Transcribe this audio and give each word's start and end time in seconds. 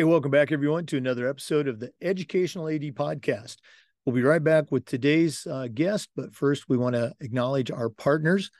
Hey, 0.00 0.04
welcome 0.04 0.30
back, 0.30 0.50
everyone, 0.50 0.86
to 0.86 0.96
another 0.96 1.28
episode 1.28 1.68
of 1.68 1.78
the 1.78 1.92
Educational 2.00 2.70
AD 2.70 2.80
Podcast. 2.94 3.58
We'll 4.02 4.16
be 4.16 4.22
right 4.22 4.42
back 4.42 4.72
with 4.72 4.86
today's 4.86 5.46
uh, 5.46 5.68
guest, 5.74 6.08
but 6.16 6.34
first, 6.34 6.70
we 6.70 6.78
want 6.78 6.94
to 6.94 7.12
acknowledge 7.20 7.70
our 7.70 7.90
partners 7.90 8.50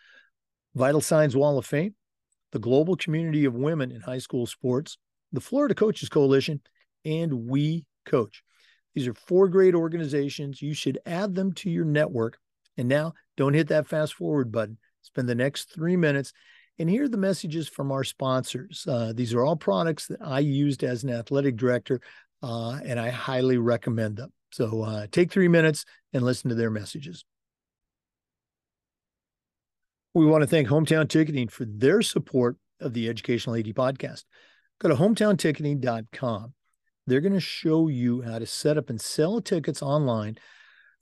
Vital 0.74 1.00
Signs 1.00 1.34
Wall 1.34 1.56
of 1.56 1.64
Fame, 1.64 1.94
the 2.52 2.58
Global 2.58 2.94
Community 2.94 3.46
of 3.46 3.54
Women 3.54 3.90
in 3.90 4.02
High 4.02 4.18
School 4.18 4.44
Sports, 4.44 4.98
the 5.32 5.40
Florida 5.40 5.74
Coaches 5.74 6.10
Coalition, 6.10 6.60
and 7.06 7.46
We 7.46 7.86
Coach. 8.04 8.42
These 8.94 9.08
are 9.08 9.14
four 9.14 9.48
great 9.48 9.74
organizations. 9.74 10.60
You 10.60 10.74
should 10.74 10.98
add 11.06 11.34
them 11.34 11.54
to 11.54 11.70
your 11.70 11.86
network. 11.86 12.36
And 12.76 12.86
now, 12.86 13.14
don't 13.38 13.54
hit 13.54 13.68
that 13.68 13.86
fast 13.86 14.12
forward 14.12 14.52
button. 14.52 14.76
Spend 15.00 15.26
the 15.26 15.34
next 15.34 15.72
three 15.72 15.96
minutes 15.96 16.34
and 16.80 16.88
here 16.88 17.04
are 17.04 17.08
the 17.08 17.18
messages 17.18 17.68
from 17.68 17.92
our 17.92 18.02
sponsors. 18.02 18.86
Uh, 18.88 19.12
these 19.14 19.34
are 19.34 19.44
all 19.44 19.54
products 19.54 20.06
that 20.06 20.20
I 20.24 20.38
used 20.38 20.82
as 20.82 21.04
an 21.04 21.10
athletic 21.10 21.56
director, 21.56 22.00
uh, 22.42 22.80
and 22.82 22.98
I 22.98 23.10
highly 23.10 23.58
recommend 23.58 24.16
them. 24.16 24.32
So 24.50 24.82
uh, 24.82 25.06
take 25.12 25.30
three 25.30 25.46
minutes 25.46 25.84
and 26.14 26.24
listen 26.24 26.48
to 26.48 26.54
their 26.54 26.70
messages. 26.70 27.26
We 30.14 30.24
want 30.24 30.40
to 30.40 30.46
thank 30.46 30.68
Hometown 30.68 31.06
Ticketing 31.06 31.48
for 31.48 31.66
their 31.66 32.00
support 32.00 32.56
of 32.80 32.94
the 32.94 33.10
Educational 33.10 33.56
AD 33.56 33.66
podcast. 33.66 34.24
Go 34.80 34.88
to 34.88 34.94
hometownticketing.com. 34.94 36.54
They're 37.06 37.20
going 37.20 37.34
to 37.34 37.40
show 37.40 37.88
you 37.88 38.22
how 38.22 38.38
to 38.38 38.46
set 38.46 38.78
up 38.78 38.88
and 38.88 38.98
sell 38.98 39.42
tickets 39.42 39.82
online 39.82 40.38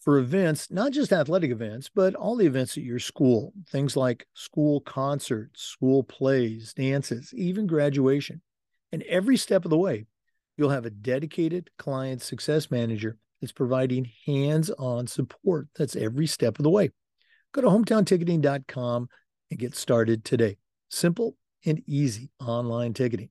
for 0.08 0.16
events, 0.16 0.70
not 0.70 0.90
just 0.90 1.12
athletic 1.12 1.50
events, 1.50 1.90
but 1.94 2.14
all 2.14 2.34
the 2.34 2.46
events 2.46 2.78
at 2.78 2.82
your 2.82 2.98
school, 2.98 3.52
things 3.70 3.94
like 3.94 4.26
school 4.32 4.80
concerts, 4.80 5.62
school 5.62 6.02
plays, 6.02 6.72
dances, 6.72 7.34
even 7.34 7.66
graduation. 7.66 8.40
And 8.90 9.02
every 9.02 9.36
step 9.36 9.66
of 9.66 9.70
the 9.70 9.76
way, 9.76 10.06
you'll 10.56 10.70
have 10.70 10.86
a 10.86 10.90
dedicated 10.90 11.68
client 11.76 12.22
success 12.22 12.70
manager 12.70 13.18
that's 13.42 13.52
providing 13.52 14.10
hands 14.24 14.70
on 14.70 15.06
support. 15.08 15.68
That's 15.76 15.94
every 15.94 16.26
step 16.26 16.58
of 16.58 16.62
the 16.62 16.70
way. 16.70 16.88
Go 17.52 17.60
to 17.60 17.68
hometownticketing.com 17.68 19.08
and 19.50 19.60
get 19.60 19.76
started 19.76 20.24
today. 20.24 20.56
Simple 20.88 21.36
and 21.66 21.82
easy 21.86 22.30
online 22.40 22.94
ticketing. 22.94 23.28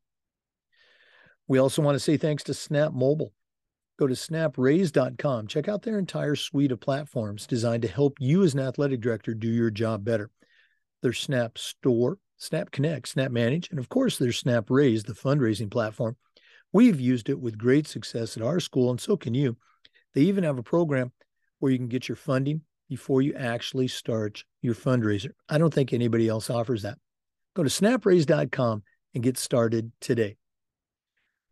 We 1.47 1.57
also 1.57 1.81
want 1.81 1.95
to 1.95 1.99
say 1.99 2.17
thanks 2.17 2.43
to 2.43 2.53
Snap 2.53 2.93
Mobile. 2.93 3.33
Go 3.97 4.07
to 4.07 4.13
snapraise.com. 4.13 5.47
Check 5.47 5.67
out 5.67 5.81
their 5.81 5.97
entire 5.97 6.35
suite 6.35 6.71
of 6.71 6.79
platforms 6.79 7.47
designed 7.47 7.81
to 7.81 7.87
help 7.87 8.17
you 8.19 8.43
as 8.43 8.53
an 8.53 8.59
athletic 8.59 9.01
director 9.01 9.33
do 9.33 9.47
your 9.47 9.71
job 9.71 10.03
better. 10.03 10.29
Their 11.01 11.13
Snap 11.13 11.57
Store, 11.57 12.19
Snap 12.37 12.69
Connect, 12.71 13.07
Snap 13.07 13.31
Manage, 13.31 13.69
and 13.71 13.79
of 13.79 13.89
course, 13.89 14.17
their 14.17 14.31
Snap 14.31 14.69
Raise, 14.69 15.03
the 15.03 15.13
fundraising 15.13 15.71
platform. 15.71 16.15
We've 16.71 16.99
used 16.99 17.29
it 17.29 17.39
with 17.39 17.57
great 17.57 17.87
success 17.87 18.37
at 18.37 18.43
our 18.43 18.59
school, 18.59 18.91
and 18.91 19.01
so 19.01 19.17
can 19.17 19.33
you. 19.33 19.57
They 20.13 20.21
even 20.21 20.43
have 20.43 20.59
a 20.59 20.63
program 20.63 21.11
where 21.59 21.71
you 21.71 21.77
can 21.77 21.87
get 21.87 22.07
your 22.07 22.15
funding 22.15 22.61
before 22.89 23.21
you 23.21 23.33
actually 23.33 23.87
start 23.87 24.43
your 24.61 24.75
fundraiser. 24.75 25.31
I 25.49 25.57
don't 25.57 25.73
think 25.73 25.91
anybody 25.91 26.27
else 26.27 26.49
offers 26.49 26.83
that. 26.83 26.97
Go 27.55 27.63
to 27.63 27.69
snapraise.com 27.69 28.83
and 29.15 29.23
get 29.23 29.37
started 29.37 29.91
today. 29.99 30.37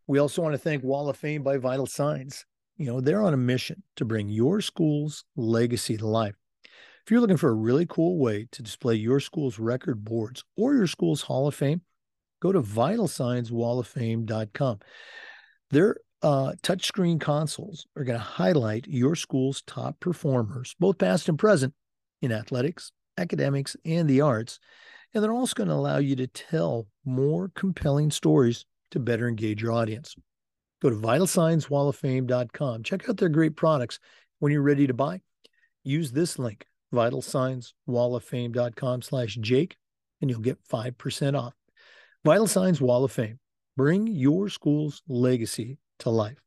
We 0.07 0.19
also 0.19 0.41
want 0.41 0.53
to 0.53 0.59
thank 0.59 0.83
Wall 0.83 1.09
of 1.09 1.17
Fame 1.17 1.41
by 1.41 1.57
Vital 1.57 1.87
Signs. 1.87 2.45
You 2.77 2.87
know, 2.87 2.99
they're 3.01 3.23
on 3.23 3.33
a 3.33 3.37
mission 3.37 3.83
to 3.95 4.05
bring 4.05 4.29
your 4.29 4.61
school's 4.61 5.25
legacy 5.35 5.97
to 5.97 6.07
life. 6.07 6.35
If 6.63 7.11
you're 7.11 7.21
looking 7.21 7.37
for 7.37 7.49
a 7.49 7.53
really 7.53 7.87
cool 7.87 8.19
way 8.19 8.47
to 8.51 8.61
display 8.61 8.93
your 8.95 9.19
school's 9.19 9.57
record 9.59 10.03
boards 10.03 10.43
or 10.57 10.75
your 10.75 10.87
school's 10.87 11.21
Hall 11.21 11.47
of 11.47 11.55
Fame, 11.55 11.81
go 12.41 12.51
to 12.51 12.61
vitalsignswalloffame.com. 12.61 14.79
Their 15.71 15.97
uh, 16.21 16.51
touchscreen 16.61 17.19
consoles 17.19 17.87
are 17.95 18.03
going 18.03 18.19
to 18.19 18.25
highlight 18.25 18.85
your 18.87 19.15
school's 19.15 19.63
top 19.63 19.99
performers, 19.99 20.75
both 20.79 20.97
past 20.97 21.29
and 21.29 21.39
present, 21.39 21.73
in 22.21 22.31
athletics, 22.31 22.91
academics, 23.17 23.75
and 23.85 24.09
the 24.09 24.21
arts. 24.21 24.59
And 25.13 25.23
they're 25.23 25.33
also 25.33 25.55
going 25.55 25.69
to 25.69 25.75
allow 25.75 25.97
you 25.97 26.15
to 26.17 26.27
tell 26.27 26.87
more 27.05 27.49
compelling 27.55 28.11
stories 28.11 28.65
to 28.91 28.99
better 28.99 29.27
engage 29.27 29.61
your 29.61 29.71
audience. 29.71 30.15
Go 30.81 30.89
to 30.89 30.95
vitalsignswalloffame.com. 30.95 32.83
Check 32.83 33.09
out 33.09 33.17
their 33.17 33.29
great 33.29 33.55
products. 33.55 33.99
When 34.39 34.51
you're 34.51 34.61
ready 34.61 34.87
to 34.87 34.93
buy, 34.93 35.21
use 35.83 36.11
this 36.11 36.37
link, 36.37 36.65
vitalsignswalloffame.com 36.93 39.01
slash 39.01 39.35
Jake, 39.35 39.77
and 40.21 40.29
you'll 40.29 40.41
get 40.41 40.59
5% 40.69 41.39
off. 41.39 41.53
Vital 42.23 42.47
Signs 42.47 42.81
Wall 42.81 43.03
of 43.03 43.11
Fame. 43.11 43.39
Bring 43.77 44.07
your 44.07 44.49
school's 44.49 45.01
legacy 45.07 45.77
to 45.99 46.09
life. 46.09 46.41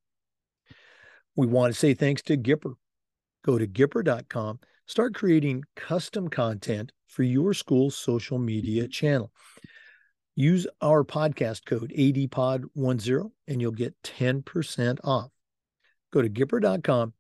We 1.36 1.46
want 1.46 1.72
to 1.72 1.78
say 1.78 1.94
thanks 1.94 2.22
to 2.22 2.36
Gipper. 2.36 2.74
Go 3.44 3.58
to 3.58 3.66
gipper.com. 3.66 4.60
Start 4.86 5.14
creating 5.14 5.64
custom 5.76 6.28
content 6.28 6.92
for 7.06 7.22
your 7.22 7.54
school's 7.54 7.96
social 7.96 8.38
media 8.38 8.88
channel. 8.88 9.30
Use 10.38 10.68
our 10.80 11.02
podcast 11.02 11.64
code 11.64 11.92
ADPOD10 11.98 13.32
and 13.48 13.60
you'll 13.60 13.72
get 13.72 14.00
10% 14.04 14.98
off. 15.02 15.32
Go 16.12 16.22
to 16.22 16.28
Gipper.com, 16.28 17.12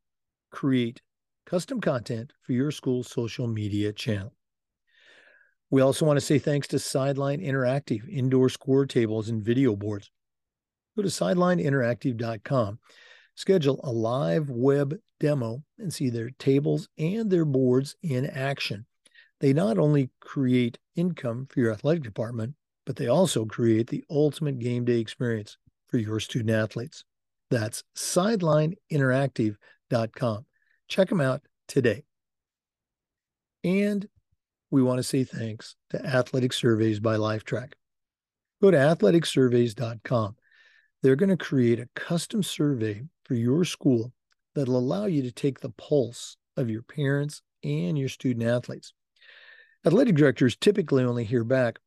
create 0.52 1.02
custom 1.44 1.80
content 1.80 2.32
for 2.42 2.52
your 2.52 2.70
school's 2.70 3.10
social 3.10 3.48
media 3.48 3.92
channel. 3.92 4.36
We 5.68 5.80
also 5.82 6.06
want 6.06 6.18
to 6.18 6.24
say 6.24 6.38
thanks 6.38 6.68
to 6.68 6.78
Sideline 6.78 7.40
Interactive 7.40 8.08
indoor 8.08 8.48
score 8.50 8.86
tables 8.86 9.28
and 9.28 9.42
video 9.42 9.74
boards. 9.74 10.12
Go 10.94 11.02
to 11.02 11.08
sidelineinteractive.com, 11.08 12.78
schedule 13.34 13.80
a 13.82 13.90
live 13.90 14.48
web 14.48 14.94
demo, 15.18 15.64
and 15.76 15.92
see 15.92 16.08
their 16.08 16.30
tables 16.38 16.88
and 16.96 17.28
their 17.28 17.44
boards 17.44 17.96
in 18.00 18.26
action. 18.26 18.86
They 19.40 19.52
not 19.52 19.76
only 19.76 20.10
create 20.20 20.78
income 20.94 21.48
for 21.50 21.58
your 21.58 21.72
athletic 21.72 22.04
department, 22.04 22.54
but 22.88 22.96
they 22.96 23.06
also 23.06 23.44
create 23.44 23.86
the 23.88 24.02
ultimate 24.08 24.58
game 24.58 24.86
day 24.86 24.98
experience 24.98 25.58
for 25.88 25.98
your 25.98 26.18
student 26.20 26.48
athletes. 26.48 27.04
That's 27.50 27.84
sidelineinteractive.com. 27.94 30.46
Check 30.88 31.10
them 31.10 31.20
out 31.20 31.42
today. 31.66 32.04
And 33.62 34.08
we 34.70 34.82
want 34.82 35.00
to 35.00 35.02
say 35.02 35.24
thanks 35.24 35.76
to 35.90 36.02
Athletic 36.02 36.54
Surveys 36.54 36.98
by 36.98 37.16
Lifetrack. 37.16 37.74
Go 38.62 38.70
to 38.70 38.78
athleticsurveys.com. 38.78 40.36
They're 41.02 41.14
going 41.14 41.28
to 41.28 41.36
create 41.36 41.80
a 41.80 41.90
custom 41.94 42.42
survey 42.42 43.02
for 43.26 43.34
your 43.34 43.66
school 43.66 44.14
that'll 44.54 44.78
allow 44.78 45.04
you 45.04 45.20
to 45.24 45.32
take 45.32 45.60
the 45.60 45.74
pulse 45.76 46.38
of 46.56 46.70
your 46.70 46.84
parents 46.84 47.42
and 47.62 47.98
your 47.98 48.08
student 48.08 48.48
athletes. 48.48 48.94
Athletic 49.84 50.16
directors 50.16 50.56
typically 50.56 51.04
only 51.04 51.24
hear 51.24 51.44
back 51.44 51.80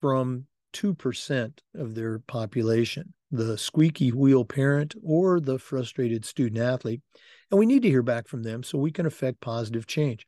from 0.00 0.46
2% 0.72 1.52
of 1.74 1.94
their 1.94 2.18
population, 2.20 3.14
the 3.30 3.58
squeaky 3.58 4.12
wheel 4.12 4.44
parent 4.44 4.94
or 5.02 5.40
the 5.40 5.58
frustrated 5.58 6.24
student 6.24 6.60
athlete. 6.60 7.02
And 7.50 7.58
we 7.58 7.66
need 7.66 7.82
to 7.82 7.88
hear 7.88 8.02
back 8.02 8.28
from 8.28 8.42
them 8.42 8.62
so 8.62 8.78
we 8.78 8.90
can 8.90 9.06
affect 9.06 9.40
positive 9.40 9.86
change. 9.86 10.26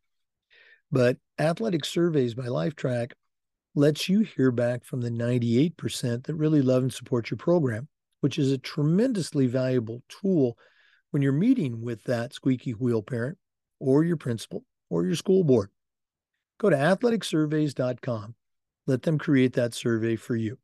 But 0.90 1.18
athletic 1.38 1.84
surveys 1.84 2.34
by 2.34 2.44
Lifetrack 2.44 3.12
lets 3.74 4.08
you 4.08 4.20
hear 4.20 4.50
back 4.50 4.84
from 4.84 5.00
the 5.00 5.10
98% 5.10 6.24
that 6.24 6.34
really 6.34 6.62
love 6.62 6.82
and 6.82 6.92
support 6.92 7.30
your 7.30 7.38
program, 7.38 7.88
which 8.20 8.38
is 8.38 8.50
a 8.50 8.58
tremendously 8.58 9.46
valuable 9.46 10.02
tool 10.08 10.58
when 11.10 11.22
you're 11.22 11.32
meeting 11.32 11.80
with 11.80 12.02
that 12.04 12.32
squeaky 12.32 12.72
wheel 12.72 13.02
parent 13.02 13.38
or 13.78 14.04
your 14.04 14.16
principal 14.16 14.64
or 14.88 15.04
your 15.04 15.14
school 15.14 15.44
board. 15.44 15.70
Go 16.58 16.70
to 16.70 16.76
athleticsurveys.com 16.76 18.34
let 18.90 19.02
them 19.02 19.18
create 19.18 19.52
that 19.52 19.72
survey 19.72 20.16
for 20.16 20.34
you. 20.34 20.58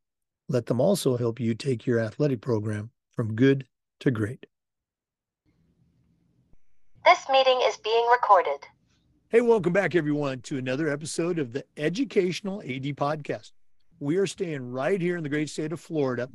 Let 0.48 0.66
them 0.66 0.80
also 0.80 1.16
help 1.16 1.38
you 1.38 1.54
take 1.54 1.86
your 1.86 2.00
athletic 2.00 2.40
program 2.40 2.90
from 3.12 3.36
good 3.36 3.64
to 4.00 4.10
great. 4.10 4.46
This 7.04 7.20
meeting 7.30 7.60
is 7.62 7.76
being 7.76 8.04
recorded. 8.10 8.66
Hey, 9.28 9.42
welcome 9.42 9.72
back, 9.72 9.94
everyone, 9.94 10.40
to 10.40 10.58
another 10.58 10.88
episode 10.88 11.38
of 11.38 11.52
the 11.52 11.64
Educational 11.76 12.62
AD 12.62 12.96
Podcast. 12.96 13.52
We 14.00 14.16
are 14.16 14.26
staying 14.26 14.72
right 14.72 15.00
here 15.00 15.16
in 15.16 15.22
the 15.22 15.28
great 15.28 15.48
state 15.48 15.72
of 15.72 15.78
Florida, 15.78 16.28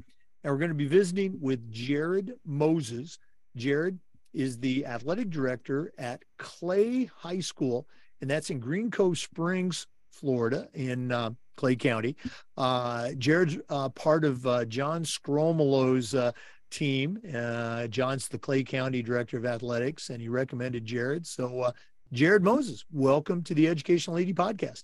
and 0.45 0.53
we're 0.53 0.59
going 0.59 0.69
to 0.69 0.75
be 0.75 0.87
visiting 0.87 1.37
with 1.41 1.69
Jared 1.73 2.35
Moses. 2.45 3.19
Jared 3.57 3.99
is 4.33 4.57
the 4.57 4.85
athletic 4.85 5.29
director 5.29 5.91
at 5.97 6.23
Clay 6.37 7.09
High 7.17 7.41
School, 7.41 7.85
and 8.21 8.29
that's 8.29 8.49
in 8.49 8.61
Green 8.61 8.89
Cove 8.89 9.17
Springs, 9.17 9.87
Florida, 10.09 10.69
in 10.73 11.11
uh, 11.11 11.31
Clay 11.55 11.75
County. 11.75 12.15
Uh, 12.57 13.11
Jared's 13.17 13.57
uh, 13.69 13.89
part 13.89 14.25
of 14.25 14.45
uh, 14.45 14.65
John 14.65 15.03
Scromolo's 15.03 16.15
uh, 16.15 16.31
team. 16.69 17.19
Uh, 17.35 17.87
John's 17.87 18.27
the 18.27 18.37
Clay 18.37 18.63
County 18.63 19.01
Director 19.01 19.37
of 19.37 19.45
Athletics, 19.45 20.09
and 20.09 20.21
he 20.21 20.29
recommended 20.29 20.85
Jared. 20.85 21.25
So, 21.25 21.61
uh, 21.61 21.71
Jared 22.11 22.43
Moses, 22.43 22.85
welcome 22.91 23.41
to 23.43 23.53
the 23.53 23.67
Educational 23.67 24.17
AD 24.17 24.27
Podcast. 24.35 24.83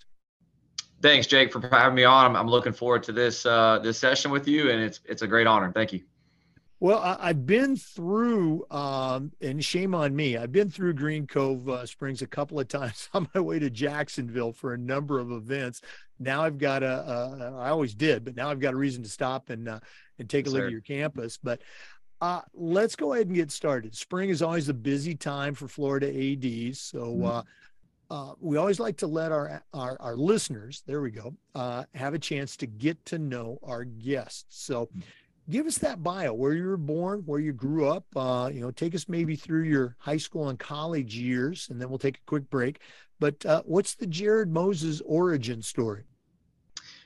Thanks, 1.01 1.27
Jake, 1.27 1.51
for 1.51 1.61
having 1.67 1.95
me 1.95 2.05
on. 2.05 2.25
I'm, 2.25 2.35
I'm 2.35 2.47
looking 2.47 2.73
forward 2.73 3.03
to 3.03 3.11
this 3.11 3.43
this 3.43 3.99
session 3.99 4.31
with 4.31 4.47
you, 4.47 4.71
and 4.71 4.81
it's 4.81 5.01
it's 5.05 5.21
a 5.21 5.27
great 5.27 5.45
honor. 5.45 5.71
Thank 5.71 5.93
you. 5.93 6.01
Well, 6.79 6.99
I, 6.99 7.27
have 7.27 7.47
been 7.47 7.75
through, 7.75 8.65
um, 8.69 9.31
and 9.41 9.65
shame 9.65 9.95
on 9.95 10.15
me, 10.15 10.37
I've 10.37 10.51
been 10.51 10.69
through 10.69 10.93
Green 10.93 11.25
Cove 11.25 11.67
uh, 11.67 11.87
Springs 11.87 12.21
a 12.21 12.27
couple 12.27 12.59
of 12.59 12.67
times 12.67 13.09
on 13.13 13.27
my 13.33 13.41
way 13.41 13.57
to 13.57 13.69
Jacksonville 13.71 14.53
for 14.53 14.73
a 14.73 14.77
number 14.77 15.19
of 15.19 15.31
events. 15.31 15.81
Now 16.19 16.43
I've 16.43 16.59
got 16.59 16.83
a, 16.83 16.87
a 16.87 17.57
I 17.57 17.69
always 17.69 17.95
did, 17.95 18.23
but 18.23 18.35
now 18.35 18.49
I've 18.49 18.59
got 18.59 18.75
a 18.75 18.77
reason 18.77 19.01
to 19.03 19.09
stop 19.09 19.49
and 19.49 19.67
uh, 19.67 19.79
and 20.19 20.29
take 20.29 20.45
a 20.45 20.49
look 20.49 20.63
at 20.63 20.71
your 20.71 20.81
campus. 20.81 21.37
But 21.41 21.61
uh, 22.21 22.41
let's 22.53 22.95
go 22.95 23.13
ahead 23.13 23.27
and 23.27 23.35
get 23.35 23.51
started. 23.51 23.95
Spring 23.95 24.29
is 24.29 24.43
always 24.43 24.69
a 24.69 24.73
busy 24.73 25.15
time 25.15 25.55
for 25.55 25.67
Florida 25.67 26.07
ADs, 26.07 26.79
so. 26.79 26.99
Mm-hmm. 26.99 27.25
Uh, 27.25 27.41
uh, 28.09 28.31
we 28.39 28.55
always 28.55 28.79
like 28.79 28.95
to 28.95 29.05
let 29.05 29.33
our 29.33 29.61
our, 29.73 29.97
our 29.99 30.15
listeners, 30.15 30.81
there 30.87 31.01
we 31.01 31.11
go, 31.11 31.35
uh, 31.55 31.83
have 31.93 32.13
a 32.13 32.19
chance 32.19 32.55
to 32.55 32.65
get 32.65 33.03
to 33.03 33.19
know 33.19 33.59
our 33.63 33.83
guests. 33.83 34.45
So, 34.47 34.87
mm 34.97 35.03
give 35.49 35.65
us 35.65 35.77
that 35.79 36.03
bio 36.03 36.33
where 36.33 36.53
you 36.53 36.65
were 36.65 36.77
born 36.77 37.23
where 37.25 37.39
you 37.39 37.53
grew 37.53 37.87
up 37.87 38.05
uh, 38.15 38.49
you 38.53 38.61
know 38.61 38.71
take 38.71 38.93
us 38.95 39.07
maybe 39.07 39.35
through 39.35 39.63
your 39.63 39.95
high 39.99 40.17
school 40.17 40.49
and 40.49 40.59
college 40.59 41.15
years 41.15 41.67
and 41.69 41.81
then 41.81 41.89
we'll 41.89 41.99
take 41.99 42.17
a 42.17 42.25
quick 42.25 42.49
break. 42.49 42.79
But 43.19 43.43
uh, 43.45 43.63
what's 43.65 43.95
the 43.95 44.07
jared 44.07 44.51
moses 44.51 45.01
origin 45.05 45.61
story? 45.61 46.03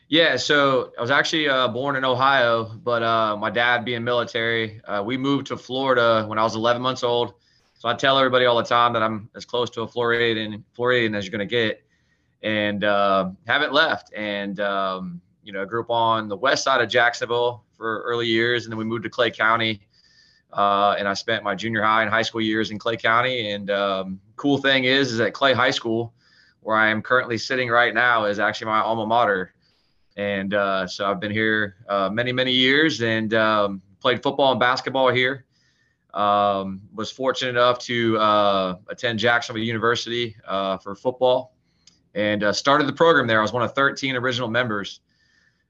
Yeah 0.09 0.35
so 0.38 0.91
i 0.97 1.01
was 1.01 1.11
actually 1.11 1.47
uh, 1.47 1.67
born 1.67 1.95
in 1.95 2.03
ohio 2.03 2.65
but 2.83 3.03
uh, 3.03 3.38
my 3.38 3.49
dad 3.49 3.85
being 3.85 4.03
military 4.03 4.81
uh, 4.85 5.01
we 5.03 5.17
moved 5.17 5.47
to 5.47 5.57
florida 5.57 6.25
when 6.27 6.38
i 6.38 6.43
was 6.43 6.55
11 6.55 6.81
months 6.81 7.03
old. 7.03 7.33
So 7.75 7.89
i 7.89 7.93
tell 7.95 8.17
everybody 8.17 8.45
all 8.45 8.57
the 8.57 8.63
time 8.63 8.93
that 8.93 9.03
i'm 9.03 9.29
as 9.35 9.45
close 9.45 9.69
to 9.71 9.81
a 9.81 9.88
floridian 9.88 10.63
floridian 10.73 11.15
as 11.15 11.25
you're 11.25 11.31
going 11.31 11.47
to 11.47 11.55
get. 11.55 11.83
And 12.43 12.83
uh, 12.83 13.29
haven't 13.45 13.71
left. 13.71 14.11
And 14.15 14.59
um, 14.59 15.21
you 15.43 15.51
know, 15.51 15.61
I 15.61 15.65
grew 15.65 15.81
up 15.81 15.89
on 15.89 16.27
the 16.27 16.38
west 16.38 16.63
side 16.63 16.81
of 16.81 16.89
Jacksonville 16.89 17.63
for 17.75 18.01
early 18.03 18.27
years, 18.27 18.65
and 18.65 18.71
then 18.71 18.77
we 18.77 18.85
moved 18.85 19.03
to 19.03 19.09
Clay 19.09 19.31
County. 19.31 19.81
Uh, 20.53 20.95
and 20.99 21.07
I 21.07 21.13
spent 21.13 21.43
my 21.43 21.55
junior 21.55 21.81
high 21.81 22.01
and 22.01 22.11
high 22.11 22.21
school 22.21 22.41
years 22.41 22.71
in 22.71 22.77
Clay 22.77 22.97
County. 22.97 23.51
And 23.51 23.71
um, 23.71 24.19
cool 24.35 24.57
thing 24.57 24.83
is, 24.83 25.13
is 25.13 25.19
at 25.19 25.33
Clay 25.33 25.53
High 25.53 25.71
School, 25.71 26.13
where 26.59 26.75
I 26.75 26.89
am 26.89 27.01
currently 27.01 27.38
sitting 27.38 27.69
right 27.69 27.93
now, 27.93 28.25
is 28.25 28.38
actually 28.38 28.67
my 28.67 28.81
alma 28.81 29.05
mater. 29.05 29.53
And 30.17 30.53
uh, 30.53 30.88
so 30.88 31.09
I've 31.09 31.21
been 31.21 31.31
here 31.31 31.77
uh, 31.88 32.09
many, 32.11 32.33
many 32.33 32.51
years 32.51 33.01
and 33.01 33.33
um, 33.33 33.81
played 34.01 34.21
football 34.21 34.51
and 34.51 34.59
basketball 34.59 35.09
here. 35.09 35.45
Um, 36.13 36.81
was 36.93 37.09
fortunate 37.09 37.51
enough 37.51 37.79
to 37.79 38.17
uh, 38.17 38.75
attend 38.89 39.17
Jacksonville 39.17 39.63
University 39.63 40.35
uh, 40.45 40.77
for 40.77 40.93
football 40.93 41.55
and 42.13 42.43
uh, 42.43 42.51
started 42.51 42.85
the 42.85 42.93
program 42.93 43.27
there. 43.27 43.39
I 43.39 43.41
was 43.41 43.53
one 43.53 43.63
of 43.63 43.73
13 43.73 44.17
original 44.17 44.49
members 44.49 44.99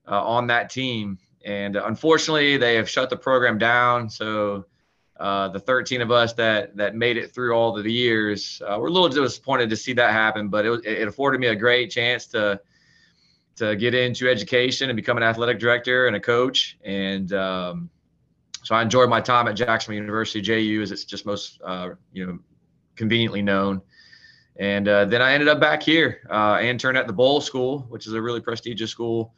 uh, 0.07 0.23
on 0.23 0.47
that 0.47 0.69
team. 0.69 1.17
And 1.43 1.75
unfortunately, 1.75 2.57
they 2.57 2.75
have 2.75 2.89
shut 2.89 3.09
the 3.09 3.17
program 3.17 3.57
down. 3.57 4.09
So 4.09 4.65
uh, 5.19 5.49
the 5.49 5.59
13 5.59 6.01
of 6.01 6.11
us 6.11 6.33
that 6.33 6.75
that 6.77 6.95
made 6.95 7.17
it 7.17 7.33
through 7.33 7.53
all 7.53 7.77
of 7.77 7.83
the 7.83 7.91
years, 7.91 8.61
uh, 8.67 8.77
we're 8.79 8.87
a 8.87 8.91
little 8.91 9.09
disappointed 9.09 9.69
to 9.69 9.75
see 9.75 9.93
that 9.93 10.11
happen. 10.11 10.49
But 10.49 10.65
it, 10.65 10.85
it 10.85 11.07
afforded 11.07 11.39
me 11.39 11.47
a 11.47 11.55
great 11.55 11.91
chance 11.91 12.27
to 12.27 12.59
to 13.57 13.75
get 13.75 13.93
into 13.93 14.29
education 14.29 14.89
and 14.89 14.95
become 14.95 15.17
an 15.17 15.23
athletic 15.23 15.59
director 15.59 16.07
and 16.07 16.15
a 16.15 16.19
coach. 16.19 16.77
And 16.83 17.31
um, 17.33 17.89
so 18.63 18.75
I 18.75 18.81
enjoyed 18.81 19.09
my 19.09 19.21
time 19.21 19.47
at 19.47 19.55
Jacksonville 19.55 20.01
University, 20.01 20.41
JU, 20.41 20.81
as 20.81 20.91
it's 20.91 21.05
just 21.05 21.25
most 21.25 21.61
uh, 21.63 21.89
you 22.13 22.25
know 22.25 22.39
conveniently 22.95 23.41
known. 23.41 23.81
And 24.57 24.87
uh, 24.87 25.05
then 25.05 25.21
I 25.21 25.33
ended 25.33 25.47
up 25.47 25.59
back 25.59 25.81
here. 25.81 26.27
Uh, 26.29 26.33
I 26.33 26.63
interned 26.63 26.97
at 26.97 27.07
the 27.07 27.13
Bolles 27.13 27.45
School, 27.45 27.85
which 27.89 28.05
is 28.05 28.13
a 28.13 28.21
really 28.21 28.41
prestigious 28.41 28.91
school 28.91 29.33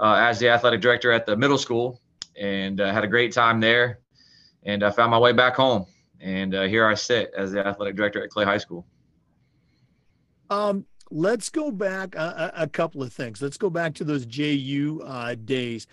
uh, 0.00 0.14
as 0.14 0.38
the 0.38 0.48
athletic 0.48 0.80
director 0.80 1.12
at 1.12 1.26
the 1.26 1.36
middle 1.36 1.58
school 1.58 2.00
and 2.36 2.80
uh, 2.80 2.92
had 2.92 3.04
a 3.04 3.08
great 3.08 3.32
time 3.32 3.60
there. 3.60 4.00
And 4.64 4.82
I 4.82 4.90
found 4.90 5.10
my 5.10 5.18
way 5.18 5.32
back 5.32 5.56
home. 5.56 5.86
And 6.20 6.54
uh, 6.54 6.62
here 6.64 6.86
I 6.86 6.94
sit 6.94 7.32
as 7.36 7.52
the 7.52 7.66
athletic 7.66 7.96
director 7.96 8.22
at 8.22 8.30
Clay 8.30 8.44
High 8.44 8.58
School. 8.58 8.86
Um, 10.50 10.86
let's 11.10 11.50
go 11.50 11.70
back 11.70 12.14
a, 12.14 12.52
a, 12.56 12.66
couple 12.66 13.02
of 13.02 13.12
things. 13.12 13.40
Let's 13.42 13.58
go 13.58 13.70
back 13.70 13.94
to 13.94 14.04
those 14.04 14.24
JU 14.26 15.02
uh, 15.04 15.34
days. 15.44 15.86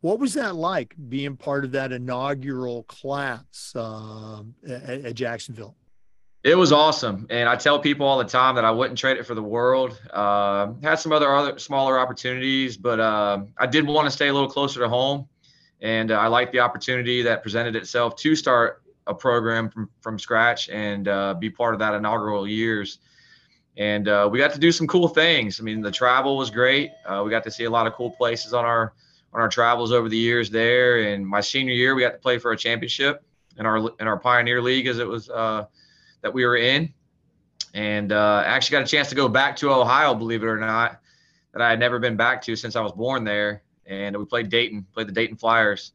What 0.00 0.18
was 0.18 0.34
that 0.34 0.56
like 0.56 0.94
being 1.08 1.36
part 1.36 1.64
of 1.64 1.72
that 1.72 1.92
inaugural 1.92 2.84
class 2.84 3.72
um, 3.76 4.54
at, 4.66 5.04
at 5.04 5.14
Jacksonville? 5.14 5.76
It 6.44 6.58
was 6.58 6.72
awesome, 6.72 7.26
and 7.30 7.48
I 7.48 7.56
tell 7.56 7.78
people 7.78 8.06
all 8.06 8.18
the 8.18 8.24
time 8.24 8.54
that 8.56 8.66
I 8.66 8.70
wouldn't 8.70 8.98
trade 8.98 9.16
it 9.16 9.24
for 9.24 9.34
the 9.34 9.42
world. 9.42 9.98
Uh, 10.12 10.74
had 10.82 10.96
some 10.96 11.10
other 11.10 11.34
other 11.34 11.58
smaller 11.58 11.98
opportunities, 11.98 12.76
but 12.76 13.00
uh, 13.00 13.44
I 13.56 13.64
did 13.64 13.86
want 13.86 14.04
to 14.04 14.10
stay 14.10 14.28
a 14.28 14.32
little 14.32 14.50
closer 14.50 14.80
to 14.80 14.88
home, 14.90 15.26
and 15.80 16.10
uh, 16.10 16.16
I 16.16 16.26
liked 16.26 16.52
the 16.52 16.60
opportunity 16.60 17.22
that 17.22 17.42
presented 17.42 17.76
itself 17.76 18.16
to 18.16 18.36
start 18.36 18.82
a 19.06 19.14
program 19.14 19.70
from 19.70 19.88
from 20.02 20.18
scratch 20.18 20.68
and 20.68 21.08
uh, 21.08 21.32
be 21.32 21.48
part 21.48 21.72
of 21.72 21.80
that 21.80 21.94
inaugural 21.94 22.46
years. 22.46 22.98
And 23.78 24.06
uh, 24.06 24.28
we 24.30 24.38
got 24.38 24.52
to 24.52 24.60
do 24.60 24.70
some 24.70 24.86
cool 24.86 25.08
things. 25.08 25.60
I 25.60 25.62
mean, 25.62 25.80
the 25.80 25.90
travel 25.90 26.36
was 26.36 26.50
great. 26.50 26.90
Uh, 27.06 27.22
we 27.24 27.30
got 27.30 27.44
to 27.44 27.50
see 27.50 27.64
a 27.64 27.70
lot 27.70 27.86
of 27.86 27.94
cool 27.94 28.10
places 28.10 28.52
on 28.52 28.66
our 28.66 28.92
on 29.32 29.40
our 29.40 29.48
travels 29.48 29.92
over 29.92 30.10
the 30.10 30.18
years 30.18 30.50
there. 30.50 31.08
And 31.08 31.26
my 31.26 31.40
senior 31.40 31.72
year, 31.72 31.94
we 31.94 32.02
got 32.02 32.12
to 32.12 32.18
play 32.18 32.36
for 32.36 32.52
a 32.52 32.56
championship 32.56 33.24
in 33.56 33.64
our 33.64 33.78
in 33.98 34.06
our 34.06 34.18
Pioneer 34.18 34.60
League, 34.60 34.86
as 34.86 34.98
it 34.98 35.08
was 35.08 35.30
that 36.24 36.32
we 36.32 36.44
were 36.46 36.56
in, 36.56 36.92
and 37.74 38.10
uh, 38.10 38.42
actually 38.46 38.78
got 38.78 38.82
a 38.82 38.90
chance 38.90 39.10
to 39.10 39.14
go 39.14 39.28
back 39.28 39.54
to 39.56 39.70
Ohio, 39.70 40.14
believe 40.14 40.42
it 40.42 40.46
or 40.46 40.58
not, 40.58 41.00
that 41.52 41.60
I 41.60 41.68
had 41.68 41.78
never 41.78 41.98
been 41.98 42.16
back 42.16 42.40
to 42.42 42.56
since 42.56 42.74
I 42.76 42.80
was 42.80 42.92
born 42.92 43.24
there. 43.24 43.62
And 43.86 44.16
we 44.16 44.24
played 44.24 44.48
Dayton, 44.48 44.86
played 44.94 45.06
the 45.06 45.12
Dayton 45.12 45.36
Flyers, 45.36 45.92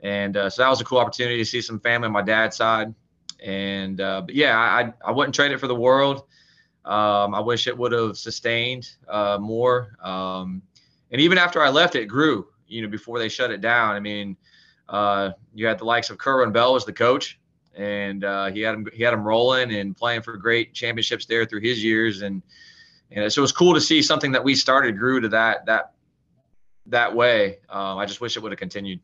and 0.00 0.36
uh, 0.36 0.50
so 0.50 0.62
that 0.62 0.68
was 0.68 0.80
a 0.80 0.84
cool 0.84 0.98
opportunity 0.98 1.38
to 1.38 1.44
see 1.44 1.62
some 1.62 1.78
family 1.78 2.06
on 2.06 2.12
my 2.12 2.22
dad's 2.22 2.56
side. 2.56 2.92
And 3.42 4.00
uh, 4.00 4.22
but 4.22 4.34
yeah, 4.34 4.58
I 4.58 4.92
I 5.06 5.12
wouldn't 5.12 5.34
trade 5.34 5.52
it 5.52 5.60
for 5.60 5.68
the 5.68 5.74
world. 5.74 6.24
Um, 6.84 7.34
I 7.34 7.40
wish 7.40 7.68
it 7.68 7.78
would 7.78 7.92
have 7.92 8.18
sustained 8.18 8.90
uh, 9.08 9.38
more. 9.40 9.96
Um, 10.02 10.62
and 11.12 11.20
even 11.20 11.38
after 11.38 11.62
I 11.62 11.68
left, 11.68 11.94
it 11.94 12.06
grew. 12.06 12.48
You 12.66 12.82
know, 12.82 12.88
before 12.88 13.20
they 13.20 13.28
shut 13.28 13.52
it 13.52 13.60
down. 13.60 13.94
I 13.94 14.00
mean, 14.00 14.36
uh, 14.88 15.30
you 15.54 15.66
had 15.66 15.78
the 15.78 15.84
likes 15.84 16.10
of 16.10 16.18
Kerwin 16.18 16.52
Bell 16.52 16.74
as 16.74 16.84
the 16.84 16.92
coach, 16.92 17.39
and 17.76 18.24
uh, 18.24 18.50
he 18.50 18.60
had 18.60 18.74
him 18.74 18.86
he 18.92 19.02
had 19.02 19.14
him 19.14 19.22
rolling 19.22 19.72
and 19.72 19.96
playing 19.96 20.22
for 20.22 20.36
great 20.36 20.74
championships 20.74 21.26
there 21.26 21.44
through 21.44 21.60
his 21.60 21.82
years 21.82 22.22
and 22.22 22.42
and 23.12 23.32
so 23.32 23.40
it 23.40 23.42
was 23.42 23.52
cool 23.52 23.74
to 23.74 23.80
see 23.80 24.02
something 24.02 24.32
that 24.32 24.42
we 24.42 24.54
started 24.54 24.98
grew 24.98 25.20
to 25.20 25.28
that 25.28 25.66
that 25.66 25.92
that 26.86 27.14
way. 27.14 27.58
Um, 27.68 27.98
I 27.98 28.06
just 28.06 28.20
wish 28.20 28.36
it 28.36 28.42
would 28.42 28.52
have 28.52 28.58
continued. 28.58 29.00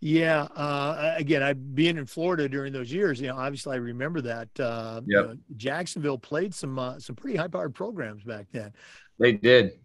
Yeah. 0.00 0.42
Uh, 0.54 1.14
again, 1.16 1.42
I 1.42 1.54
being 1.54 1.96
in 1.96 2.06
Florida 2.06 2.48
during 2.48 2.72
those 2.72 2.92
years, 2.92 3.20
you 3.20 3.28
know, 3.28 3.36
obviously 3.36 3.74
I 3.74 3.78
remember 3.78 4.20
that. 4.22 4.48
Uh, 4.60 5.00
yep. 5.06 5.06
you 5.06 5.14
know, 5.14 5.36
Jacksonville 5.56 6.18
played 6.18 6.54
some 6.54 6.78
uh, 6.78 6.98
some 6.98 7.16
pretty 7.16 7.38
high 7.38 7.48
powered 7.48 7.74
programs 7.74 8.22
back 8.22 8.46
then. 8.52 8.72
They 9.18 9.32
did. 9.32 9.78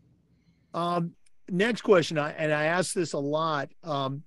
Um, 0.73 1.13
next 1.49 1.81
question, 1.81 2.17
I, 2.17 2.31
and 2.31 2.51
I 2.51 2.65
ask 2.65 2.93
this 2.93 3.13
a 3.13 3.19
lot. 3.19 3.69
Um, 3.83 4.23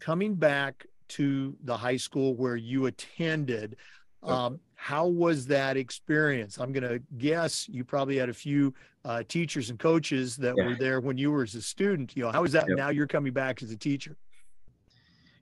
coming 0.00 0.34
back 0.34 0.86
to 1.14 1.56
the 1.64 1.76
high 1.76 1.96
school 1.96 2.34
where 2.34 2.56
you 2.56 2.86
attended. 2.86 3.76
Um, 4.22 4.58
how 4.74 5.06
was 5.06 5.46
that 5.46 5.76
experience? 5.76 6.58
I'm 6.58 6.72
going 6.72 6.88
to 6.88 7.02
guess 7.18 7.68
you 7.68 7.84
probably 7.84 8.16
had 8.16 8.28
a 8.28 8.34
few 8.34 8.72
uh, 9.04 9.22
teachers 9.28 9.70
and 9.70 9.78
coaches 9.78 10.36
that 10.36 10.54
yeah. 10.56 10.66
were 10.66 10.74
there 10.76 11.00
when 11.00 11.18
you 11.18 11.30
were 11.30 11.42
as 11.42 11.54
a 11.54 11.62
student. 11.62 12.16
You 12.16 12.24
know, 12.24 12.32
how 12.32 12.42
was 12.42 12.52
that? 12.52 12.66
Yep. 12.68 12.78
Now 12.78 12.88
you're 12.88 13.06
coming 13.06 13.32
back 13.32 13.62
as 13.62 13.70
a 13.70 13.76
teacher. 13.76 14.16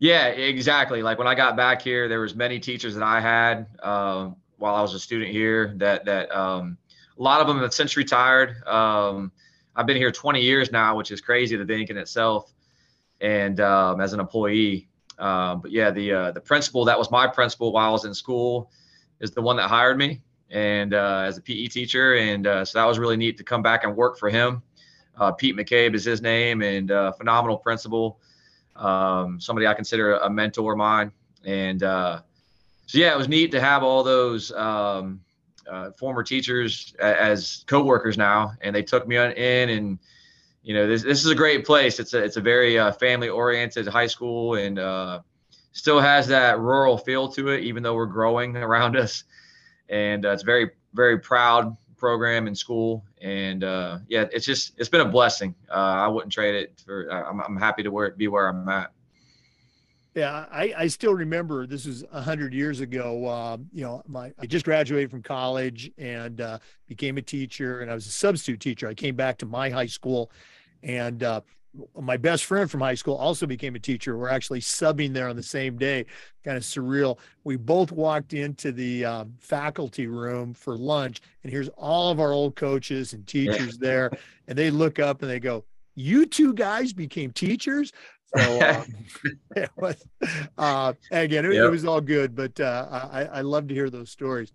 Yeah, 0.00 0.26
exactly. 0.26 1.00
Like 1.00 1.18
when 1.18 1.28
I 1.28 1.34
got 1.36 1.56
back 1.56 1.80
here, 1.80 2.08
there 2.08 2.20
was 2.20 2.34
many 2.34 2.58
teachers 2.58 2.94
that 2.96 3.04
I 3.04 3.20
had 3.20 3.66
uh, 3.82 4.30
while 4.56 4.74
I 4.74 4.82
was 4.82 4.94
a 4.94 4.98
student 4.98 5.30
here. 5.30 5.74
That 5.76 6.04
that 6.06 6.34
um, 6.36 6.76
a 7.18 7.22
lot 7.22 7.40
of 7.40 7.46
them 7.46 7.60
have 7.60 7.72
since 7.72 7.96
retired. 7.96 8.62
Um, 8.66 9.30
I've 9.76 9.86
been 9.86 9.96
here 9.96 10.10
20 10.10 10.40
years 10.40 10.72
now, 10.72 10.96
which 10.96 11.12
is 11.12 11.20
crazy 11.20 11.56
to 11.56 11.64
think 11.64 11.88
in 11.88 11.96
itself. 11.96 12.52
And 13.20 13.60
um, 13.60 14.00
as 14.00 14.12
an 14.12 14.20
employee, 14.20 14.88
um, 15.22 15.60
but 15.60 15.70
yeah, 15.70 15.90
the 15.92 16.12
uh, 16.12 16.32
the 16.32 16.40
principal 16.40 16.84
that 16.84 16.98
was 16.98 17.10
my 17.12 17.28
principal 17.28 17.72
while 17.72 17.88
I 17.88 17.92
was 17.92 18.04
in 18.04 18.12
school 18.12 18.72
is 19.20 19.30
the 19.30 19.40
one 19.40 19.56
that 19.56 19.68
hired 19.68 19.96
me 19.96 20.20
and 20.50 20.92
uh, 20.94 21.22
as 21.24 21.38
a 21.38 21.40
PE 21.40 21.68
teacher, 21.68 22.16
and 22.16 22.46
uh, 22.46 22.64
so 22.64 22.78
that 22.78 22.84
was 22.84 22.98
really 22.98 23.16
neat 23.16 23.38
to 23.38 23.44
come 23.44 23.62
back 23.62 23.84
and 23.84 23.96
work 23.96 24.18
for 24.18 24.28
him. 24.28 24.62
Uh, 25.16 25.30
Pete 25.30 25.56
McCabe 25.56 25.94
is 25.94 26.04
his 26.04 26.22
name, 26.22 26.62
and 26.62 26.90
uh, 26.90 27.12
phenomenal 27.12 27.56
principal. 27.56 28.18
Um, 28.74 29.40
somebody 29.40 29.68
I 29.68 29.74
consider 29.74 30.16
a 30.16 30.28
mentor 30.28 30.72
of 30.72 30.78
mine, 30.78 31.12
and 31.44 31.84
uh, 31.84 32.22
so 32.86 32.98
yeah, 32.98 33.12
it 33.12 33.16
was 33.16 33.28
neat 33.28 33.52
to 33.52 33.60
have 33.60 33.84
all 33.84 34.02
those 34.02 34.50
um, 34.52 35.20
former 35.96 36.24
teachers 36.24 36.96
as 36.98 37.64
co-workers 37.68 38.18
now, 38.18 38.54
and 38.60 38.74
they 38.74 38.82
took 38.82 39.06
me 39.06 39.18
on 39.18 39.30
in 39.32 39.70
and 39.70 39.98
you 40.62 40.74
know, 40.74 40.86
this 40.86 41.02
this 41.02 41.24
is 41.24 41.30
a 41.30 41.34
great 41.34 41.66
place. 41.66 41.98
It's 41.98 42.14
a 42.14 42.22
it's 42.22 42.36
a 42.36 42.40
very 42.40 42.78
uh, 42.78 42.92
family 42.92 43.28
oriented 43.28 43.86
high 43.88 44.06
school 44.06 44.54
and 44.54 44.78
uh, 44.78 45.20
still 45.72 46.00
has 46.00 46.28
that 46.28 46.60
rural 46.60 46.96
feel 46.96 47.28
to 47.32 47.48
it, 47.48 47.64
even 47.64 47.82
though 47.82 47.94
we're 47.94 48.06
growing 48.06 48.56
around 48.56 48.96
us. 49.04 49.24
And 49.88 50.24
uh, 50.24 50.30
it's 50.30 50.42
very 50.42 50.70
very 50.94 51.18
proud 51.18 51.76
program 51.96 52.46
in 52.46 52.54
school. 52.54 53.04
And 53.20 53.64
uh, 53.64 53.98
yeah, 54.08 54.26
it's 54.32 54.46
just 54.46 54.74
it's 54.78 54.88
been 54.88 55.00
a 55.00 55.08
blessing. 55.08 55.54
Uh, 55.70 55.74
I 56.04 56.08
wouldn't 56.08 56.32
trade 56.32 56.54
it 56.54 56.82
for. 56.84 57.08
I'm 57.08 57.40
I'm 57.40 57.56
happy 57.56 57.82
to 57.82 57.90
where, 57.90 58.10
be 58.10 58.28
where 58.28 58.48
I'm 58.48 58.68
at. 58.68 58.92
Yeah, 60.14 60.44
I, 60.50 60.74
I 60.76 60.86
still 60.88 61.14
remember 61.14 61.66
this 61.66 61.86
was 61.86 62.04
a 62.12 62.20
hundred 62.20 62.52
years 62.52 62.80
ago. 62.80 63.28
Um, 63.28 63.68
you 63.72 63.82
know, 63.82 64.02
my 64.06 64.32
I 64.38 64.46
just 64.46 64.64
graduated 64.64 65.10
from 65.10 65.22
college 65.22 65.90
and 65.96 66.40
uh, 66.40 66.58
became 66.86 67.16
a 67.16 67.22
teacher, 67.22 67.80
and 67.80 67.90
I 67.90 67.94
was 67.94 68.06
a 68.06 68.10
substitute 68.10 68.60
teacher. 68.60 68.88
I 68.88 68.94
came 68.94 69.16
back 69.16 69.38
to 69.38 69.46
my 69.46 69.70
high 69.70 69.86
school, 69.86 70.30
and 70.82 71.22
uh, 71.22 71.40
my 71.98 72.18
best 72.18 72.44
friend 72.44 72.70
from 72.70 72.80
high 72.80 72.94
school 72.94 73.14
also 73.14 73.46
became 73.46 73.74
a 73.74 73.78
teacher. 73.78 74.18
We're 74.18 74.28
actually 74.28 74.60
subbing 74.60 75.14
there 75.14 75.28
on 75.28 75.36
the 75.36 75.42
same 75.42 75.78
day, 75.78 76.04
kind 76.44 76.58
of 76.58 76.62
surreal. 76.62 77.18
We 77.44 77.56
both 77.56 77.90
walked 77.90 78.34
into 78.34 78.70
the 78.70 79.06
um, 79.06 79.34
faculty 79.38 80.08
room 80.08 80.52
for 80.52 80.76
lunch, 80.76 81.22
and 81.42 81.50
here's 81.50 81.68
all 81.70 82.10
of 82.10 82.20
our 82.20 82.32
old 82.32 82.54
coaches 82.54 83.14
and 83.14 83.26
teachers 83.26 83.78
there, 83.78 84.10
and 84.46 84.58
they 84.58 84.70
look 84.70 84.98
up 84.98 85.22
and 85.22 85.30
they 85.30 85.40
go, 85.40 85.64
"You 85.94 86.26
two 86.26 86.54
guys 86.54 86.92
became 86.92 87.32
teachers." 87.32 87.92
So 88.36 88.60
um, 88.68 88.86
it 89.56 89.70
was, 89.76 90.04
uh, 90.58 90.92
again, 91.10 91.44
it, 91.44 91.54
yep. 91.54 91.66
it, 91.66 91.70
was 91.70 91.84
all 91.84 92.00
good, 92.00 92.34
but 92.34 92.58
uh, 92.60 93.08
I, 93.12 93.24
I 93.24 93.40
love 93.42 93.68
to 93.68 93.74
hear 93.74 93.90
those 93.90 94.10
stories. 94.10 94.52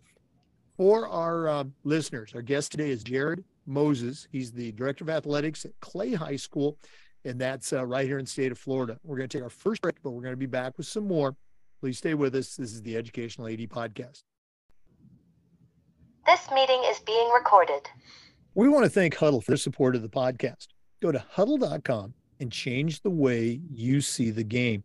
For 0.78 1.08
our 1.08 1.50
um, 1.50 1.74
listeners, 1.84 2.34
our 2.36 2.42
guest 2.42 2.72
today 2.72 2.92
is 2.92 3.04
Jared 3.04 3.44
Moses. 3.66 4.28
He's 4.32 4.52
the 4.52 4.72
director 4.74 5.04
of 5.04 5.10
athletics 5.10 5.66
at 5.66 5.72
Clay 5.80 6.14
High 6.14 6.36
School, 6.36 6.78
and 7.26 7.40
that's 7.40 7.74
uh, 7.74 7.86
right 7.86 8.06
here 8.06 8.20
in 8.20 8.26
the 8.26 8.32
state 8.32 8.52
of 8.52 8.60
Florida. 8.60 8.98
We're 9.04 9.18
going 9.18 9.30
to 9.30 9.38
take 9.38 9.44
our 9.44 9.50
first 9.50 9.82
break, 9.82 9.96
but 10.04 10.12
we're 10.12 10.22
going 10.22 10.34
to 10.34 10.38
be 10.38 10.46
back 10.46 10.78
with 10.78 10.86
some 10.86 11.08
more. 11.08 11.36
Please 11.80 11.98
stay 11.98 12.14
with 12.14 12.36
us. 12.36 12.56
This 12.56 12.74
is 12.74 12.82
the 12.82 12.96
Educational 12.96 13.48
AD 13.48 13.60
Podcast. 13.70 14.24
This 16.26 16.50
meeting 16.54 16.82
is 16.86 17.00
being 17.00 17.30
recorded. 17.34 17.82
We 18.54 18.70
want 18.70 18.86
to 18.86 18.90
thank 18.90 19.16
Hudl 19.16 19.44
for 19.44 19.52
their 19.52 19.58
support 19.58 19.96
of 19.96 20.02
the 20.02 20.10
podcast. 20.10 20.68
Go 21.00 21.12
to 21.12 21.24
hudl.com 21.36 22.14
and 22.40 22.52
change 22.52 23.02
the 23.02 23.10
way 23.10 23.62
you 23.70 24.02
see 24.02 24.32
the 24.32 24.44
game. 24.44 24.84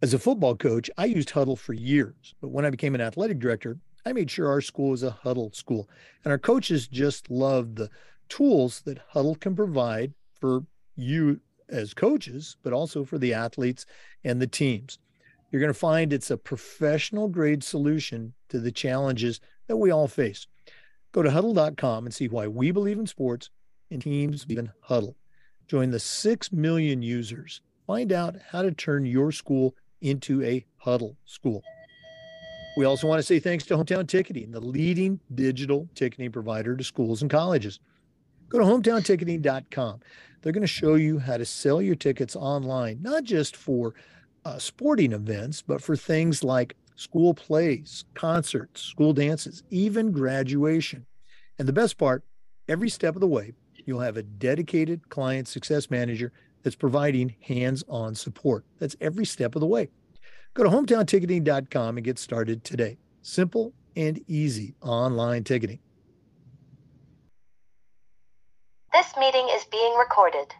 As 0.00 0.14
a 0.14 0.18
football 0.18 0.56
coach, 0.56 0.90
I 0.98 1.04
used 1.04 1.30
Hudl 1.30 1.56
for 1.56 1.74
years, 1.74 2.34
but 2.40 2.48
when 2.48 2.64
I 2.64 2.70
became 2.70 2.94
an 2.94 3.00
athletic 3.00 3.38
director, 3.38 3.78
I 4.04 4.12
made 4.12 4.30
sure 4.30 4.48
our 4.48 4.60
school 4.60 4.90
was 4.90 5.04
a 5.04 5.16
Hudl 5.24 5.54
school. 5.54 5.88
And 6.24 6.32
our 6.32 6.38
coaches 6.38 6.88
just 6.88 7.30
loved 7.30 7.76
the 7.76 7.88
tools 8.28 8.80
that 8.82 8.98
Hudl 9.14 9.38
can 9.38 9.54
provide 9.54 10.12
for 10.40 10.64
you 10.96 11.40
as 11.68 11.94
coaches, 11.94 12.56
but 12.62 12.72
also 12.72 13.04
for 13.04 13.18
the 13.18 13.32
athletes 13.32 13.86
and 14.24 14.40
the 14.40 14.46
teams. 14.46 14.98
You're 15.50 15.60
going 15.60 15.72
to 15.72 15.78
find 15.78 16.12
it's 16.12 16.30
a 16.30 16.36
professional 16.36 17.28
grade 17.28 17.62
solution 17.62 18.32
to 18.48 18.58
the 18.58 18.72
challenges 18.72 19.40
that 19.68 19.76
we 19.76 19.90
all 19.90 20.08
face. 20.08 20.46
Go 21.12 21.22
to 21.22 21.30
hudl.com 21.30 22.06
and 22.06 22.14
see 22.14 22.28
why 22.28 22.48
we 22.48 22.70
believe 22.70 22.98
in 22.98 23.06
sports 23.06 23.50
and 23.90 24.00
teams 24.00 24.46
in 24.48 24.72
Hudl. 24.88 25.14
Join 25.72 25.90
the 25.90 25.98
6 25.98 26.52
million 26.52 27.00
users. 27.00 27.62
Find 27.86 28.12
out 28.12 28.36
how 28.50 28.60
to 28.60 28.72
turn 28.72 29.06
your 29.06 29.32
school 29.32 29.74
into 30.02 30.42
a 30.42 30.66
Hudl 30.84 31.16
school. 31.24 31.62
We 32.76 32.84
also 32.84 33.06
want 33.06 33.20
to 33.20 33.22
say 33.22 33.38
thanks 33.38 33.64
to 33.64 33.78
Hometown 33.78 34.06
Ticketing, 34.06 34.50
the 34.50 34.60
leading 34.60 35.18
digital 35.34 35.88
ticketing 35.94 36.30
provider 36.30 36.76
to 36.76 36.84
schools 36.84 37.22
and 37.22 37.30
colleges. 37.30 37.80
Go 38.50 38.58
to 38.58 38.66
hometownticketing.com. 38.66 40.00
They're 40.42 40.52
going 40.52 40.60
to 40.60 40.66
show 40.66 40.96
you 40.96 41.18
how 41.18 41.38
to 41.38 41.46
sell 41.46 41.80
your 41.80 41.94
tickets 41.94 42.36
online, 42.36 43.00
not 43.00 43.24
just 43.24 43.56
for 43.56 43.94
uh, 44.44 44.58
sporting 44.58 45.12
events, 45.12 45.62
but 45.62 45.80
for 45.80 45.96
things 45.96 46.44
like 46.44 46.76
school 46.96 47.32
plays, 47.32 48.04
concerts, 48.12 48.82
school 48.82 49.14
dances, 49.14 49.62
even 49.70 50.12
graduation. 50.12 51.06
And 51.58 51.66
the 51.66 51.72
best 51.72 51.96
part, 51.96 52.24
every 52.68 52.90
step 52.90 53.14
of 53.14 53.22
the 53.22 53.26
way, 53.26 53.54
you'll 53.84 54.00
have 54.00 54.16
a 54.16 54.22
dedicated 54.22 55.08
client 55.08 55.48
success 55.48 55.90
manager 55.90 56.32
that's 56.62 56.76
providing 56.76 57.34
hands 57.40 57.84
on 57.88 58.14
support. 58.14 58.64
That's 58.78 58.96
every 59.00 59.24
step 59.24 59.54
of 59.54 59.60
the 59.60 59.66
way. 59.66 59.88
Go 60.54 60.62
to 60.62 60.70
hometownticketing.com 60.70 61.96
and 61.96 62.04
get 62.04 62.18
started 62.18 62.62
today. 62.64 62.98
Simple 63.22 63.72
and 63.96 64.20
easy 64.28 64.74
online 64.82 65.44
ticketing. 65.44 65.78
This 68.92 69.06
meeting 69.18 69.48
is 69.52 69.64
being 69.64 69.94
recorded. 69.98 70.52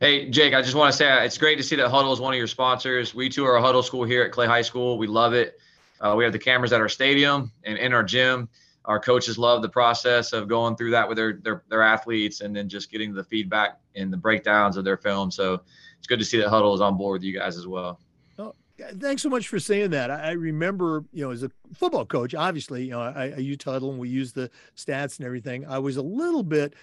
Hey, 0.00 0.28
Jake, 0.30 0.54
I 0.54 0.62
just 0.62 0.74
want 0.74 0.92
to 0.92 0.96
say 0.96 1.10
uh, 1.10 1.24
it's 1.24 1.38
great 1.38 1.56
to 1.56 1.62
see 1.62 1.74
that 1.76 1.90
Hudl 1.90 2.12
is 2.12 2.20
one 2.20 2.34
of 2.34 2.38
your 2.38 2.46
sponsors. 2.46 3.14
We 3.14 3.28
too 3.28 3.44
are 3.46 3.56
a 3.56 3.62
Hudl 3.62 3.82
school 3.82 4.04
here 4.04 4.22
at 4.22 4.30
Clay 4.30 4.46
High 4.46 4.62
School. 4.62 4.98
We 4.98 5.06
love 5.06 5.32
it. 5.32 5.58
Uh, 6.00 6.14
we 6.16 6.22
have 6.22 6.32
the 6.32 6.38
cameras 6.38 6.72
at 6.72 6.80
our 6.80 6.88
stadium 6.88 7.50
and 7.64 7.78
in 7.78 7.92
our 7.92 8.02
gym 8.02 8.48
our 8.86 9.00
coaches 9.00 9.36
love 9.36 9.62
the 9.62 9.68
process 9.68 10.32
of 10.32 10.48
going 10.48 10.76
through 10.76 10.92
that 10.92 11.08
with 11.08 11.16
their, 11.16 11.34
their 11.42 11.64
their 11.68 11.82
athletes 11.82 12.40
and 12.40 12.54
then 12.54 12.68
just 12.68 12.90
getting 12.90 13.12
the 13.12 13.24
feedback 13.24 13.80
and 13.94 14.12
the 14.12 14.16
breakdowns 14.16 14.76
of 14.76 14.84
their 14.84 14.96
film. 14.96 15.30
So 15.30 15.60
it's 15.98 16.06
good 16.06 16.18
to 16.18 16.24
see 16.24 16.38
that 16.38 16.48
Hudl 16.48 16.74
is 16.74 16.80
on 16.80 16.96
board 16.96 17.20
with 17.20 17.24
you 17.24 17.36
guys 17.36 17.56
as 17.56 17.66
well. 17.66 17.98
Oh, 18.38 18.54
thanks 19.00 19.22
so 19.22 19.28
much 19.28 19.48
for 19.48 19.58
saying 19.58 19.90
that. 19.90 20.10
I 20.10 20.32
remember, 20.32 21.04
you 21.12 21.24
know, 21.24 21.32
as 21.32 21.42
a 21.42 21.50
football 21.74 22.06
coach, 22.06 22.34
obviously, 22.34 22.84
you 22.84 22.90
know, 22.90 23.00
I, 23.00 23.32
I 23.36 23.38
used 23.38 23.62
Hudl 23.62 23.90
and 23.90 23.98
we 23.98 24.08
used 24.08 24.34
the 24.34 24.50
stats 24.76 25.18
and 25.18 25.26
everything. 25.26 25.66
I 25.66 25.78
was 25.78 25.96
a 25.96 26.02
little 26.02 26.44
bit 26.44 26.74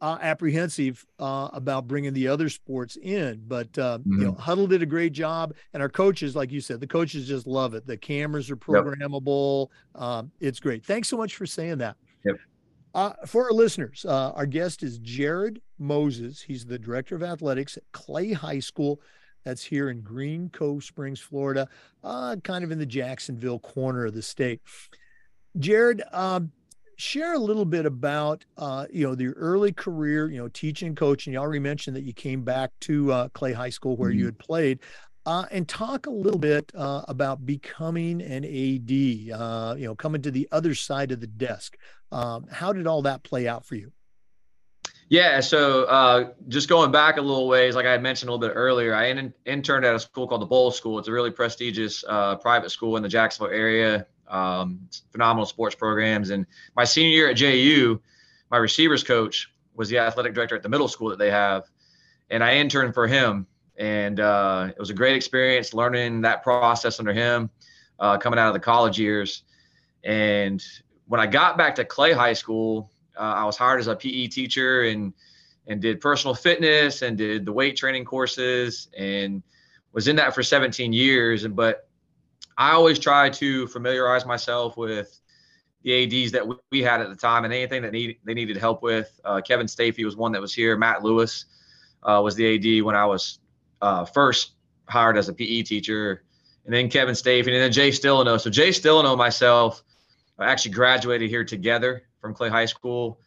uh, 0.00 0.18
apprehensive 0.20 1.04
uh, 1.18 1.48
about 1.52 1.88
bringing 1.88 2.12
the 2.12 2.28
other 2.28 2.48
sports 2.48 2.96
in. 2.96 3.42
But 3.46 3.76
uh, 3.78 3.98
mm-hmm. 3.98 4.12
you 4.12 4.24
know, 4.26 4.32
mm-hmm. 4.32 4.66
Did 4.68 4.82
a 4.82 4.86
great 4.86 5.12
job, 5.12 5.54
and 5.72 5.82
our 5.82 5.88
coaches, 5.88 6.36
like 6.36 6.52
you 6.52 6.60
said, 6.60 6.80
the 6.80 6.86
coaches 6.86 7.26
just 7.26 7.46
love 7.46 7.74
it. 7.74 7.86
The 7.86 7.96
cameras 7.96 8.50
are 8.50 8.56
programmable. 8.56 9.68
Yep. 9.94 10.02
Um, 10.02 10.30
it's 10.40 10.60
great. 10.60 10.84
Thanks 10.84 11.08
so 11.08 11.16
much 11.16 11.36
for 11.36 11.46
saying 11.46 11.78
that. 11.78 11.96
Yep. 12.24 12.36
Uh, 12.94 13.12
for 13.26 13.44
our 13.44 13.52
listeners, 13.52 14.04
uh, 14.08 14.32
our 14.32 14.46
guest 14.46 14.82
is 14.82 14.98
Jared 14.98 15.60
Moses. 15.78 16.42
He's 16.42 16.66
the 16.66 16.78
director 16.78 17.14
of 17.14 17.22
athletics 17.22 17.76
at 17.76 17.84
Clay 17.92 18.32
High 18.32 18.60
School. 18.60 19.00
That's 19.44 19.62
here 19.62 19.90
in 19.90 20.00
Green 20.02 20.50
Cove 20.50 20.84
Springs, 20.84 21.20
Florida, 21.20 21.68
uh, 22.02 22.36
kind 22.42 22.64
of 22.64 22.70
in 22.70 22.78
the 22.78 22.86
Jacksonville 22.86 23.60
corner 23.60 24.06
of 24.06 24.14
the 24.14 24.22
state. 24.22 24.60
Jared, 25.58 26.02
um, 26.12 26.52
share 26.98 27.34
a 27.34 27.38
little 27.38 27.64
bit 27.64 27.86
about 27.86 28.44
uh, 28.56 28.86
you 28.92 29.06
know 29.06 29.14
the 29.14 29.28
early 29.28 29.72
career 29.72 30.30
you 30.30 30.38
know 30.38 30.48
teaching 30.48 30.94
coaching. 30.94 31.32
You 31.32 31.38
already 31.38 31.60
mentioned 31.60 31.96
that 31.96 32.02
you 32.02 32.12
came 32.12 32.42
back 32.42 32.70
to 32.80 33.12
uh, 33.12 33.28
clay 33.30 33.52
high 33.52 33.70
school 33.70 33.96
where 33.96 34.10
mm-hmm. 34.10 34.18
you 34.18 34.24
had 34.26 34.38
played. 34.38 34.80
Uh, 35.26 35.44
and 35.50 35.68
talk 35.68 36.06
a 36.06 36.10
little 36.10 36.38
bit 36.38 36.72
uh, 36.74 37.02
about 37.06 37.44
becoming 37.44 38.22
an 38.22 38.44
ad 38.46 39.38
uh, 39.38 39.74
you 39.76 39.86
know 39.86 39.94
coming 39.94 40.22
to 40.22 40.30
the 40.30 40.48
other 40.52 40.74
side 40.74 41.12
of 41.12 41.20
the 41.20 41.26
desk. 41.26 41.76
Um, 42.10 42.46
how 42.50 42.72
did 42.72 42.86
all 42.86 43.02
that 43.02 43.22
play 43.24 43.46
out 43.46 43.66
for 43.66 43.74
you? 43.74 43.92
Yeah, 45.10 45.40
so 45.40 45.84
uh, 45.84 46.32
just 46.48 46.68
going 46.68 46.92
back 46.92 47.18
a 47.18 47.20
little 47.20 47.46
ways, 47.46 47.74
like 47.74 47.84
I 47.84 47.92
had 47.92 48.02
mentioned 48.02 48.30
a 48.30 48.32
little 48.32 48.46
bit 48.46 48.54
earlier, 48.54 48.94
I 48.94 49.06
in- 49.06 49.34
interned 49.44 49.84
at 49.84 49.94
a 49.94 50.00
school 50.00 50.26
called 50.26 50.42
the 50.42 50.46
Bolles 50.46 50.76
School. 50.76 50.98
It's 50.98 51.08
a 51.08 51.12
really 51.12 51.30
prestigious 51.30 52.02
private 52.40 52.70
school 52.70 52.96
in 52.96 53.02
the 53.02 53.08
Jacksonville 53.08 53.54
area 53.54 54.06
um, 54.28 54.80
phenomenal 55.10 55.46
sports 55.46 55.74
programs. 55.74 56.30
And 56.30 56.46
my 56.76 56.84
senior 56.84 57.10
year 57.10 57.30
at 57.30 57.36
JU, 57.36 58.00
my 58.50 58.58
receivers 58.58 59.02
coach 59.02 59.50
was 59.74 59.88
the 59.88 59.98
athletic 59.98 60.34
director 60.34 60.56
at 60.56 60.62
the 60.62 60.68
middle 60.68 60.88
school 60.88 61.08
that 61.10 61.18
they 61.18 61.30
have, 61.30 61.64
and 62.30 62.42
I 62.42 62.56
interned 62.56 62.94
for 62.94 63.06
him. 63.06 63.46
And 63.76 64.18
uh, 64.18 64.70
it 64.70 64.78
was 64.78 64.90
a 64.90 64.94
great 64.94 65.14
experience 65.14 65.72
learning 65.72 66.22
that 66.22 66.42
process 66.42 66.98
under 66.98 67.12
him, 67.12 67.48
uh, 68.00 68.18
coming 68.18 68.38
out 68.38 68.48
of 68.48 68.54
the 68.54 68.60
college 68.60 68.98
years. 68.98 69.44
And 70.02 70.64
when 71.06 71.20
I 71.20 71.26
got 71.26 71.56
back 71.56 71.76
to 71.76 71.84
Clay 71.84 72.12
High 72.12 72.32
School, 72.32 72.90
uh, 73.16 73.22
I 73.22 73.44
was 73.44 73.56
hired 73.56 73.80
as 73.80 73.86
a 73.86 73.96
PE 73.96 74.28
teacher 74.28 74.82
and 74.84 75.12
and 75.66 75.82
did 75.82 76.00
personal 76.00 76.34
fitness 76.34 77.02
and 77.02 77.18
did 77.18 77.44
the 77.44 77.52
weight 77.52 77.76
training 77.76 78.04
courses 78.04 78.88
and 78.96 79.42
was 79.92 80.08
in 80.08 80.16
that 80.16 80.34
for 80.34 80.42
17 80.42 80.92
years. 80.92 81.44
And 81.44 81.54
but 81.54 81.87
I 82.58 82.72
always 82.72 82.98
try 82.98 83.30
to 83.30 83.68
familiarize 83.68 84.26
myself 84.26 84.76
with 84.76 85.20
the 85.84 86.04
ads 86.04 86.32
that 86.32 86.44
we 86.72 86.82
had 86.82 87.00
at 87.00 87.08
the 87.08 87.14
time 87.14 87.44
and 87.44 87.54
anything 87.54 87.82
that 87.82 87.92
need, 87.92 88.18
they 88.24 88.34
needed 88.34 88.56
help 88.56 88.82
with. 88.82 89.18
Uh, 89.24 89.40
Kevin 89.40 89.68
Stafey 89.68 90.04
was 90.04 90.16
one 90.16 90.32
that 90.32 90.40
was 90.40 90.52
here. 90.52 90.76
Matt 90.76 91.04
Lewis 91.04 91.44
uh, 92.02 92.20
was 92.22 92.34
the 92.34 92.78
AD 92.78 92.84
when 92.84 92.96
I 92.96 93.06
was 93.06 93.38
uh, 93.80 94.04
first 94.04 94.54
hired 94.88 95.16
as 95.16 95.28
a 95.28 95.32
PE 95.32 95.62
teacher, 95.62 96.24
and 96.64 96.74
then 96.74 96.90
Kevin 96.90 97.14
Stafey, 97.14 97.52
and 97.52 97.62
then 97.62 97.70
Jay 97.70 97.92
Stillano. 97.92 98.36
So 98.38 98.50
Jay 98.50 98.72
Stillano 98.72 99.10
and 99.10 99.18
myself 99.18 99.84
actually 100.40 100.72
graduated 100.72 101.30
here 101.30 101.44
together 101.44 102.02
from 102.20 102.34
Clay 102.34 102.48
High 102.48 102.66
School. 102.66 103.20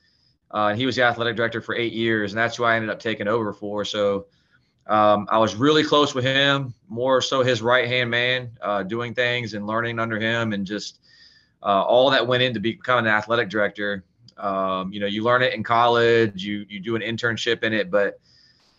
Uh, 0.53 0.67
and 0.67 0.77
he 0.77 0.85
was 0.85 0.97
the 0.97 1.03
athletic 1.03 1.38
director 1.38 1.61
for 1.61 1.73
eight 1.75 1.93
years, 1.93 2.33
and 2.33 2.38
that's 2.38 2.57
who 2.57 2.65
I 2.65 2.75
ended 2.75 2.89
up 2.89 3.00
taking 3.00 3.29
over 3.29 3.53
for. 3.53 3.85
So 3.85 4.25
um, 4.88 5.27
I 5.29 5.38
was 5.38 5.55
really 5.55 5.83
close 5.83 6.13
with 6.15 6.25
him, 6.25 6.73
more 6.89 7.21
so 7.21 7.43
his 7.43 7.61
right 7.61 7.88
hand 7.88 8.09
man, 8.09 8.51
uh, 8.61 8.83
doing 8.83 9.13
things 9.13 9.53
and 9.53 9.67
learning 9.67 10.00
under 10.00 10.19
him, 10.19 10.53
and 10.53 10.65
just 10.65 11.00
uh, 11.63 11.83
all 11.83 12.09
that 12.09 12.25
went 12.25 12.43
into 12.43 12.59
becoming 12.59 13.05
an 13.05 13.11
athletic 13.11 13.50
director. 13.50 14.03
Um, 14.38 14.91
you 14.91 15.00
know, 15.00 15.05
you 15.05 15.23
learn 15.23 15.43
it 15.43 15.53
in 15.53 15.63
college, 15.63 16.43
you 16.43 16.65
you 16.67 16.79
do 16.79 16.95
an 16.95 17.01
internship 17.01 17.63
in 17.63 17.73
it, 17.73 17.91
but 17.91 18.19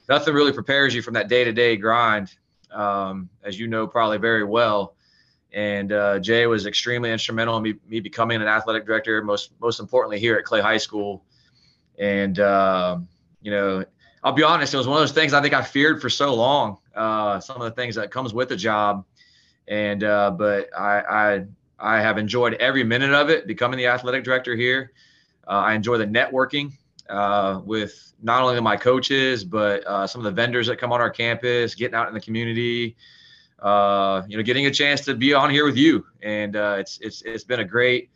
nothing 0.09 0.35
really 0.35 0.53
prepares 0.53 0.95
you 0.95 1.03
from 1.03 1.15
that 1.15 1.29
day 1.29 1.45
to 1.45 1.53
day 1.53 1.77
grind, 1.77 2.35
um, 2.73 3.29
as 3.45 3.59
you 3.59 3.69
know 3.69 3.87
probably 3.87 4.19
very 4.19 4.45
well. 4.45 4.95
And 5.53 5.93
uh, 5.93 6.19
Jay 6.19 6.47
was 6.47 6.67
extremely 6.67 7.13
instrumental 7.13 7.59
in 7.59 7.63
me, 7.63 7.75
me, 7.87 8.01
becoming 8.01 8.41
an 8.41 8.49
athletic 8.49 8.87
director. 8.87 9.23
Most 9.23 9.53
most 9.61 9.79
importantly 9.79 10.19
here 10.19 10.37
at 10.37 10.45
Clay 10.45 10.61
High 10.61 10.79
School, 10.79 11.25
and 11.99 12.41
um, 12.41 13.07
you 13.41 13.53
know 13.53 13.85
I'll 14.23 14.33
be 14.33 14.45
honest, 14.45 14.73
it 14.73 14.77
was 14.77 14.87
one 14.87 14.99
of 14.99 15.03
those 15.03 15.13
things 15.13 15.33
I 15.33 15.43
think 15.43 15.53
I 15.53 15.63
feared 15.63 16.01
for 16.01 16.09
so 16.09 16.35
long. 16.35 16.79
Uh, 16.95 17.41
some 17.41 17.57
of 17.57 17.63
the 17.63 17.73
things 17.73 17.97
that 17.97 18.11
comes 18.11 18.33
with 18.33 18.49
the 18.49 18.57
job, 18.57 19.05
and 19.67 20.05
uh, 20.05 20.31
but 20.31 20.69
I, 20.77 21.01
I 21.01 21.45
I 21.79 22.01
have 22.01 22.19
enjoyed 22.19 22.55
every 22.55 22.85
minute 22.85 23.13
of 23.13 23.31
it. 23.31 23.47
Becoming 23.47 23.79
the 23.79 23.87
athletic 23.87 24.23
director 24.23 24.55
here, 24.55 24.93
uh, 25.49 25.51
I 25.51 25.75
enjoy 25.75 25.99
the 25.99 26.07
networking 26.07 26.73
uh, 27.09 27.61
with 27.65 28.13
not 28.23 28.43
only 28.43 28.61
my 28.61 28.77
coaches 28.77 29.43
but 29.43 29.85
uh, 29.87 30.07
some 30.07 30.21
of 30.21 30.25
the 30.25 30.31
vendors 30.31 30.69
that 30.69 30.77
come 30.77 30.93
on 30.93 31.01
our 31.01 31.11
campus, 31.11 31.75
getting 31.75 31.97
out 31.97 32.09
in 32.09 32.15
the 32.15 32.21
community. 32.21 32.97
Uh, 33.59 34.23
you 34.27 34.37
know, 34.37 34.43
getting 34.43 34.67
a 34.67 34.71
chance 34.73 35.03
to 35.03 35.15
be 35.15 35.33
on 35.35 35.49
here 35.49 35.65
with 35.65 35.77
you, 35.77 36.05
and 36.21 36.57
it's 36.57 36.99
it's 37.01 37.23
it's 37.23 37.45
been 37.45 37.61
a 37.61 37.65
great 37.65 38.11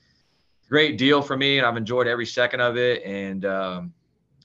great 0.69 0.99
deal 0.99 1.23
for 1.23 1.37
me, 1.37 1.59
and 1.59 1.67
I've 1.67 1.77
enjoyed 1.77 2.07
every 2.07 2.27
second 2.27 2.61
of 2.61 2.77
it. 2.77 3.03
And 3.05 3.45
um, 3.45 3.93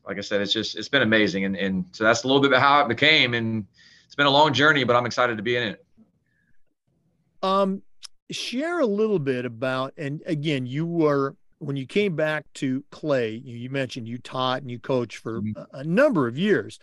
like 0.05 0.17
I 0.17 0.21
said, 0.21 0.41
it's 0.41 0.53
just 0.53 0.77
it's 0.77 0.89
been 0.89 1.01
amazing, 1.01 1.45
and 1.45 1.55
and 1.55 1.85
so 1.91 2.03
that's 2.03 2.23
a 2.23 2.27
little 2.27 2.41
bit 2.41 2.51
about 2.51 2.61
how 2.61 2.81
it 2.81 2.87
became, 2.87 3.33
and 3.33 3.65
it's 4.05 4.15
been 4.15 4.25
a 4.25 4.31
long 4.31 4.53
journey, 4.53 4.83
but 4.83 4.95
I'm 4.95 5.05
excited 5.05 5.37
to 5.37 5.43
be 5.43 5.55
in 5.55 5.63
it. 5.63 5.85
Um, 7.43 7.81
share 8.31 8.79
a 8.79 8.85
little 8.85 9.19
bit 9.19 9.45
about, 9.45 9.93
and 9.97 10.21
again, 10.25 10.65
you 10.65 10.85
were 10.85 11.35
when 11.59 11.75
you 11.75 11.85
came 11.85 12.15
back 12.15 12.45
to 12.55 12.83
Clay. 12.91 13.35
You, 13.35 13.55
you 13.55 13.69
mentioned 13.69 14.07
you 14.07 14.17
taught 14.17 14.61
and 14.61 14.71
you 14.71 14.79
coached 14.79 15.17
for 15.17 15.41
mm-hmm. 15.41 15.59
a, 15.75 15.79
a 15.79 15.83
number 15.83 16.27
of 16.27 16.37
years. 16.37 16.79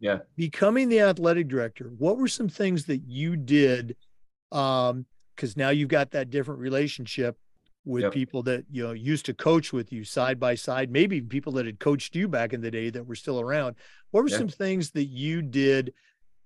Yeah, 0.00 0.18
becoming 0.36 0.88
the 0.88 1.00
athletic 1.00 1.48
director. 1.48 1.92
What 1.98 2.18
were 2.18 2.28
some 2.28 2.48
things 2.48 2.86
that 2.86 3.02
you 3.06 3.36
did? 3.36 3.96
Um, 4.52 5.06
because 5.34 5.56
now 5.56 5.68
you've 5.68 5.90
got 5.90 6.12
that 6.12 6.30
different 6.30 6.60
relationship 6.60 7.36
with 7.86 8.02
yep. 8.02 8.12
people 8.12 8.42
that 8.42 8.64
you 8.70 8.82
know 8.82 8.92
used 8.92 9.24
to 9.24 9.32
coach 9.32 9.72
with 9.72 9.92
you 9.92 10.04
side 10.04 10.38
by 10.38 10.54
side 10.54 10.90
maybe 10.90 11.20
people 11.20 11.52
that 11.52 11.64
had 11.64 11.78
coached 11.78 12.14
you 12.14 12.28
back 12.28 12.52
in 12.52 12.60
the 12.60 12.70
day 12.70 12.90
that 12.90 13.06
were 13.06 13.14
still 13.14 13.40
around 13.40 13.76
what 14.10 14.22
were 14.22 14.28
yeah. 14.28 14.36
some 14.36 14.48
things 14.48 14.90
that 14.90 15.04
you 15.04 15.40
did 15.40 15.94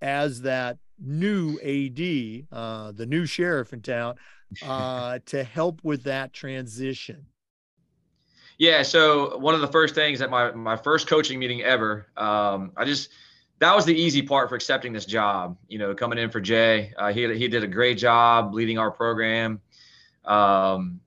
as 0.01 0.41
that 0.41 0.77
new 1.03 1.59
ad 1.59 2.47
uh, 2.55 2.91
the 2.91 3.05
new 3.05 3.25
sheriff 3.25 3.73
in 3.73 3.81
town 3.81 4.15
uh, 4.65 5.19
to 5.25 5.43
help 5.43 5.83
with 5.83 6.03
that 6.03 6.31
transition 6.31 7.25
yeah 8.59 8.83
so 8.83 9.37
one 9.39 9.55
of 9.55 9.61
the 9.61 9.67
first 9.67 9.95
things 9.95 10.21
at 10.21 10.29
my 10.29 10.51
my 10.51 10.77
first 10.77 11.07
coaching 11.07 11.39
meeting 11.39 11.61
ever 11.63 12.07
um, 12.17 12.71
i 12.77 12.85
just 12.85 13.09
that 13.57 13.75
was 13.75 13.85
the 13.85 13.95
easy 13.95 14.21
part 14.21 14.47
for 14.47 14.55
accepting 14.55 14.93
this 14.93 15.05
job 15.05 15.57
you 15.67 15.79
know 15.79 15.95
coming 15.95 16.19
in 16.19 16.29
for 16.29 16.39
jay 16.39 16.93
uh, 16.97 17.11
he, 17.11 17.33
he 17.35 17.47
did 17.47 17.63
a 17.63 17.67
great 17.67 17.97
job 17.97 18.53
leading 18.53 18.77
our 18.77 18.91
program 18.91 19.59
um, 20.25 20.99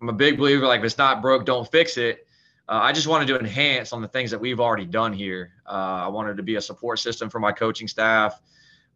I'm 0.00 0.08
a 0.08 0.12
big 0.12 0.38
believer 0.38 0.66
like 0.66 0.80
if 0.80 0.84
it's 0.86 0.98
not 0.98 1.20
broke, 1.22 1.44
don't 1.44 1.70
fix 1.70 1.96
it. 1.96 2.26
Uh, 2.68 2.80
I 2.82 2.92
just 2.92 3.06
wanted 3.06 3.26
to 3.28 3.38
enhance 3.38 3.92
on 3.92 4.02
the 4.02 4.08
things 4.08 4.30
that 4.30 4.38
we've 4.38 4.60
already 4.60 4.84
done 4.84 5.12
here. 5.12 5.52
Uh, 5.66 6.04
I 6.04 6.08
wanted 6.08 6.36
to 6.36 6.42
be 6.42 6.56
a 6.56 6.60
support 6.60 6.98
system 6.98 7.30
for 7.30 7.40
my 7.40 7.50
coaching 7.50 7.88
staff. 7.88 8.40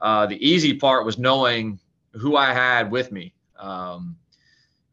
Uh, 0.01 0.27
the 0.27 0.37
easy 0.47 0.75
part 0.75 1.07
was 1.07 1.19
knowing 1.19 1.79
who 2.13 2.37
I 2.37 2.53
had 2.53 2.91
with 2.91 3.11
me. 3.11 3.35
Um, 3.59 4.17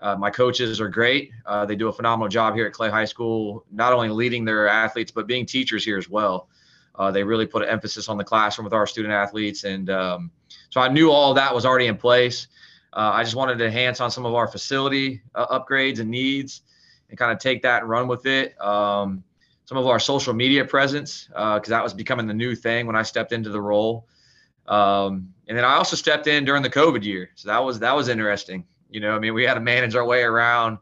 uh, 0.01 0.15
my 0.15 0.29
coaches 0.29 0.79
are 0.79 0.87
great. 0.87 1.31
Uh, 1.45 1.65
they 1.65 1.75
do 1.75 1.89
a 1.89 1.93
phenomenal 1.93 2.29
job 2.29 2.55
here 2.55 2.65
at 2.65 2.71
Clay 2.71 2.89
High 2.89 3.05
School, 3.05 3.65
not 3.69 3.91
only 3.91 4.09
leading 4.09 4.45
their 4.45 4.67
athletes, 4.67 5.11
but 5.11 5.27
being 5.27 5.45
teachers 5.45 5.83
here 5.83 5.97
as 5.97 6.09
well. 6.09 6.47
Uh, 6.95 7.11
they 7.11 7.23
really 7.23 7.45
put 7.45 7.63
an 7.63 7.69
emphasis 7.69 8.07
on 8.07 8.17
the 8.17 8.23
classroom 8.23 8.63
with 8.63 8.73
our 8.73 8.87
student 8.87 9.13
athletes. 9.13 9.65
And 9.65 9.89
um, 9.89 10.31
so 10.69 10.79
I 10.79 10.87
knew 10.87 11.11
all 11.11 11.33
that 11.33 11.53
was 11.53 11.65
already 11.65 11.87
in 11.87 11.97
place. 11.97 12.47
Uh, 12.93 13.11
I 13.13 13.23
just 13.23 13.35
wanted 13.35 13.57
to 13.59 13.65
enhance 13.65 14.01
on 14.01 14.09
some 14.09 14.25
of 14.25 14.33
our 14.33 14.47
facility 14.47 15.21
uh, 15.35 15.59
upgrades 15.59 15.99
and 15.99 16.09
needs 16.09 16.61
and 17.09 17.17
kind 17.17 17.31
of 17.31 17.39
take 17.39 17.61
that 17.63 17.81
and 17.81 17.89
run 17.89 18.07
with 18.07 18.25
it. 18.25 18.59
Um, 18.61 19.23
some 19.65 19.77
of 19.77 19.85
our 19.85 19.99
social 19.99 20.33
media 20.33 20.65
presence, 20.65 21.25
because 21.27 21.67
uh, 21.67 21.69
that 21.69 21.83
was 21.83 21.93
becoming 21.93 22.25
the 22.25 22.33
new 22.33 22.55
thing 22.55 22.87
when 22.87 22.95
I 22.95 23.03
stepped 23.03 23.31
into 23.31 23.49
the 23.51 23.61
role. 23.61 24.07
Um, 24.67 25.33
and 25.47 25.57
then 25.57 25.63
I 25.63 25.75
also 25.75 25.95
stepped 25.95 26.27
in 26.27 26.45
during 26.45 26.63
the 26.63 26.69
COVID 26.69 27.03
year. 27.03 27.29
So 27.35 27.49
that 27.49 27.63
was, 27.63 27.79
that 27.79 27.95
was 27.95 28.07
interesting. 28.07 28.65
You 28.89 28.99
know, 28.99 29.15
I 29.15 29.19
mean, 29.19 29.35
we 29.35 29.43
had 29.43 29.53
to 29.53 29.59
manage 29.59 29.95
our 29.95 30.05
way 30.05 30.23
around 30.23 30.79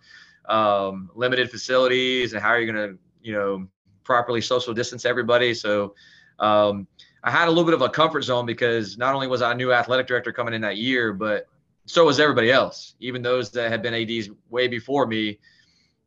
um, 0.48 1.10
limited 1.14 1.52
facilities 1.52 2.32
and 2.32 2.42
how 2.42 2.50
are 2.50 2.60
you 2.60 2.72
going 2.72 2.92
to, 2.92 2.98
you 3.22 3.34
know, 3.34 3.68
properly 4.06 4.40
social 4.40 4.74
distance 4.74 5.04
everybody. 5.04 5.54
So, 5.54 5.94
um, 6.40 6.88
I 7.24 7.32
had 7.32 7.48
a 7.48 7.52
little 7.52 7.66
bit 7.66 7.74
of 7.74 7.82
a 7.82 7.90
comfort 7.90 8.22
zone 8.22 8.46
because 8.46 8.98
not 8.98 9.14
only 9.14 9.28
was 9.28 9.42
I 9.42 9.52
a 9.52 9.56
new 9.56 9.74
athletic 9.74 10.08
director 10.08 10.32
coming 10.32 10.54
in 10.54 10.62
that 10.62 10.78
year, 10.78 11.12
but 11.12 11.48
so 11.88 12.06
was 12.06 12.20
everybody 12.20 12.52
else, 12.52 12.96
even 13.00 13.22
those 13.22 13.50
that 13.52 13.72
had 13.72 13.82
been 13.82 13.94
ads 13.94 14.30
way 14.50 14.68
before 14.68 15.08
me. 15.08 15.40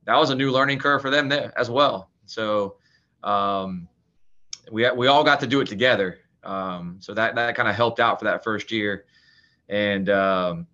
That 0.04 0.16
was 0.16 0.30
a 0.30 0.34
new 0.34 0.50
learning 0.50 0.78
curve 0.78 1.02
for 1.02 1.10
them 1.10 1.28
there 1.28 1.52
as 1.58 1.70
well. 1.70 2.10
So 2.26 2.76
um, 3.22 3.88
we 4.70 4.88
we 4.92 5.06
all 5.08 5.24
got 5.24 5.40
to 5.40 5.46
do 5.46 5.60
it 5.60 5.66
together. 5.66 6.18
Um, 6.44 6.98
so 7.00 7.14
that 7.14 7.34
that 7.34 7.56
kind 7.56 7.68
of 7.68 7.74
helped 7.74 7.98
out 7.98 8.18
for 8.18 8.26
that 8.26 8.44
first 8.44 8.70
year, 8.70 9.06
and 9.68 10.08
um, 10.08 10.66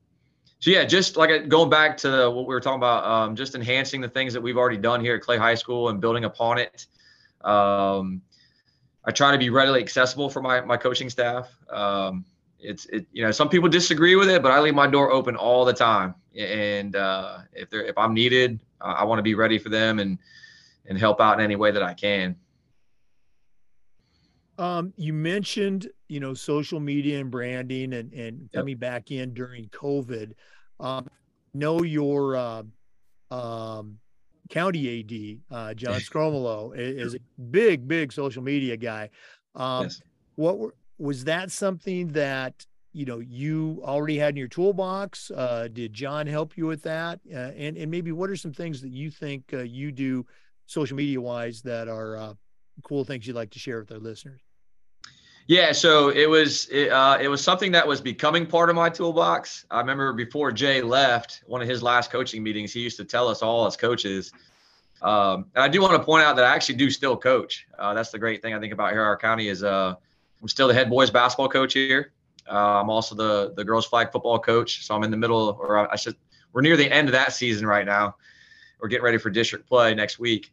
so 0.58 0.70
yeah, 0.70 0.84
just 0.84 1.16
like 1.16 1.48
going 1.48 1.70
back 1.70 1.96
to 1.98 2.30
what 2.30 2.46
we 2.46 2.54
were 2.54 2.60
talking 2.60 2.78
about, 2.78 3.04
um, 3.04 3.36
just 3.36 3.54
enhancing 3.54 4.00
the 4.00 4.08
things 4.08 4.32
that 4.32 4.40
we've 4.40 4.56
already 4.56 4.76
done 4.76 5.00
here 5.00 5.14
at 5.14 5.22
Clay 5.22 5.36
High 5.36 5.54
School 5.54 5.88
and 5.88 6.00
building 6.00 6.24
upon 6.24 6.58
it. 6.58 6.86
Um, 7.42 8.22
I 9.04 9.12
try 9.12 9.30
to 9.30 9.38
be 9.38 9.50
readily 9.50 9.80
accessible 9.80 10.28
for 10.30 10.42
my 10.42 10.60
my 10.62 10.76
coaching 10.76 11.10
staff. 11.10 11.48
It's 12.58 12.86
it 12.86 13.06
you 13.12 13.22
know 13.22 13.30
some 13.30 13.48
people 13.48 13.68
disagree 13.68 14.16
with 14.16 14.28
it 14.28 14.42
but 14.42 14.50
i 14.50 14.58
leave 14.60 14.74
my 14.74 14.86
door 14.86 15.10
open 15.10 15.36
all 15.36 15.64
the 15.64 15.72
time. 15.72 16.14
And 16.36 16.96
uh, 16.96 17.38
if 17.52 17.70
they're 17.70 17.84
if 17.84 17.96
i'm 17.96 18.12
needed 18.14 18.60
uh, 18.80 18.94
i 18.98 19.04
want 19.04 19.18
to 19.18 19.22
be 19.22 19.34
ready 19.34 19.58
for 19.58 19.68
them 19.68 19.98
and 19.98 20.18
and 20.86 20.98
help 20.98 21.20
out 21.20 21.38
in 21.38 21.44
any 21.44 21.56
way 21.56 21.70
that 21.70 21.82
i 21.82 21.94
can. 21.94 22.36
Um, 24.58 24.94
you 24.96 25.12
mentioned 25.12 25.88
you 26.08 26.20
know 26.20 26.34
social 26.34 26.80
media 26.80 27.20
and 27.20 27.30
branding 27.30 27.92
and 27.92 28.12
and 28.12 28.50
coming 28.52 28.78
back 28.78 29.10
in 29.10 29.34
during 29.34 29.66
covid. 29.66 30.32
Um, 30.80 31.06
know 31.52 31.82
your 31.82 32.36
uh, 32.36 32.62
um, 33.30 33.98
county 34.50 35.00
ad 35.00 35.56
uh, 35.56 35.74
john 35.74 35.94
scromolo 36.00 36.76
is 36.76 37.14
a 37.14 37.18
big 37.50 37.86
big 37.86 38.12
social 38.12 38.42
media 38.42 38.76
guy. 38.76 39.10
Um, 39.54 39.84
yes. 39.84 40.00
what 40.36 40.58
were 40.58 40.74
was 40.98 41.24
that 41.24 41.50
something 41.50 42.08
that 42.08 42.66
you 42.92 43.04
know 43.04 43.18
you 43.18 43.80
already 43.84 44.18
had 44.18 44.30
in 44.30 44.36
your 44.36 44.48
toolbox? 44.48 45.30
Uh, 45.30 45.68
did 45.72 45.92
john 45.92 46.26
help 46.26 46.56
you 46.56 46.66
with 46.66 46.82
that? 46.82 47.20
Uh, 47.32 47.52
and 47.56 47.76
and 47.76 47.90
maybe 47.90 48.12
what 48.12 48.30
are 48.30 48.36
some 48.36 48.52
things 48.52 48.80
that 48.80 48.90
you 48.90 49.10
think 49.10 49.44
uh, 49.52 49.58
you 49.58 49.92
do 49.92 50.26
social 50.66 50.96
media 50.96 51.20
wise 51.20 51.62
that 51.62 51.88
are 51.88 52.16
uh, 52.16 52.34
cool 52.82 53.04
things 53.04 53.26
you'd 53.26 53.36
like 53.36 53.50
to 53.50 53.58
share 53.58 53.80
with 53.80 53.92
our 53.92 53.98
listeners? 53.98 54.40
Yeah 55.46 55.72
so 55.72 56.08
it 56.08 56.28
was 56.28 56.68
it, 56.70 56.90
uh, 56.90 57.18
it 57.20 57.28
was 57.28 57.44
something 57.44 57.70
that 57.72 57.86
was 57.86 58.00
becoming 58.00 58.46
part 58.46 58.70
of 58.70 58.76
my 58.76 58.88
toolbox. 58.88 59.66
I 59.70 59.80
remember 59.80 60.12
before 60.12 60.50
jay 60.50 60.80
left 60.80 61.42
one 61.46 61.60
of 61.60 61.68
his 61.68 61.82
last 61.82 62.10
coaching 62.10 62.42
meetings 62.42 62.72
he 62.72 62.80
used 62.80 62.96
to 62.96 63.04
tell 63.04 63.28
us 63.28 63.42
all 63.42 63.66
as 63.66 63.76
coaches 63.76 64.32
um, 65.02 65.44
and 65.54 65.62
i 65.62 65.68
do 65.68 65.82
want 65.82 65.92
to 65.92 66.02
point 66.02 66.24
out 66.24 66.34
that 66.36 66.46
i 66.46 66.54
actually 66.54 66.76
do 66.76 66.90
still 66.90 67.16
coach. 67.16 67.66
Uh, 67.78 67.92
that's 67.92 68.10
the 68.10 68.18
great 68.18 68.40
thing 68.40 68.54
i 68.54 68.58
think 68.58 68.72
about 68.72 68.92
here 68.92 69.02
our 69.02 69.18
county 69.18 69.48
is 69.48 69.62
I'm 70.40 70.48
still 70.48 70.68
the 70.68 70.74
head 70.74 70.90
boys 70.90 71.10
basketball 71.10 71.48
coach 71.48 71.72
here. 71.72 72.12
Uh, 72.50 72.80
I'm 72.80 72.90
also 72.90 73.14
the 73.14 73.52
the 73.56 73.64
girls 73.64 73.86
flag 73.86 74.12
football 74.12 74.38
coach. 74.38 74.84
So 74.86 74.94
I'm 74.94 75.02
in 75.02 75.10
the 75.10 75.16
middle, 75.16 75.56
or 75.60 75.90
I 75.92 75.96
should, 75.96 76.16
we're 76.52 76.62
near 76.62 76.76
the 76.76 76.90
end 76.90 77.08
of 77.08 77.12
that 77.12 77.32
season 77.32 77.66
right 77.66 77.86
now. 77.86 78.16
We're 78.80 78.88
getting 78.88 79.04
ready 79.04 79.18
for 79.18 79.30
district 79.30 79.68
play 79.68 79.94
next 79.94 80.18
week. 80.18 80.52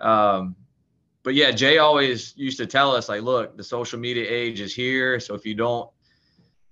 Um, 0.00 0.56
but 1.22 1.34
yeah, 1.34 1.52
Jay 1.52 1.78
always 1.78 2.34
used 2.36 2.58
to 2.58 2.66
tell 2.66 2.94
us 2.94 3.08
like, 3.08 3.22
look, 3.22 3.56
the 3.56 3.62
social 3.62 3.98
media 3.98 4.26
age 4.28 4.60
is 4.60 4.74
here. 4.74 5.20
So 5.20 5.34
if 5.34 5.46
you 5.46 5.54
don't 5.54 5.88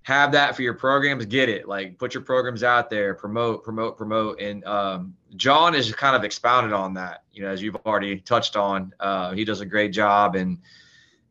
have 0.02 0.32
that 0.32 0.56
for 0.56 0.62
your 0.62 0.74
programs, 0.74 1.24
get 1.26 1.48
it. 1.48 1.68
Like 1.68 1.98
put 1.98 2.14
your 2.14 2.22
programs 2.22 2.62
out 2.62 2.90
there, 2.90 3.14
promote, 3.14 3.62
promote, 3.62 3.96
promote. 3.96 4.40
And 4.40 4.64
um, 4.64 5.14
John 5.36 5.74
has 5.74 5.92
kind 5.92 6.16
of 6.16 6.24
expounded 6.24 6.72
on 6.72 6.94
that. 6.94 7.22
You 7.32 7.42
know, 7.42 7.48
as 7.48 7.62
you've 7.62 7.76
already 7.86 8.18
touched 8.18 8.56
on, 8.56 8.92
uh, 8.98 9.32
he 9.32 9.44
does 9.44 9.60
a 9.60 9.66
great 9.66 9.92
job 9.92 10.34
and 10.34 10.58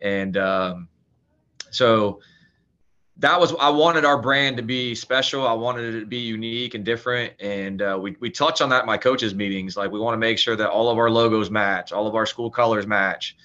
and 0.01 0.37
um, 0.37 0.87
so 1.71 2.19
that 3.19 3.39
was 3.39 3.53
I 3.59 3.69
wanted 3.69 4.05
our 4.05 4.17
brand 4.17 4.57
to 4.57 4.63
be 4.63 4.95
special. 4.95 5.45
I 5.45 5.53
wanted 5.53 5.93
it 5.93 5.99
to 5.99 6.05
be 6.05 6.19
unique 6.19 6.73
and 6.73 6.85
different. 6.85 7.33
And 7.39 7.81
uh, 7.81 7.97
we 8.01 8.15
we 8.19 8.31
touch 8.31 8.61
on 8.61 8.69
that 8.69 8.81
in 8.81 8.87
my 8.87 8.97
coaches 8.97 9.35
meetings. 9.35 9.75
Like 9.75 9.91
we 9.91 9.99
want 9.99 10.13
to 10.13 10.19
make 10.19 10.39
sure 10.39 10.55
that 10.55 10.69
all 10.69 10.89
of 10.89 10.97
our 10.97 11.09
logos 11.09 11.51
match, 11.51 11.91
all 11.91 12.07
of 12.07 12.15
our 12.15 12.25
school 12.25 12.49
colors 12.49 12.87
match. 12.87 13.35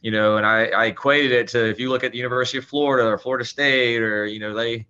You 0.00 0.10
know, 0.10 0.36
and 0.36 0.44
I, 0.44 0.66
I 0.66 0.86
equated 0.86 1.30
it 1.30 1.48
to 1.48 1.70
if 1.70 1.78
you 1.78 1.88
look 1.88 2.02
at 2.02 2.10
the 2.10 2.18
University 2.18 2.58
of 2.58 2.64
Florida 2.64 3.08
or 3.08 3.16
Florida 3.16 3.44
State 3.44 4.02
or 4.02 4.26
you 4.26 4.40
know 4.40 4.54
they, 4.54 4.86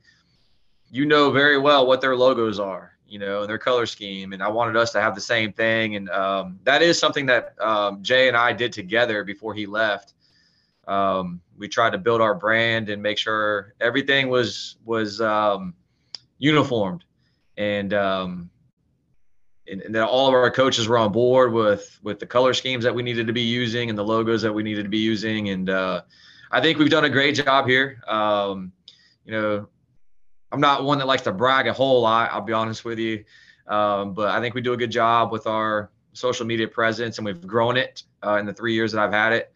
you 0.91 1.05
know 1.05 1.31
very 1.31 1.59
well 1.59 1.87
what 1.87 2.01
their 2.01 2.17
logos 2.17 2.59
are. 2.59 2.91
You 3.07 3.19
know, 3.19 3.43
and 3.43 3.51
their 3.51 3.59
color 3.59 3.85
scheme. 3.85 4.33
And 4.33 4.43
I 4.43 4.49
wanted 4.49 4.75
us 4.75 4.91
to 4.93 5.01
have 5.03 5.15
the 5.15 5.21
same 5.21 5.53
thing. 5.53 5.97
And 5.97 6.09
um, 6.09 6.59
that 6.65 6.81
is 6.81 6.99
something 6.99 7.27
that 7.27 7.55
um, 7.61 8.03
Jay 8.03 8.27
and 8.27 8.35
I 8.35 8.55
did 8.55 8.73
together 8.73 9.23
before 9.23 9.53
he 9.53 9.67
left 9.67 10.15
um, 10.89 11.41
we 11.57 11.69
tried 11.69 11.91
to 11.91 11.99
build 11.99 12.21
our 12.21 12.35
brand 12.35 12.89
and 12.91 13.03
make 13.03 13.19
sure 13.19 13.75
everything 13.81 14.29
was 14.29 14.77
was 14.85 15.21
um, 15.21 15.75
uniformed, 16.39 17.05
and 17.57 17.95
um, 17.95 18.51
and, 19.69 19.81
and 19.83 19.95
then 19.95 20.03
all 20.03 20.29
of 20.29 20.35
our 20.35 20.51
coaches 20.51 20.89
were 20.89 20.99
on 20.99 21.13
board 21.13 21.53
with 21.53 21.99
with 22.03 22.19
the 22.19 22.27
color 22.27 22.53
schemes 22.55 22.85
that 22.85 22.95
we 22.95 23.03
needed 23.03 23.27
to 23.27 23.33
be 23.33 23.43
using 23.43 23.91
and 23.91 23.99
the 23.99 24.05
logos 24.05 24.43
that 24.43 24.53
we 24.53 24.63
needed 24.63 24.83
to 24.83 24.89
be 24.89 24.99
using. 24.99 25.51
And 25.51 25.71
uh, 25.71 26.03
I 26.51 26.61
think 26.61 26.79
we've 26.79 26.91
done 26.91 27.05
a 27.05 27.11
great 27.11 27.37
job 27.37 27.67
here. 27.67 28.03
Um, 28.09 28.73
you 29.25 29.33
know, 29.33 29.69
I'm 30.51 30.61
not 30.61 30.85
one 30.85 30.99
that 30.99 31.07
likes 31.07 31.23
to 31.23 31.33
brag 31.33 31.69
a 31.69 31.73
whole 31.73 32.01
lot. 32.03 32.31
I'll 32.33 32.41
be 32.41 32.53
honest 32.53 32.85
with 32.85 32.99
you, 32.99 33.25
um, 33.69 34.15
but 34.15 34.31
I 34.31 34.41
think 34.41 34.55
we 34.55 34.61
do 34.61 34.73
a 34.73 34.77
good 34.77 34.91
job 34.91 35.31
with 35.31 35.47
our 35.47 35.91
social 36.13 36.45
media 36.45 36.67
presence, 36.67 37.19
and 37.19 37.25
we've 37.25 37.47
grown 37.47 37.77
it 37.77 38.03
uh, 38.27 38.37
in 38.37 38.47
the 38.47 38.53
three 38.53 38.75
years 38.75 38.93
that 38.93 39.01
I've 39.01 39.13
had 39.13 39.33
it. 39.33 39.55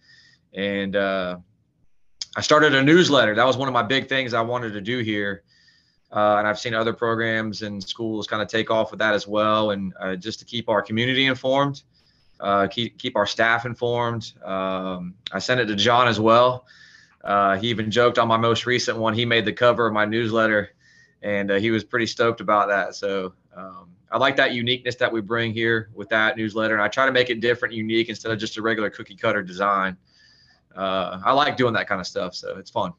And 0.57 0.97
uh, 0.97 1.37
I 2.35 2.41
started 2.41 2.75
a 2.75 2.83
newsletter. 2.83 3.35
That 3.35 3.47
was 3.47 3.57
one 3.57 3.69
of 3.69 3.75
my 3.75 3.83
big 3.83 4.09
things 4.09 4.35
I 4.35 4.41
wanted 4.41 4.73
to 4.73 4.81
do 4.81 4.99
here. 4.99 5.45
Uh, 6.11 6.37
and 6.39 6.49
I've 6.49 6.59
seen 6.59 6.73
other 6.73 6.93
programs 6.93 7.63
and 7.63 7.83
schools 7.83 8.27
kind 8.27 8.41
of 8.41 8.49
take 8.49 8.71
off 8.71 8.91
with 8.91 9.01
that 9.01 9.15
as 9.15 9.27
well, 9.27 9.73
and 9.73 9.93
uh, 10.01 10.17
just 10.17 10.39
to 10.39 10.45
keep 10.45 10.69
our 10.69 10.81
community 10.81 11.27
informed, 11.27 11.83
uh, 12.39 12.69
keep 12.69 12.97
keep 12.97 13.17
our 13.17 13.27
staff 13.27 13.67
informed. 13.67 14.33
Um, 14.45 15.15
I 15.33 15.41
sent 15.41 15.61
it 15.61 15.67
to 15.67 15.75
John 15.75 16.07
as 16.07 16.21
well. 16.21 16.65
Uh, 17.25 17.57
he 17.57 17.69
even 17.69 17.91
joked 17.91 18.19
on 18.19 18.29
my 18.29 18.37
most 18.37 18.67
recent 18.67 18.97
one. 18.97 19.15
He 19.15 19.25
made 19.25 19.45
the 19.45 19.53
cover 19.53 19.89
of 19.89 19.93
my 19.93 20.05
newsletter, 20.05 20.71
and 21.23 21.51
uh, 21.51 21.57
he 21.57 21.73
was 21.73 21.83
pretty 21.83 22.07
stoked 22.07 22.41
about 22.41 22.69
that. 22.69 22.95
So 22.95 23.35
um, 23.57 23.89
I 24.13 24.19
like 24.19 24.37
that 24.37 24.53
uniqueness 24.53 24.95
that 24.97 25.13
we 25.13 25.21
bring 25.21 25.53
here 25.53 25.91
with 25.93 26.09
that 26.11 26.37
newsletter, 26.37 26.75
and 26.75 26.83
I 26.83 26.89
try 26.89 27.05
to 27.05 27.13
make 27.13 27.31
it 27.31 27.41
different, 27.41 27.75
unique, 27.75 28.09
instead 28.09 28.31
of 28.31 28.39
just 28.39 28.57
a 28.59 28.63
regular 28.63 28.91
cookie 28.91 29.17
cutter 29.17 29.43
design. 29.43 29.97
Uh, 30.77 31.21
I 31.25 31.33
like 31.33 31.57
doing 31.57 31.75
that 31.75 31.89
kind 31.89 32.01
of 32.01 32.07
stuff, 32.07 32.35
so 32.35 32.57
it's 32.59 32.71
fun. 32.71 32.93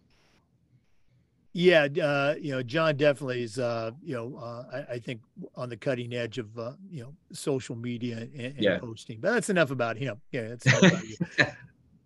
Yeah, 1.54 1.88
uh, 2.04 2.36
you 2.40 2.52
know, 2.52 2.62
John 2.62 2.98
definitely 2.98 3.42
is, 3.42 3.58
uh, 3.58 3.92
you 4.04 4.14
know, 4.14 4.38
uh, 4.38 4.64
I, 4.72 4.94
I, 4.94 5.00
think 5.00 5.22
on 5.56 5.70
the 5.70 5.78
cutting 5.78 6.14
edge 6.14 6.38
of, 6.38 6.56
uh, 6.60 6.74
you 6.88 7.02
know, 7.02 7.16
social 7.34 7.76
media 7.76 8.18
and, 8.18 8.36
and 8.36 8.56
yeah. 8.60 8.78
posting. 8.78 9.20
But 9.20 9.34
that's 9.34 9.50
enough 9.50 9.72
about 9.72 9.98
him. 9.98 10.22
Yeah, 10.32 10.50
that's 10.50 10.68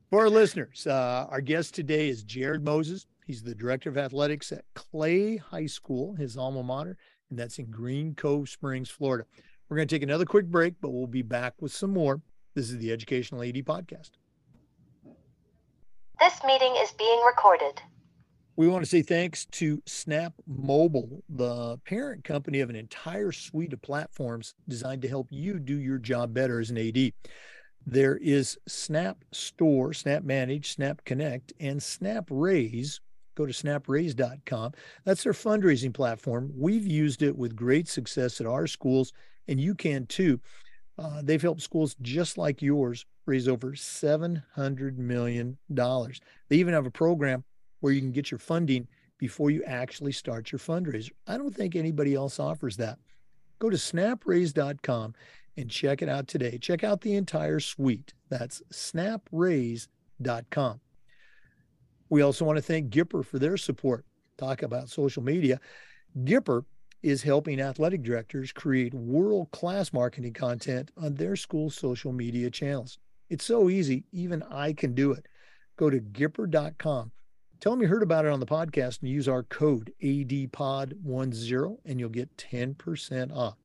For 0.10 0.20
our 0.20 0.30
listeners, 0.30 0.88
uh, 0.88 1.28
our 1.30 1.42
guest 1.42 1.74
today 1.76 2.08
is 2.08 2.24
Jared 2.24 2.64
Moses. 2.64 3.08
He's 3.26 3.44
the 3.44 3.56
director 3.56 3.90
of 3.90 3.98
athletics 3.98 4.54
at 4.54 4.64
Clay 4.74 5.36
High 5.38 5.66
School, 5.66 6.16
his 6.16 6.38
alma 6.38 6.64
mater, 6.64 6.98
and 7.30 7.38
that's 7.38 7.60
in 7.60 7.66
Green 7.66 8.16
Cove 8.16 8.48
Springs, 8.48 8.90
Florida. 8.90 9.26
We're 9.68 9.78
going 9.78 9.88
to 9.88 9.96
take 9.96 10.04
another 10.04 10.26
quick 10.26 10.48
break, 10.48 10.76
but 10.82 10.92
we'll 10.92 11.08
be 11.08 11.22
back 11.22 11.56
with 11.60 11.74
some 11.74 11.92
more. 11.92 12.22
This 12.56 12.70
is 12.70 12.78
the 12.78 12.92
Educational 12.92 13.42
AD 13.42 13.56
Podcast. 13.66 14.12
This 16.22 16.44
meeting 16.46 16.76
is 16.78 16.92
being 16.92 17.20
recorded. 17.26 17.82
We 18.56 18.68
want 18.68 18.84
to 18.84 18.90
say 18.90 19.02
thanks 19.02 19.48
to 19.54 19.82
Snap 19.88 20.34
Mobile, 20.46 21.24
the 21.28 21.80
parent 21.80 22.24
company 22.24 22.60
of 22.60 22.70
an 22.70 22.76
entire 22.76 23.32
suite 23.32 23.74
of 23.74 23.82
platforms 23.82 24.54
designed 24.68 25.02
to 25.02 25.08
help 25.08 25.30
you 25.32 25.58
do 25.58 25.80
your 25.80 25.98
job 25.98 26.32
better 26.32 26.60
as 26.60 26.70
an 26.70 26.78
AD. 26.78 27.14
There 27.88 28.18
is 28.18 28.56
Snap 28.68 29.18
Store, 29.32 29.94
Snap 29.94 30.22
Manage, 30.22 30.74
Snap 30.74 31.04
Connect, 31.06 31.54
and 31.60 31.82
Snap 31.82 32.28
Raise. 32.30 33.02
Go 33.34 33.48
to 33.48 33.52
snapraise.com. 33.52 34.74
That's 35.06 35.24
their 35.24 35.34
fundraising 35.34 35.92
platform. 35.92 36.52
We've 36.56 36.86
used 36.86 37.24
it 37.24 37.36
with 37.36 37.56
great 37.56 37.88
success 37.88 38.40
at 38.40 38.46
our 38.46 38.68
schools, 38.68 39.12
and 39.48 39.60
you 39.60 39.74
can 39.74 40.06
too. 40.06 40.40
Uh, 41.00 41.24
they've 41.24 41.42
helped 41.42 41.64
schools 41.64 41.96
just 42.00 42.38
like 42.38 42.62
yours 42.62 43.08
raise 43.26 43.48
over 43.48 43.72
$700 43.72 44.98
million. 44.98 45.58
They 45.70 46.56
even 46.58 46.74
have 46.74 46.86
a 46.86 46.92
program 46.92 47.44
where 47.80 47.94
you 47.94 48.02
can 48.02 48.12
get 48.12 48.32
your 48.32 48.40
funding 48.40 48.88
before 49.18 49.52
you 49.52 49.64
actually 49.64 50.12
start 50.12 50.52
your 50.52 50.60
fundraiser. 50.60 51.12
I 51.28 51.38
don't 51.38 51.56
think 51.56 51.76
anybody 51.76 52.16
else 52.16 52.40
offers 52.40 52.78
that. 52.78 52.98
Go 53.60 53.70
to 53.70 53.78
snapraise.com 53.78 55.14
and 55.58 55.70
check 55.70 56.02
it 56.02 56.10
out 56.10 56.28
today. 56.28 56.58
Check 56.58 56.84
out 56.84 57.02
the 57.02 57.14
entire 57.14 57.60
suite. 57.60 58.14
That's 58.30 58.62
snapraise.com. 58.74 59.90
We 62.10 62.22
also 62.22 62.46
want 62.46 62.58
to 62.58 62.64
thank 62.64 62.90
Gipper 62.90 63.24
for 63.24 63.40
their 63.40 63.58
support. 63.58 64.06
Talk 64.38 64.64
about 64.64 64.90
social 64.90 65.24
media. 65.24 65.60
Gipper 66.24 66.66
is 67.04 67.24
helping 67.24 67.62
athletic 67.62 68.04
directors 68.04 68.52
create 68.52 68.94
world 68.94 69.50
class 69.52 69.94
marketing 69.94 70.34
content 70.34 70.92
on 70.98 71.16
their 71.16 71.36
school 71.36 71.70
social 71.70 72.12
media 72.12 72.50
channels. 72.50 72.98
It's 73.32 73.46
so 73.46 73.70
easy, 73.70 74.04
even 74.12 74.44
I 74.52 74.74
can 74.74 74.94
do 74.94 75.14
it. 75.14 75.26
Go 75.78 75.90
to 75.90 76.02
Gipper.com. 76.02 77.14
Tell 77.62 77.72
them 77.72 77.82
you 77.82 77.88
heard 77.88 78.04
about 78.04 78.26
it 78.26 78.32
on 78.32 78.42
the 78.42 78.46
podcast 78.46 79.00
and 79.00 79.10
use 79.10 79.30
our 79.30 79.44
code 79.44 79.94
ADPOD10 80.04 81.78
and 81.86 81.98
you'll 81.98 82.10
get 82.10 82.36
10% 82.36 83.34
off. 83.34 83.56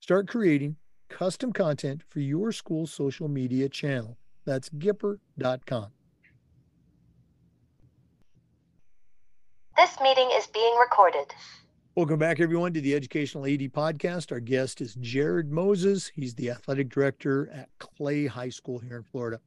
Start 0.00 0.28
creating 0.28 0.76
custom 1.10 1.52
content 1.52 2.00
for 2.08 2.20
your 2.20 2.52
school's 2.52 2.90
social 2.90 3.28
media 3.28 3.68
channel. 3.68 4.16
That's 4.46 4.70
Gipper.com. 4.70 5.88
This 9.76 10.00
meeting 10.00 10.30
is 10.38 10.46
being 10.46 10.74
recorded. 10.80 11.34
Welcome 11.94 12.18
back, 12.18 12.40
everyone, 12.40 12.72
to 12.72 12.80
the 12.80 12.94
Educational 12.94 13.44
AD 13.44 13.70
Podcast. 13.70 14.32
Our 14.32 14.40
guest 14.40 14.80
is 14.80 14.94
Jared 14.94 15.52
Moses. 15.52 16.10
He's 16.14 16.34
the 16.34 16.48
athletic 16.48 16.88
director 16.88 17.50
at 17.52 17.68
Clay 17.78 18.24
High 18.24 18.48
School 18.48 18.78
here 18.78 18.96
in 18.96 19.02
Florida. 19.02 19.38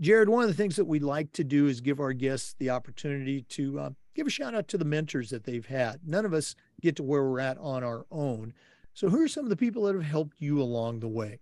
Jared, 0.00 0.30
one 0.30 0.44
of 0.44 0.48
the 0.48 0.54
things 0.54 0.76
that 0.76 0.86
we 0.86 0.98
like 0.98 1.30
to 1.32 1.44
do 1.44 1.66
is 1.66 1.82
give 1.82 2.00
our 2.00 2.14
guests 2.14 2.54
the 2.58 2.70
opportunity 2.70 3.42
to 3.50 3.78
uh, 3.78 3.90
give 4.14 4.26
a 4.26 4.30
shout 4.30 4.54
out 4.54 4.66
to 4.68 4.78
the 4.78 4.86
mentors 4.86 5.28
that 5.28 5.44
they've 5.44 5.66
had. 5.66 6.00
None 6.06 6.24
of 6.24 6.32
us 6.32 6.54
get 6.80 6.96
to 6.96 7.02
where 7.02 7.22
we're 7.22 7.40
at 7.40 7.58
on 7.58 7.84
our 7.84 8.06
own. 8.10 8.54
So, 8.94 9.10
who 9.10 9.20
are 9.20 9.28
some 9.28 9.44
of 9.44 9.50
the 9.50 9.56
people 9.56 9.82
that 9.82 9.94
have 9.94 10.04
helped 10.04 10.40
you 10.40 10.62
along 10.62 11.00
the 11.00 11.08
way? 11.08 11.38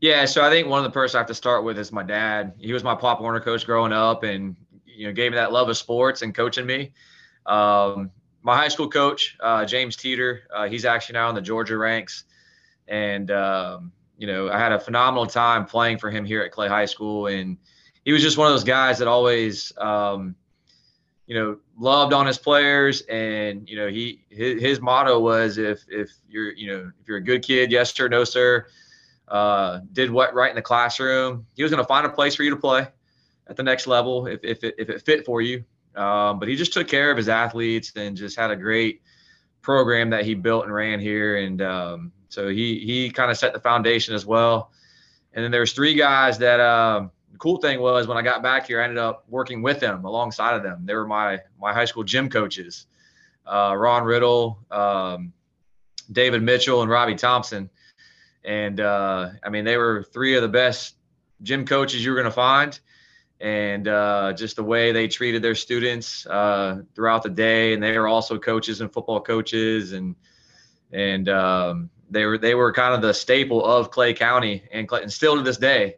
Yeah, 0.00 0.24
so 0.24 0.42
I 0.44 0.50
think 0.50 0.66
one 0.66 0.80
of 0.80 0.84
the 0.84 0.90
person 0.90 1.18
I 1.18 1.20
have 1.20 1.28
to 1.28 1.34
start 1.34 1.62
with 1.62 1.78
is 1.78 1.92
my 1.92 2.02
dad. 2.02 2.54
He 2.58 2.72
was 2.72 2.82
my 2.82 2.96
Pop 2.96 3.20
Warner 3.20 3.38
coach 3.38 3.64
growing 3.64 3.92
up, 3.92 4.24
and 4.24 4.56
you 4.84 5.06
know 5.06 5.12
gave 5.12 5.30
me 5.30 5.36
that 5.36 5.52
love 5.52 5.68
of 5.68 5.76
sports 5.76 6.22
and 6.22 6.34
coaching 6.34 6.66
me. 6.66 6.90
Um, 7.46 8.10
my 8.42 8.56
high 8.56 8.68
school 8.68 8.88
coach, 8.88 9.36
uh, 9.40 9.64
James 9.64 9.96
Teeter, 9.96 10.42
uh, 10.54 10.68
he's 10.68 10.84
actually 10.84 11.14
now 11.14 11.28
in 11.28 11.34
the 11.34 11.42
Georgia 11.42 11.76
ranks, 11.76 12.24
and 12.88 13.30
um, 13.30 13.92
you 14.18 14.26
know 14.26 14.50
I 14.50 14.58
had 14.58 14.72
a 14.72 14.80
phenomenal 14.80 15.26
time 15.26 15.66
playing 15.66 15.98
for 15.98 16.10
him 16.10 16.24
here 16.24 16.42
at 16.42 16.52
Clay 16.52 16.68
High 16.68 16.86
School, 16.86 17.26
and 17.26 17.56
he 18.04 18.12
was 18.12 18.22
just 18.22 18.38
one 18.38 18.46
of 18.46 18.54
those 18.54 18.64
guys 18.64 18.98
that 18.98 19.08
always 19.08 19.72
um, 19.78 20.34
you 21.30 21.36
know, 21.36 21.56
loved 21.78 22.12
on 22.12 22.26
his 22.26 22.38
players, 22.38 23.02
and 23.02 23.68
you 23.68 23.76
know, 23.76 23.86
he 23.86 24.20
his, 24.30 24.60
his 24.60 24.80
motto 24.80 25.20
was 25.20 25.58
if 25.58 25.84
if 25.88 26.10
you're 26.28 26.50
you 26.54 26.66
know 26.66 26.90
if 27.00 27.06
you're 27.06 27.18
a 27.18 27.22
good 27.22 27.44
kid, 27.44 27.70
yes 27.70 27.94
sir, 27.94 28.08
no 28.08 28.24
sir, 28.24 28.66
uh, 29.28 29.78
did 29.92 30.10
what 30.10 30.34
right 30.34 30.50
in 30.50 30.56
the 30.56 30.62
classroom, 30.62 31.46
he 31.54 31.62
was 31.62 31.70
going 31.70 31.80
to 31.80 31.86
find 31.86 32.04
a 32.04 32.08
place 32.08 32.34
for 32.34 32.42
you 32.42 32.50
to 32.50 32.56
play 32.56 32.84
at 33.46 33.54
the 33.54 33.62
next 33.62 33.86
level 33.86 34.26
if 34.26 34.40
if 34.42 34.64
it, 34.64 34.74
if 34.76 34.90
it 34.90 35.02
fit 35.02 35.24
for 35.24 35.40
you. 35.40 35.62
Um, 36.00 36.38
but 36.38 36.48
he 36.48 36.56
just 36.56 36.72
took 36.72 36.88
care 36.88 37.10
of 37.10 37.16
his 37.16 37.28
athletes 37.28 37.92
and 37.94 38.16
just 38.16 38.38
had 38.38 38.50
a 38.50 38.56
great 38.56 39.02
program 39.60 40.10
that 40.10 40.24
he 40.24 40.34
built 40.34 40.64
and 40.64 40.72
ran 40.72 40.98
here, 40.98 41.36
and 41.36 41.60
um, 41.60 42.12
so 42.30 42.48
he 42.48 42.78
he 42.78 43.10
kind 43.10 43.30
of 43.30 43.36
set 43.36 43.52
the 43.52 43.60
foundation 43.60 44.14
as 44.14 44.24
well. 44.24 44.70
And 45.34 45.44
then 45.44 45.50
there's 45.50 45.72
three 45.72 45.94
guys 45.94 46.38
that. 46.38 46.60
Um, 46.60 47.10
the 47.32 47.38
cool 47.38 47.58
thing 47.58 47.80
was 47.80 48.08
when 48.08 48.18
I 48.18 48.22
got 48.22 48.42
back 48.42 48.66
here, 48.66 48.80
I 48.80 48.84
ended 48.84 48.98
up 48.98 49.24
working 49.28 49.62
with 49.62 49.78
them 49.78 50.04
alongside 50.04 50.56
of 50.56 50.64
them. 50.64 50.84
They 50.84 50.94
were 50.94 51.06
my 51.06 51.38
my 51.60 51.72
high 51.72 51.84
school 51.84 52.02
gym 52.02 52.28
coaches, 52.28 52.86
uh, 53.46 53.74
Ron 53.76 54.02
Riddle, 54.02 54.58
um, 54.70 55.32
David 56.10 56.42
Mitchell, 56.42 56.82
and 56.82 56.90
Robbie 56.90 57.14
Thompson. 57.14 57.70
And 58.44 58.80
uh, 58.80 59.30
I 59.44 59.48
mean, 59.50 59.64
they 59.64 59.76
were 59.76 60.02
three 60.02 60.34
of 60.34 60.42
the 60.42 60.48
best 60.48 60.96
gym 61.42 61.64
coaches 61.66 62.04
you 62.04 62.10
were 62.10 62.16
going 62.16 62.24
to 62.24 62.32
find. 62.32 62.78
And 63.40 63.88
uh, 63.88 64.34
just 64.34 64.56
the 64.56 64.62
way 64.62 64.92
they 64.92 65.08
treated 65.08 65.40
their 65.42 65.54
students 65.54 66.26
uh, 66.26 66.82
throughout 66.94 67.22
the 67.22 67.30
day, 67.30 67.72
and 67.72 67.82
they 67.82 67.98
were 67.98 68.06
also 68.06 68.38
coaches 68.38 68.82
and 68.82 68.92
football 68.92 69.20
coaches, 69.20 69.92
and 69.92 70.14
and 70.92 71.28
um, 71.28 71.90
they 72.10 72.26
were 72.26 72.36
they 72.36 72.54
were 72.54 72.72
kind 72.72 72.94
of 72.94 73.00
the 73.00 73.14
staple 73.14 73.64
of 73.64 73.90
Clay 73.90 74.12
County 74.12 74.62
and, 74.72 74.88
still 75.10 75.36
to 75.36 75.42
this 75.42 75.56
day. 75.56 75.96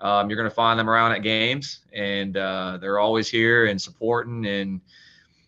Um, 0.00 0.28
you're 0.28 0.36
going 0.36 0.48
to 0.48 0.54
find 0.54 0.78
them 0.78 0.88
around 0.88 1.12
at 1.12 1.22
games, 1.22 1.80
and 1.92 2.36
uh, 2.36 2.78
they're 2.80 2.98
always 2.98 3.28
here 3.28 3.66
and 3.66 3.80
supporting. 3.80 4.46
And 4.46 4.80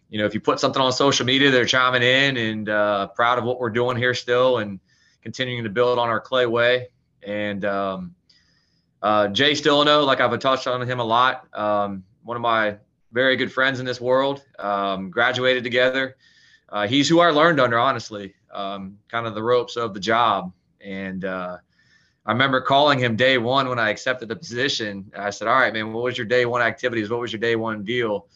you 0.09 0.19
know, 0.19 0.25
if 0.25 0.35
you 0.35 0.41
put 0.41 0.59
something 0.59 0.81
on 0.81 0.93
social 0.93 1.27
media, 1.27 1.51
they're 1.51 1.67
chiming 1.67 2.03
in 2.03 2.37
and 2.37 2.69
uh, 2.69 3.09
proud 3.09 3.39
of 3.39 3.45
what 3.45 3.61
we're 3.61 3.71
doing 3.71 3.97
here 3.97 4.15
still, 4.15 4.59
and 4.59 4.81
continuing 5.23 5.65
to 5.65 5.71
build 5.71 5.99
on 5.99 6.09
our 6.09 6.21
clay 6.21 6.47
way. 6.47 6.89
And 7.23 7.65
um, 7.65 8.15
uh, 9.03 9.29
Jay 9.29 9.53
Stillano, 9.53 10.05
like 10.05 10.21
I've 10.21 10.37
touched 10.39 10.67
on 10.67 10.87
him 10.89 11.01
a 11.01 11.05
lot, 11.05 11.47
um, 11.57 12.05
one 12.23 12.37
of 12.37 12.43
my 12.43 12.77
very 13.13 13.37
good 13.37 13.53
friends 13.53 13.81
in 13.81 13.87
this 13.87 14.01
world. 14.01 14.45
Um, 14.59 15.11
graduated 15.11 15.65
together. 15.65 16.17
Uh, 16.69 16.87
he's 16.87 17.09
who 17.09 17.21
I 17.21 17.31
learned 17.31 17.61
under, 17.61 17.79
honestly, 17.79 18.35
um, 18.53 18.99
kind 19.09 19.27
of 19.27 19.35
the 19.35 19.43
ropes 19.43 19.77
of 19.77 19.95
the 19.95 20.01
job, 20.01 20.53
and 20.85 21.25
uh, 21.25 21.57
I 22.27 22.33
remember 22.33 22.61
calling 22.61 22.99
him 22.99 23.17
day 23.17 23.39
one 23.39 23.69
when 23.69 23.79
I 23.79 23.89
accepted 23.89 24.29
the 24.29 24.37
position. 24.37 25.11
I 25.17 25.31
said, 25.31 25.49
"All 25.49 25.55
right, 25.55 25.73
man, 25.73 25.93
what 25.93 26.05
was 26.05 26.19
your 26.19 26.27
day 26.27 26.45
one 26.45 26.61
activities? 26.61 27.09
What 27.09 27.21
was 27.21 27.33
your 27.33 27.41
day 27.41 27.57
one 27.57 27.85
deal?" 27.85 28.27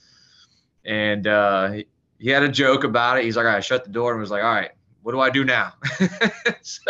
And 0.85 1.27
uh, 1.27 1.73
he, 1.73 1.87
he, 2.19 2.31
had 2.31 2.43
a 2.43 2.49
joke 2.49 2.85
about 2.85 3.19
it. 3.19 3.25
He's 3.25 3.37
like, 3.37 3.45
"I 3.45 3.55
right, 3.55 3.65
shut 3.65 3.85
the 3.85 3.91
door," 3.91 4.13
and 4.13 4.21
was 4.21 4.31
like, 4.31 4.43
"All 4.43 4.55
right, 4.55 4.71
what 5.03 5.13
do 5.13 5.21
I 5.21 5.29
do 5.29 5.45
now? 5.45 5.75
so 6.63 6.81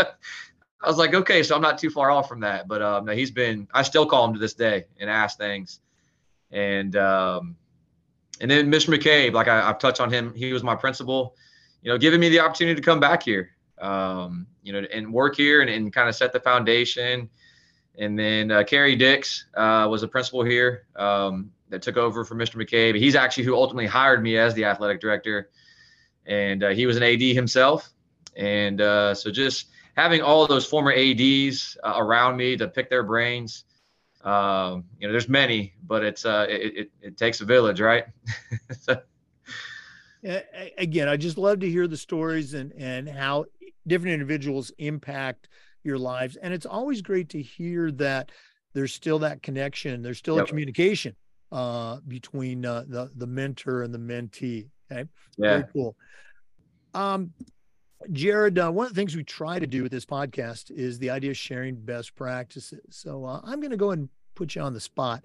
I 0.82 0.88
was 0.88 0.98
like, 0.98 1.14
okay, 1.14 1.42
so 1.42 1.54
I'm 1.54 1.62
not 1.62 1.78
too 1.78 1.90
far 1.90 2.10
off 2.10 2.28
from 2.28 2.40
that. 2.40 2.66
But 2.66 2.82
um, 2.82 3.04
no, 3.04 3.12
he's 3.12 3.30
been. 3.30 3.68
I 3.72 3.82
still 3.82 4.06
call 4.06 4.24
him 4.26 4.34
to 4.34 4.40
this 4.40 4.54
day 4.54 4.86
and 4.98 5.08
ask 5.08 5.38
things. 5.38 5.80
And 6.50 6.96
um, 6.96 7.56
and 8.40 8.50
then 8.50 8.70
Mr. 8.70 8.96
McCabe, 8.96 9.32
like 9.32 9.48
I, 9.48 9.66
have 9.66 9.78
touched 9.78 10.00
on 10.00 10.12
him, 10.12 10.34
he 10.34 10.52
was 10.52 10.62
my 10.62 10.74
principal. 10.74 11.36
You 11.82 11.90
know, 11.90 11.98
giving 11.98 12.20
me 12.20 12.28
the 12.28 12.40
opportunity 12.40 12.80
to 12.80 12.84
come 12.84 13.00
back 13.00 13.22
here, 13.22 13.50
um, 13.80 14.46
you 14.62 14.72
know, 14.72 14.80
and 14.92 15.12
work 15.12 15.36
here 15.36 15.60
and, 15.62 15.70
and 15.70 15.92
kind 15.92 16.08
of 16.08 16.14
set 16.14 16.32
the 16.32 16.40
foundation. 16.40 17.28
And 17.98 18.18
then 18.18 18.50
uh, 18.50 18.62
Dix 18.62 19.46
uh, 19.54 19.86
was 19.90 20.02
a 20.02 20.08
principal 20.08 20.44
here 20.44 20.86
um, 20.96 21.50
that 21.68 21.82
took 21.82 21.96
over 21.96 22.24
for 22.24 22.34
Mr. 22.34 22.56
McCabe. 22.56 22.96
He's 22.96 23.14
actually 23.14 23.44
who 23.44 23.54
ultimately 23.54 23.86
hired 23.86 24.22
me 24.22 24.38
as 24.38 24.54
the 24.54 24.64
athletic 24.64 25.00
director, 25.00 25.50
and 26.24 26.62
uh, 26.62 26.68
he 26.70 26.86
was 26.86 26.96
an 26.96 27.02
AD 27.02 27.20
himself. 27.20 27.90
And 28.36 28.80
uh, 28.80 29.14
so 29.14 29.30
just 29.30 29.66
having 29.94 30.22
all 30.22 30.42
of 30.42 30.48
those 30.48 30.66
former 30.66 30.92
ads 30.92 31.76
uh, 31.84 31.94
around 31.96 32.36
me 32.36 32.56
to 32.56 32.68
pick 32.68 32.88
their 32.90 33.02
brains 33.02 33.64
um, 34.24 34.84
you 34.98 35.06
know 35.06 35.12
there's 35.12 35.28
many 35.28 35.74
but 35.86 36.04
it's 36.04 36.24
uh 36.24 36.46
it, 36.48 36.76
it, 36.76 36.90
it 37.00 37.16
takes 37.16 37.40
a 37.40 37.44
village 37.44 37.80
right? 37.80 38.04
Again 40.78 41.08
i 41.08 41.16
just 41.16 41.36
love 41.36 41.58
to 41.60 41.68
hear 41.68 41.88
the 41.88 41.96
stories 41.96 42.54
and 42.54 42.72
and 42.74 43.08
how 43.08 43.44
different 43.86 44.14
individuals 44.14 44.70
impact 44.78 45.48
your 45.84 45.98
lives. 45.98 46.36
And 46.36 46.54
it's 46.54 46.66
always 46.66 47.02
great 47.02 47.28
to 47.30 47.42
hear 47.42 47.90
that 47.92 48.30
there's 48.74 48.94
still 48.94 49.18
that 49.18 49.42
connection 49.42 50.00
there's 50.00 50.18
still 50.18 50.36
yep. 50.36 50.46
a 50.46 50.48
communication 50.48 51.14
uh 51.50 51.98
between 52.08 52.64
uh, 52.64 52.84
the 52.88 53.10
the 53.16 53.26
mentor 53.26 53.82
and 53.82 53.92
the 53.92 53.98
mentee 53.98 54.68
okay? 54.90 55.06
Yeah. 55.36 55.50
Very 55.50 55.64
cool. 55.74 55.96
Um 56.94 57.34
Jared, 58.10 58.58
uh, 58.58 58.70
one 58.70 58.86
of 58.86 58.94
the 58.94 59.00
things 59.00 59.14
we 59.14 59.24
try 59.24 59.58
to 59.58 59.66
do 59.66 59.82
with 59.82 59.92
this 59.92 60.04
podcast 60.04 60.70
is 60.70 60.98
the 60.98 61.10
idea 61.10 61.30
of 61.30 61.36
sharing 61.36 61.76
best 61.76 62.14
practices. 62.14 62.80
So 62.90 63.24
uh, 63.24 63.40
I'm 63.44 63.60
going 63.60 63.70
to 63.70 63.76
go 63.76 63.90
and 63.90 64.08
put 64.34 64.54
you 64.54 64.62
on 64.62 64.72
the 64.72 64.80
spot. 64.80 65.22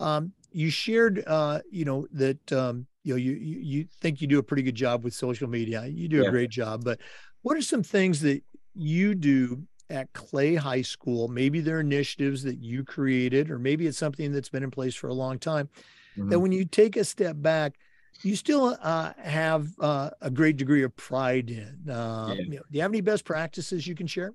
Um, 0.00 0.32
you 0.50 0.70
shared, 0.70 1.22
uh, 1.26 1.60
you 1.70 1.84
know, 1.84 2.06
that 2.12 2.52
um, 2.52 2.86
you 3.04 3.12
know 3.12 3.18
you, 3.18 3.32
you 3.32 3.86
think 4.00 4.20
you 4.20 4.26
do 4.26 4.38
a 4.38 4.42
pretty 4.42 4.62
good 4.62 4.74
job 4.74 5.04
with 5.04 5.14
social 5.14 5.48
media. 5.48 5.86
You 5.86 6.08
do 6.08 6.22
yeah. 6.22 6.28
a 6.28 6.30
great 6.30 6.50
job, 6.50 6.84
but 6.84 6.98
what 7.42 7.56
are 7.56 7.62
some 7.62 7.82
things 7.82 8.20
that 8.22 8.42
you 8.74 9.14
do 9.14 9.62
at 9.88 10.12
Clay 10.12 10.54
High 10.54 10.82
School? 10.82 11.28
Maybe 11.28 11.60
there 11.60 11.76
are 11.76 11.80
initiatives 11.80 12.42
that 12.42 12.58
you 12.58 12.84
created, 12.84 13.50
or 13.50 13.58
maybe 13.58 13.86
it's 13.86 13.98
something 13.98 14.32
that's 14.32 14.48
been 14.48 14.62
in 14.62 14.70
place 14.70 14.94
for 14.94 15.08
a 15.08 15.14
long 15.14 15.38
time. 15.38 15.68
Mm-hmm. 16.16 16.30
That 16.30 16.40
when 16.40 16.52
you 16.52 16.64
take 16.64 16.96
a 16.96 17.04
step 17.04 17.36
back, 17.38 17.78
you 18.22 18.36
still 18.36 18.76
uh, 18.82 19.12
have 19.18 19.68
uh, 19.80 20.10
a 20.20 20.30
great 20.30 20.56
degree 20.56 20.82
of 20.82 20.94
pride 20.96 21.50
in. 21.50 21.90
Uh, 21.90 22.34
yeah. 22.36 22.42
you 22.42 22.50
know, 22.56 22.62
do 22.70 22.76
you 22.76 22.82
have 22.82 22.90
any 22.90 23.00
best 23.00 23.24
practices 23.24 23.86
you 23.86 23.94
can 23.94 24.06
share? 24.06 24.34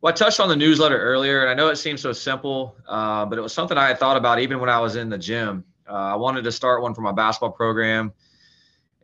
Well, 0.00 0.12
I 0.12 0.16
touched 0.16 0.40
on 0.40 0.48
the 0.48 0.56
newsletter 0.56 0.98
earlier, 0.98 1.42
and 1.42 1.50
I 1.50 1.54
know 1.54 1.68
it 1.68 1.76
seems 1.76 2.00
so 2.00 2.12
simple, 2.12 2.76
uh, 2.88 3.26
but 3.26 3.38
it 3.38 3.42
was 3.42 3.52
something 3.52 3.76
I 3.76 3.88
had 3.88 3.98
thought 3.98 4.16
about 4.16 4.40
even 4.40 4.58
when 4.58 4.70
I 4.70 4.80
was 4.80 4.96
in 4.96 5.10
the 5.10 5.18
gym. 5.18 5.64
Uh, 5.86 5.92
I 5.92 6.16
wanted 6.16 6.44
to 6.44 6.52
start 6.52 6.82
one 6.82 6.94
for 6.94 7.02
my 7.02 7.12
basketball 7.12 7.50
program. 7.50 8.12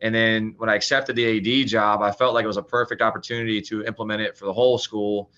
And 0.01 0.13
then 0.13 0.55
when 0.57 0.69
I 0.69 0.75
accepted 0.75 1.15
the 1.15 1.61
AD 1.61 1.67
job, 1.67 2.01
I 2.01 2.11
felt 2.11 2.33
like 2.33 2.43
it 2.43 2.47
was 2.47 2.57
a 2.57 2.63
perfect 2.63 3.01
opportunity 3.01 3.61
to 3.63 3.83
implement 3.83 4.21
it 4.21 4.37
for 4.37 4.45
the 4.45 4.53
whole 4.53 4.77
school. 4.77 5.31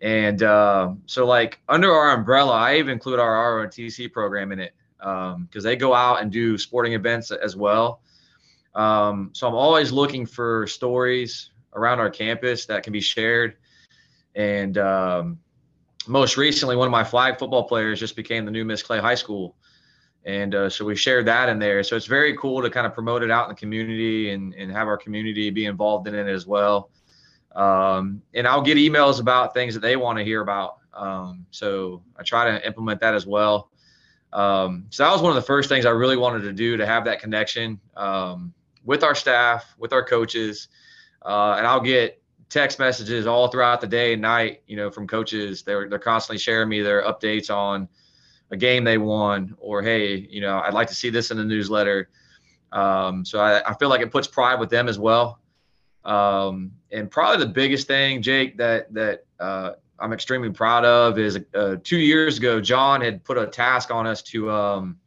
And 0.00 0.42
uh, 0.42 0.94
so, 1.06 1.26
like 1.26 1.60
under 1.68 1.92
our 1.92 2.12
umbrella, 2.12 2.52
I 2.52 2.76
even 2.76 2.92
include 2.92 3.20
our 3.20 3.66
ROTC 3.66 4.10
program 4.10 4.52
in 4.52 4.60
it 4.60 4.74
because 5.00 5.34
um, 5.34 5.62
they 5.62 5.76
go 5.76 5.94
out 5.94 6.20
and 6.22 6.30
do 6.30 6.58
sporting 6.58 6.92
events 6.92 7.30
as 7.30 7.56
well. 7.56 8.02
Um, 8.74 9.30
so 9.32 9.48
I'm 9.48 9.54
always 9.54 9.92
looking 9.92 10.26
for 10.26 10.66
stories 10.66 11.50
around 11.74 12.00
our 12.00 12.10
campus 12.10 12.66
that 12.66 12.82
can 12.82 12.92
be 12.92 13.00
shared. 13.00 13.56
And 14.34 14.78
um, 14.78 15.38
most 16.06 16.36
recently, 16.36 16.76
one 16.76 16.86
of 16.86 16.92
my 16.92 17.04
flag 17.04 17.38
football 17.38 17.64
players 17.64 17.98
just 17.98 18.16
became 18.16 18.44
the 18.44 18.50
new 18.50 18.64
Miss 18.64 18.82
Clay 18.82 19.00
High 19.00 19.14
School. 19.14 19.56
And 20.24 20.54
uh, 20.54 20.68
so 20.68 20.84
we 20.84 20.96
shared 20.96 21.26
that 21.26 21.48
in 21.48 21.58
there. 21.58 21.82
So 21.82 21.96
it's 21.96 22.06
very 22.06 22.36
cool 22.36 22.62
to 22.62 22.70
kind 22.70 22.86
of 22.86 22.92
promote 22.92 23.22
it 23.22 23.30
out 23.30 23.48
in 23.48 23.54
the 23.54 23.58
community 23.58 24.30
and, 24.30 24.54
and 24.54 24.70
have 24.70 24.86
our 24.86 24.98
community 24.98 25.50
be 25.50 25.64
involved 25.64 26.06
in 26.08 26.14
it 26.14 26.28
as 26.28 26.46
well. 26.46 26.90
Um, 27.56 28.22
and 28.34 28.46
I'll 28.46 28.62
get 28.62 28.76
emails 28.76 29.18
about 29.18 29.54
things 29.54 29.74
that 29.74 29.80
they 29.80 29.96
want 29.96 30.18
to 30.18 30.24
hear 30.24 30.42
about. 30.42 30.76
Um, 30.92 31.46
so 31.50 32.02
I 32.16 32.22
try 32.22 32.50
to 32.50 32.66
implement 32.66 33.00
that 33.00 33.14
as 33.14 33.26
well. 33.26 33.70
Um, 34.32 34.86
so 34.90 35.04
that 35.04 35.12
was 35.12 35.22
one 35.22 35.30
of 35.30 35.36
the 35.36 35.46
first 35.46 35.68
things 35.68 35.86
I 35.86 35.90
really 35.90 36.16
wanted 36.16 36.42
to 36.42 36.52
do 36.52 36.76
to 36.76 36.86
have 36.86 37.04
that 37.06 37.20
connection 37.20 37.80
um, 37.96 38.52
with 38.84 39.02
our 39.02 39.14
staff, 39.14 39.74
with 39.78 39.92
our 39.92 40.04
coaches, 40.04 40.68
uh, 41.24 41.54
and 41.58 41.66
I'll 41.66 41.80
get 41.80 42.22
text 42.48 42.78
messages 42.78 43.26
all 43.26 43.48
throughout 43.48 43.80
the 43.80 43.86
day 43.86 44.12
and 44.12 44.22
night. 44.22 44.62
You 44.66 44.76
know, 44.76 44.90
from 44.90 45.06
coaches, 45.06 45.62
they're 45.62 45.88
they're 45.88 45.98
constantly 45.98 46.38
sharing 46.38 46.68
me 46.68 46.80
their 46.82 47.02
updates 47.02 47.54
on 47.54 47.88
a 48.50 48.56
game 48.56 48.84
they 48.84 48.98
won, 48.98 49.56
or 49.58 49.82
hey, 49.82 50.16
you 50.16 50.40
know, 50.40 50.58
I'd 50.58 50.74
like 50.74 50.88
to 50.88 50.94
see 50.94 51.10
this 51.10 51.30
in 51.30 51.36
the 51.36 51.44
newsletter. 51.44 52.08
Um, 52.72 53.24
so 53.24 53.40
I, 53.40 53.68
I, 53.68 53.74
feel 53.74 53.88
like 53.88 54.00
it 54.00 54.12
puts 54.12 54.28
pride 54.28 54.60
with 54.60 54.70
them 54.70 54.88
as 54.88 54.96
well. 54.96 55.40
Um, 56.04 56.70
and 56.92 57.10
probably 57.10 57.44
the 57.44 57.52
biggest 57.52 57.88
thing, 57.88 58.22
Jake, 58.22 58.56
that 58.58 58.92
that 58.94 59.24
uh, 59.40 59.72
I'm 60.00 60.12
extremely 60.12 60.50
proud 60.50 60.84
of 60.84 61.18
is 61.18 61.38
uh, 61.54 61.76
two 61.84 61.98
years 61.98 62.38
ago, 62.38 62.60
John 62.60 63.00
had 63.00 63.22
put 63.22 63.36
a 63.36 63.46
task 63.46 63.90
on 63.90 64.06
us 64.06 64.22
to 64.22 64.50
um, 64.50 64.98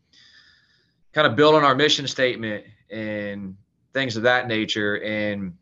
kind 1.13 1.25
of 1.25 1.35
build 1.35 1.55
on 1.55 1.63
our 1.63 1.75
mission 1.75 2.07
statement 2.07 2.63
and 2.91 3.55
things 3.93 4.15
of 4.17 4.23
that 4.23 4.47
nature 4.47 5.01
and 5.03 5.53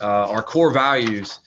uh, 0.00 0.28
our 0.28 0.42
core 0.42 0.70
values. 0.70 1.40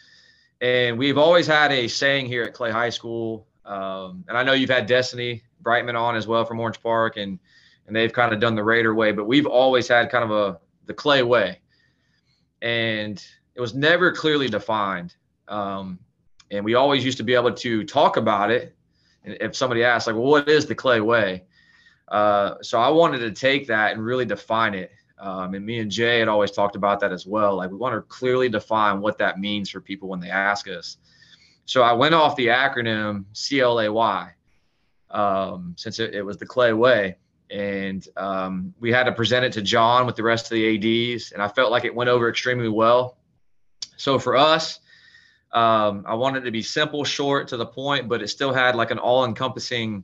And 0.61 0.97
we've 0.97 1.17
always 1.17 1.45
had 1.45 1.71
a 1.71 1.87
saying 1.87 2.25
here 2.25 2.43
at 2.43 2.53
Clay 2.53 2.71
High 2.71 2.89
School, 2.89 3.45
um, 3.65 4.23
and 4.27 4.37
I 4.37 4.43
know 4.43 4.53
you've 4.53 4.69
had 4.69 4.87
Destiny 4.87 5.43
Brightman 5.61 5.95
on 5.95 6.15
as 6.15 6.27
well 6.27 6.45
from 6.45 6.59
Orange 6.59 6.81
Park, 6.81 7.17
and 7.17 7.39
and 7.87 7.95
they've 7.95 8.13
kind 8.13 8.33
of 8.33 8.39
done 8.39 8.55
the 8.55 8.63
Raider 8.63 8.95
way, 8.95 9.11
but 9.11 9.25
we've 9.25 9.45
always 9.45 9.87
had 9.87 10.09
kind 10.09 10.23
of 10.23 10.31
a 10.31 10.59
the 10.85 10.93
Clay 10.93 11.23
way, 11.23 11.59
and 12.61 13.23
it 13.53 13.61
was 13.61 13.75
never 13.75 14.11
clearly 14.11 14.47
defined. 14.47 15.15
Um, 15.47 15.99
and 16.51 16.63
we 16.63 16.75
always 16.75 17.03
used 17.03 17.17
to 17.17 17.23
be 17.23 17.34
able 17.34 17.53
to 17.53 17.84
talk 17.84 18.17
about 18.17 18.51
it. 18.51 18.75
And 19.23 19.38
if 19.41 19.55
somebody 19.55 19.84
asked, 19.84 20.08
like, 20.08 20.15
well, 20.15 20.25
what 20.25 20.47
is 20.47 20.65
the 20.65 20.75
clay 20.75 21.01
way? 21.01 21.43
Uh, 22.08 22.55
so 22.62 22.79
I 22.79 22.89
wanted 22.89 23.19
to 23.19 23.31
take 23.31 23.67
that 23.67 23.93
and 23.93 24.03
really 24.03 24.25
define 24.25 24.75
it. 24.75 24.91
Um, 25.17 25.53
and 25.53 25.65
me 25.65 25.79
and 25.79 25.89
Jay 25.89 26.19
had 26.19 26.27
always 26.27 26.51
talked 26.51 26.75
about 26.75 26.99
that 26.99 27.12
as 27.12 27.25
well. 27.25 27.55
Like 27.55 27.71
we 27.71 27.77
want 27.77 27.95
to 27.95 28.01
clearly 28.01 28.49
define 28.49 29.01
what 29.01 29.17
that 29.17 29.39
means 29.39 29.69
for 29.69 29.79
people 29.79 30.10
when 30.10 30.19
they 30.19 30.29
ask 30.29 30.67
us. 30.67 30.97
So 31.65 31.81
I 31.81 31.93
went 31.93 32.13
off 32.13 32.36
the 32.36 32.47
acronym 32.47 33.25
CLAY 33.34 34.34
um, 35.10 35.73
since 35.77 35.99
it, 35.99 36.13
it, 36.13 36.21
was 36.21 36.38
the 36.38 36.45
Clay 36.45 36.73
Way. 36.73 37.17
And 37.49 38.08
um, 38.17 38.73
we 38.79 38.91
had 38.91 39.05
to 39.05 39.12
present 39.12 39.45
it 39.45 39.53
to 39.53 39.62
John 39.62 40.05
with 40.05 40.15
the 40.15 40.23
rest 40.23 40.45
of 40.45 40.51
the 40.51 41.15
ADs. 41.15 41.31
And 41.31 41.41
I 41.41 41.47
felt 41.47 41.71
like 41.71 41.86
it 41.86 41.95
went 41.95 42.10
over 42.10 42.29
extremely 42.29 42.69
well. 42.69 43.17
So 43.97 44.19
for 44.19 44.36
us, 44.36 44.79
um, 45.55 46.03
I 46.05 46.13
wanted 46.13 46.43
to 46.43 46.51
be 46.51 46.61
simple, 46.61 47.05
short, 47.05 47.47
to 47.47 47.57
the 47.57 47.65
point, 47.65 48.09
but 48.09 48.21
it 48.21 48.27
still 48.27 48.53
had 48.53 48.75
like 48.75 48.91
an 48.91 48.99
all-encompassing 48.99 50.03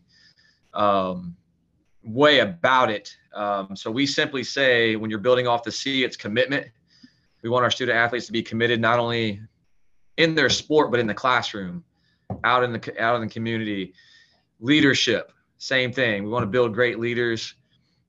um, 0.73 1.35
way 2.03 2.39
about 2.39 2.89
it. 2.89 3.13
Um, 3.35 3.75
so 3.75 3.91
we 3.91 4.05
simply 4.05 4.45
say 4.45 4.95
when 4.95 5.09
you're 5.09 5.19
building 5.19 5.47
off 5.47 5.63
the 5.63 5.71
C, 5.71 6.05
it's 6.05 6.15
commitment. 6.15 6.67
We 7.43 7.49
want 7.49 7.65
our 7.65 7.71
student 7.71 7.97
athletes 7.97 8.27
to 8.27 8.31
be 8.31 8.41
committed 8.41 8.79
not 8.79 8.97
only 8.97 9.41
in 10.15 10.35
their 10.35 10.49
sport 10.49 10.89
but 10.89 10.99
in 11.01 11.07
the 11.07 11.13
classroom, 11.13 11.83
out 12.45 12.63
in 12.63 12.71
the 12.71 13.01
out 13.01 13.15
in 13.15 13.21
the 13.21 13.33
community. 13.33 13.93
Leadership, 14.61 15.33
same 15.57 15.91
thing. 15.91 16.23
We 16.23 16.29
want 16.29 16.43
to 16.43 16.47
build 16.47 16.73
great 16.73 16.97
leaders. 16.97 17.55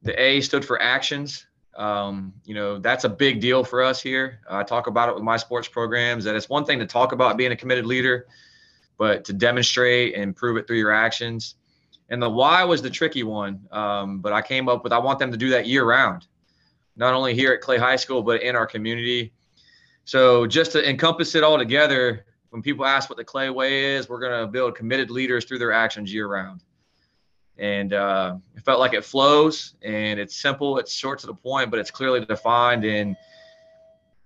The 0.03 0.21
A 0.21 0.41
stood 0.43 0.65
for 0.65 0.81
actions. 0.81 1.47
Um, 1.75 2.35
you 2.45 2.55
know, 2.55 2.79
that's 2.79 3.05
a 3.05 3.09
big 3.09 3.41
deal 3.41 3.65
for 3.65 3.83
us 3.83 4.03
here. 4.03 4.41
I 4.49 4.63
talk 4.63 4.87
about 4.87 5.09
it 5.09 5.15
with 5.15 5.25
my 5.25 5.37
sports 5.37 5.69
programs 5.69 6.25
that 6.25 6.35
it's 6.35 6.49
one 6.49 6.65
thing 6.65 6.79
to 6.81 6.87
talk 6.87 7.13
about 7.13 7.37
being 7.37 7.53
a 7.53 7.57
committed 7.57 7.87
leader, 7.87 8.27
but 8.99 9.25
to 9.25 9.33
demonstrate 9.33 10.15
and 10.15 10.37
prove 10.37 10.57
it 10.57 10.67
through 10.67 10.79
your 10.79 10.93
actions. 10.93 11.55
And 12.11 12.23
the 12.23 12.29
why 12.29 12.63
was 12.65 12.83
the 12.83 12.91
tricky 12.91 13.23
one. 13.23 13.67
Um, 13.71 14.19
but 14.19 14.33
I 14.33 14.43
came 14.43 14.69
up 14.69 14.85
with 14.85 14.93
I 14.93 14.99
want 14.99 15.19
them 15.19 15.31
to 15.31 15.39
do 15.39 15.51
that 15.51 15.67
year 15.67 15.85
round, 15.85 16.27
not 16.97 17.15
only 17.15 17.35
here 17.35 17.53
at 17.53 17.63
Clay 17.63 17.79
High 17.79 17.97
School, 17.97 18.23
but 18.23 18.43
in 18.43 18.55
our 18.55 18.67
community. 18.67 19.33
So 20.05 20.47
just 20.47 20.73
to 20.73 20.89
encompass 20.89 21.35
it 21.35 21.43
all 21.43 21.57
together, 21.57 22.27
when 22.51 22.61
people 22.61 22.85
ask 22.85 23.09
what 23.09 23.17
the 23.17 23.25
Clay 23.25 23.49
Way 23.49 23.95
is, 23.95 24.11
we're 24.11 24.21
going 24.21 24.39
to 24.39 24.47
build 24.47 24.75
committed 24.75 25.11
leaders 25.11 25.47
through 25.47 25.59
their 25.59 25.73
actions 25.73 26.13
year 26.13 26.27
round 26.27 26.63
and 27.59 27.93
uh, 27.93 28.37
it 28.57 28.65
felt 28.65 28.81
like 28.81 28.95
it 28.95 29.05
flows 29.05 29.75
and 29.83 30.19
it's 30.19 30.41
simple 30.41 30.79
it's 30.79 30.93
short 30.93 31.19
to 31.19 31.27
the 31.27 31.35
point 31.35 31.71
but 31.71 31.79
it's 31.79 31.91
clearly 31.91 32.25
defined 32.25 32.85
and 32.85 33.17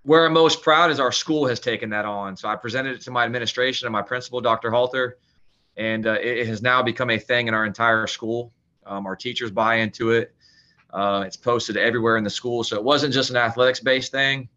where 0.03 0.25
i'm 0.25 0.33
most 0.33 0.61
proud 0.61 0.89
is 0.89 0.99
our 0.99 1.11
school 1.11 1.45
has 1.45 1.59
taken 1.59 1.89
that 1.89 2.05
on 2.05 2.35
so 2.37 2.47
i 2.47 2.55
presented 2.55 2.95
it 2.95 3.01
to 3.01 3.11
my 3.11 3.25
administration 3.25 3.85
and 3.85 3.91
my 3.91 4.01
principal 4.01 4.39
dr 4.39 4.69
halter 4.71 5.17
and 5.75 6.07
uh, 6.07 6.17
it, 6.21 6.47
has 6.47 6.61
now 6.61 6.81
become 6.81 7.09
a 7.09 7.19
thing 7.19 7.47
in 7.47 7.53
our 7.53 7.65
entire 7.65 8.07
school 8.07 8.53
um, 8.85 9.05
our 9.05 9.15
teachers 9.15 9.51
buy 9.51 9.75
into 9.75 10.11
it 10.11 10.33
uh, 10.93 11.23
it's 11.27 11.35
posted 11.35 11.75
everywhere 11.75 12.15
in 12.15 12.23
the 12.23 12.29
school 12.29 12.63
so 12.63 12.77
it 12.77 12.83
wasn't 12.83 13.13
just 13.13 13.29
an 13.29 13.35
athletics 13.35 13.81
based 13.81 14.11
thing 14.11 14.47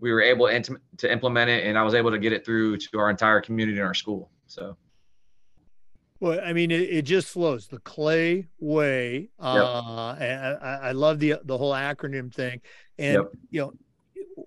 we 0.00 0.12
were 0.12 0.22
able 0.22 0.46
to, 0.46 0.80
to 0.98 1.12
implement 1.12 1.50
it, 1.50 1.66
and 1.66 1.76
I 1.76 1.82
was 1.82 1.94
able 1.94 2.10
to 2.10 2.18
get 2.18 2.32
it 2.32 2.44
through 2.44 2.76
to 2.78 2.98
our 2.98 3.10
entire 3.10 3.40
community 3.40 3.78
in 3.78 3.84
our 3.84 3.94
school. 3.94 4.30
So. 4.46 4.76
Well, 6.20 6.40
I 6.44 6.52
mean, 6.52 6.70
it, 6.70 6.82
it 6.82 7.02
just 7.02 7.28
flows 7.28 7.68
the 7.68 7.78
Clay 7.78 8.48
way. 8.58 9.12
Yep. 9.14 9.28
Uh, 9.38 10.12
and 10.14 10.58
I, 10.60 10.78
I, 10.82 10.92
love 10.92 11.20
the 11.20 11.36
the 11.44 11.56
whole 11.56 11.72
acronym 11.72 12.32
thing, 12.32 12.60
and 12.98 13.14
yep. 13.14 13.32
you 13.50 13.60
know, 13.60 13.72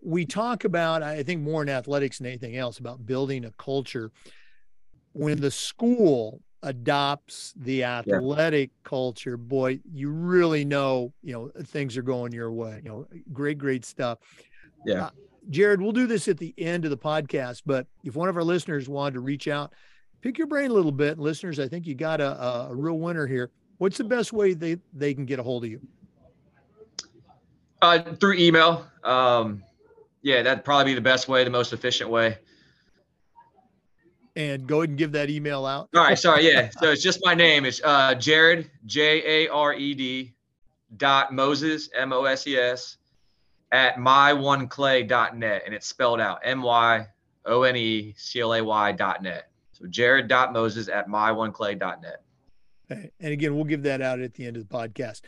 we 0.02 0.26
talk 0.26 0.66
about 0.66 1.02
I 1.02 1.24
think 1.24 1.42
more 1.42 1.62
in 1.62 1.70
athletics 1.70 2.18
than 2.18 2.28
anything 2.28 2.58
else 2.58 2.80
about 2.80 3.06
building 3.06 3.46
a 3.46 3.52
culture. 3.52 4.12
When 5.14 5.40
the 5.40 5.52
school 5.52 6.42
adopts 6.64 7.54
the 7.56 7.84
athletic 7.84 8.70
yeah. 8.70 8.90
culture, 8.90 9.38
boy, 9.38 9.80
you 9.92 10.10
really 10.10 10.64
know, 10.64 11.14
you 11.24 11.34
know, 11.34 11.52
things 11.64 11.98
are 11.98 12.02
going 12.02 12.32
your 12.32 12.52
way. 12.52 12.82
You 12.84 12.90
know, 12.90 13.08
great, 13.34 13.58
great 13.58 13.84
stuff. 13.86 14.20
Yeah. 14.86 15.06
Uh, 15.06 15.10
Jared, 15.50 15.82
we'll 15.82 15.92
do 15.92 16.08
this 16.08 16.28
at 16.28 16.38
the 16.38 16.54
end 16.58 16.86
of 16.86 16.92
the 16.92 16.98
podcast, 16.98 17.64
but 17.66 17.88
if 18.04 18.16
one 18.16 18.30
of 18.30 18.38
our 18.38 18.44
listeners 18.44 18.88
wanted 18.88 19.16
to 19.16 19.22
reach 19.22 19.48
out, 19.48 19.74
pick 20.22 20.38
your 20.38 20.48
brain 20.48 20.72
a 20.72 20.74
little 20.74 20.92
bit. 20.92 21.20
Listeners, 21.20 21.60
I 21.60 21.68
think 21.68 21.88
you 21.88 21.96
got 21.96 22.22
a, 22.22 22.70
a 22.70 22.76
real 22.76 22.98
winner 22.98 23.28
here. 23.28 23.50
What's 23.78 23.98
the 23.98 24.04
best 24.04 24.32
way 24.32 24.54
they, 24.54 24.78
they 24.94 25.14
can 25.14 25.26
get 25.26 25.40
a 25.40 25.44
hold 25.44 25.64
of 25.64 25.72
you? 25.72 25.82
Uh, 27.82 28.02
through 28.20 28.36
email. 28.36 28.86
Um, 29.04 29.64
yeah, 30.22 30.44
that'd 30.44 30.64
probably 30.64 30.92
be 30.92 30.96
the 30.96 31.02
best 31.02 31.28
way, 31.28 31.44
the 31.44 31.50
most 31.50 31.74
efficient 31.74 32.10
way 32.10 32.38
and 34.36 34.68
go 34.68 34.78
ahead 34.80 34.90
and 34.90 34.98
give 34.98 35.12
that 35.12 35.30
email 35.30 35.66
out. 35.66 35.90
All 35.96 36.04
right, 36.04 36.18
sorry, 36.18 36.48
yeah. 36.48 36.70
So 36.80 36.92
it's 36.92 37.04
just 37.04 37.20
my 37.24 37.34
name. 37.34 37.66
It's 37.66 37.82
uh, 37.84 38.16
Jared 38.16 38.70
J 38.86 39.46
A 39.46 39.50
R 39.50 39.74
E 39.74 39.94
D 39.94 40.34
dot 40.98 41.34
Moses 41.34 41.90
M 41.96 42.14
O 42.14 42.26
S 42.26 42.48
E 42.48 42.58
S 42.58 42.98
at 43.72 43.96
myoneclay.net, 43.96 45.64
and 45.66 45.74
it's 45.74 45.88
spelled 45.88 46.22
out 46.22 46.40
M 46.44 46.62
Y 46.62 47.08
O 47.46 47.64
N 47.64 47.76
E 47.76 48.14
C 48.18 48.40
L 48.40 48.54
A 48.54 48.64
Y 48.64 48.92
dot 48.94 49.22
net. 49.22 49.51
So 49.82 49.88
Jared 49.88 50.30
Moses 50.30 50.88
at 50.90 51.08
myoneclay.net. 51.08 52.24
Okay. 52.92 53.12
And 53.20 53.34
again, 53.34 53.56
we'll 53.56 53.64
give 53.64 53.84
that 53.84 54.02
out 54.02 54.20
at 54.20 54.34
the 54.34 54.46
end 54.46 54.58
of 54.58 54.68
the 54.68 54.74
podcast. 54.74 55.22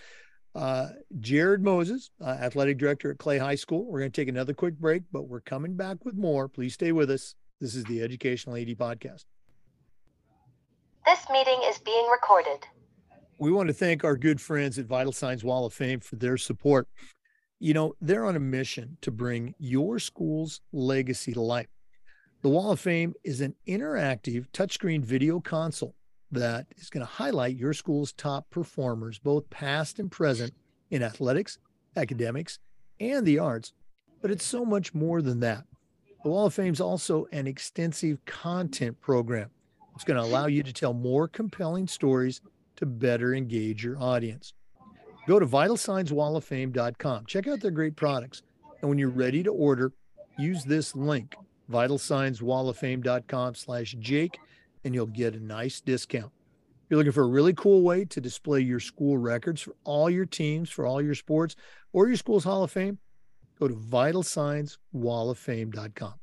Uh, 0.54 0.90
Jared 1.20 1.64
Moses, 1.64 2.12
uh, 2.22 2.30
athletic 2.30 2.78
director 2.78 3.10
at 3.10 3.18
Clay 3.18 3.40
High 3.40 3.56
School. 3.56 3.86
We're 3.86 4.00
going 4.00 4.12
to 4.12 4.22
take 4.22 4.28
another 4.28 4.54
quick 4.54 4.78
break, 4.78 5.04
but 5.12 5.28
we're 5.28 5.42
coming 5.42 5.76
back 5.76 6.06
with 6.06 6.16
more. 6.16 6.48
Please 6.48 6.76
stay 6.76 6.92
with 6.92 7.10
us. 7.10 7.36
This 7.60 7.74
is 7.74 7.84
the 7.86 8.04
Educational 8.04 8.56
AD 8.56 8.68
Podcast. 8.78 9.26
This 11.06 11.26
meeting 11.32 11.60
is 11.66 11.80
being 11.80 12.08
recorded. 12.12 12.68
We 13.40 13.52
want 13.52 13.68
to 13.68 13.74
thank 13.74 14.04
our 14.04 14.16
good 14.16 14.40
friends 14.40 14.78
at 14.78 14.86
Vital 14.86 15.12
Signs 15.12 15.44
Wall 15.44 15.66
of 15.66 15.74
Fame 15.74 16.00
for 16.00 16.18
their 16.18 16.38
support. 16.38 16.88
You 17.60 17.74
know, 17.74 17.94
they're 18.00 18.26
on 18.26 18.36
a 18.36 18.40
mission 18.40 18.98
to 19.02 19.10
bring 19.10 19.56
your 19.58 19.98
school's 19.98 20.62
legacy 20.72 21.34
to 21.34 21.42
life. 21.42 21.68
The 22.44 22.50
Wall 22.50 22.74
of 22.74 22.80
Fame 22.82 23.14
is 23.24 23.40
an 23.40 23.56
interactive 23.66 24.48
touchscreen 24.52 25.02
video 25.02 25.40
console 25.40 25.96
that 26.30 26.66
is 26.76 26.90
going 26.90 27.06
to 27.06 27.10
highlight 27.10 27.56
your 27.56 27.72
school's 27.72 28.12
top 28.12 28.50
performers, 28.50 29.18
both 29.18 29.50
past 29.50 29.98
and 29.98 30.12
present, 30.12 30.52
in 30.92 31.02
athletics, 31.02 31.58
academics, 31.96 32.60
and 33.00 33.26
the 33.26 33.40
arts. 33.40 33.72
But 34.22 34.30
it's 34.30 34.44
so 34.44 34.66
much 34.66 34.94
more 34.94 35.22
than 35.22 35.40
that. 35.40 35.64
The 36.26 36.32
Wall 36.32 36.48
of 36.48 36.54
Fame 36.54 36.74
is 36.74 36.82
also 36.82 37.28
an 37.32 37.48
extensive 37.48 38.26
content 38.26 39.00
program. 39.00 39.50
It's 39.96 40.04
going 40.04 40.20
to 40.20 40.26
allow 40.26 40.48
you 40.48 40.64
to 40.64 40.74
tell 40.74 40.94
more 40.94 41.30
compelling 41.30 41.88
stories 41.88 42.42
to 42.76 42.86
better 42.86 43.34
engage 43.34 43.86
your 43.86 43.98
audience. 43.98 44.52
Go 45.30 45.40
to 45.40 45.46
vitalsignswalloffame.com. 45.46 47.26
Check 47.26 47.48
out 47.48 47.62
their 47.62 47.72
great 47.72 47.96
products. 47.96 48.42
And 48.82 48.90
when 48.90 48.98
you're 48.98 49.08
ready 49.08 49.44
to 49.44 49.50
order, 49.50 49.94
use 50.38 50.66
this 50.66 50.94
link, 50.94 51.38
vitalsignswalloffame.com 51.72 53.56
slash 53.56 53.96
Jake, 54.00 54.40
and 54.84 54.94
you'll 54.94 55.08
get 55.08 55.36
a 55.36 55.40
nice 55.40 55.82
discount. 55.82 56.32
If 56.84 56.90
you're 56.90 56.98
looking 56.98 57.14
for 57.14 57.24
a 57.24 57.28
really 57.28 57.54
cool 57.54 57.82
way 57.82 58.06
to 58.06 58.22
display 58.22 58.60
your 58.60 58.80
school 58.80 59.18
records 59.18 59.62
for 59.62 59.76
all 59.84 60.10
your 60.10 60.26
teams, 60.26 60.70
for 60.70 60.86
all 60.86 61.02
your 61.02 61.16
sports, 61.16 61.56
or 61.92 62.08
your 62.08 62.18
school's 62.18 62.44
Hall 62.44 62.64
of 62.64 62.72
Fame, 62.72 63.00
Go 63.60 63.68
to 63.68 63.76
vitalsignswalloffame.com. 63.76 66.14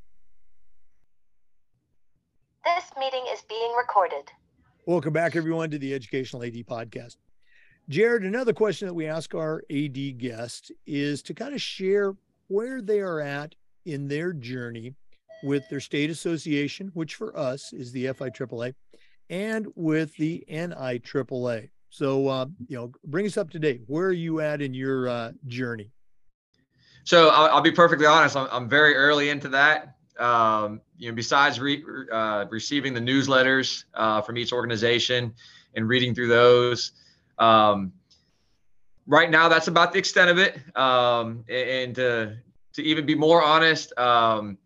This 2.65 2.91
meeting 2.99 3.25
is 3.33 3.43
being 3.49 3.73
recorded. 3.79 4.29
Welcome 4.87 5.13
back, 5.13 5.37
everyone, 5.37 5.71
to 5.71 5.79
the 5.79 5.95
Educational 5.95 6.43
AD 6.43 6.57
Podcast. 6.67 7.19
Jared, 7.89 8.25
another 8.25 8.53
question 8.53 8.89
that 8.89 8.95
we 8.95 9.07
ask 9.07 9.33
our 9.35 9.63
AD 9.71 10.19
guests 10.19 10.71
is 10.87 11.23
to 11.23 11.33
kind 11.33 11.55
of 11.55 11.63
share 11.63 12.15
where 12.49 12.83
they 12.83 13.01
are 13.01 13.21
at 13.21 13.55
in 13.87 14.09
their 14.09 14.35
journey 14.35 14.95
with 15.43 15.69
their 15.69 15.81
state 15.81 16.11
association, 16.11 16.91
which 16.95 17.15
for 17.15 17.37
us 17.37 17.73
is 17.73 17.93
the 17.93 18.07
FIAAA, 18.07 18.75
and 19.29 19.67
with 19.75 20.15
the 20.17 20.45
NIAAA. 20.51 21.71
So, 21.91 22.29
uh, 22.29 22.47
you 22.69 22.77
know, 22.77 22.93
bring 23.05 23.27
us 23.27 23.37
up 23.37 23.51
to 23.51 23.59
date. 23.59 23.83
Where 23.87 24.07
are 24.07 24.13
you 24.13 24.41
at 24.41 24.63
in 24.63 24.73
your 24.73 25.09
uh, 25.09 25.33
journey? 25.47 25.91
So 27.05 27.29
I'll, 27.31 27.57
I'll 27.57 27.61
be 27.61 27.73
perfectly 27.73 28.07
honest. 28.07 28.37
I'm, 28.37 28.49
I'm, 28.53 28.69
very 28.69 28.95
early 28.95 29.31
into 29.31 29.49
that. 29.49 29.97
Um, 30.19 30.81
you 30.99 31.09
know, 31.09 31.15
besides 31.15 31.59
re, 31.59 31.83
uh, 32.13 32.45
receiving 32.51 32.95
the 32.95 33.01
newsletters 33.01 33.85
uh, 33.95 34.21
from 34.21 34.37
each 34.37 34.53
organization 34.53 35.35
and 35.75 35.89
reading 35.89 36.15
through 36.15 36.29
those, 36.29 36.93
um, 37.39 37.93
right 39.07 39.31
now 39.31 39.49
that's 39.49 39.67
about 39.67 39.93
the 39.93 39.99
extent 39.99 40.31
of 40.31 40.39
it. 40.39 40.59
Um, 40.77 41.45
and 41.49 41.95
to 41.97 42.37
to 42.75 42.83
even 42.83 43.05
be 43.05 43.15
more 43.15 43.43
honest, 43.43 43.97
um, 43.99 44.57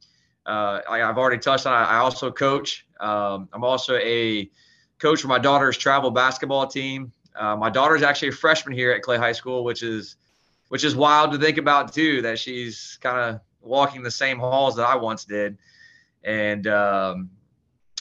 uh, 0.47 0.81
I, 0.89 0.99
have 0.99 1.19
already 1.19 1.39
touched 1.39 1.67
on. 1.67 1.73
I, 1.73 1.85
I 1.85 1.97
also 1.97 2.31
coach. 2.31 2.87
Um, 3.01 3.49
I'm 3.53 3.65
also 3.65 3.97
a 3.97 4.51
coach 4.99 5.21
for 5.21 5.29
my 5.29 5.39
daughter's 5.39 5.77
travel 5.77 6.11
basketball 6.11 6.67
team. 6.67 7.13
Uh, 7.35 7.57
my 7.57 7.71
daughter 7.71 7.97
is 7.97 8.03
actually 8.03 8.29
a 8.29 8.33
freshman 8.33 8.77
here 8.77 8.93
at 8.93 9.03
Clay 9.03 9.17
High 9.17 9.33
School, 9.33 9.65
which 9.65 9.83
is 9.83 10.17
which 10.69 10.85
is 10.85 10.95
wild 10.95 11.33
to 11.33 11.39
think 11.39 11.59
about 11.59 11.93
too. 11.93 12.23
That 12.23 12.39
she's 12.39 12.99
kind 13.01 13.19
of 13.19 13.41
walking 13.61 14.03
the 14.03 14.11
same 14.11 14.39
halls 14.39 14.77
that 14.77 14.87
I 14.87 14.97
once 14.97 15.25
did, 15.25 15.59
and 16.23 16.67
um, 16.67 17.31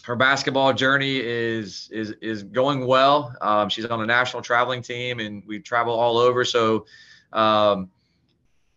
her 0.04 0.16
basketball 0.16 0.74
journey 0.74 1.18
is 1.18 1.90
is 1.92 2.12
is 2.22 2.44
going 2.44 2.86
well. 2.86 3.36
Um, 3.42 3.70
she's 3.70 3.86
on 3.86 4.02
a 4.02 4.06
national 4.06 4.44
traveling 4.44 4.82
team, 4.82 5.20
and 5.20 5.44
we 5.48 5.60
travel 5.60 5.94
all 5.94 6.18
over. 6.18 6.46
So, 6.46 6.86
um, 7.32 7.90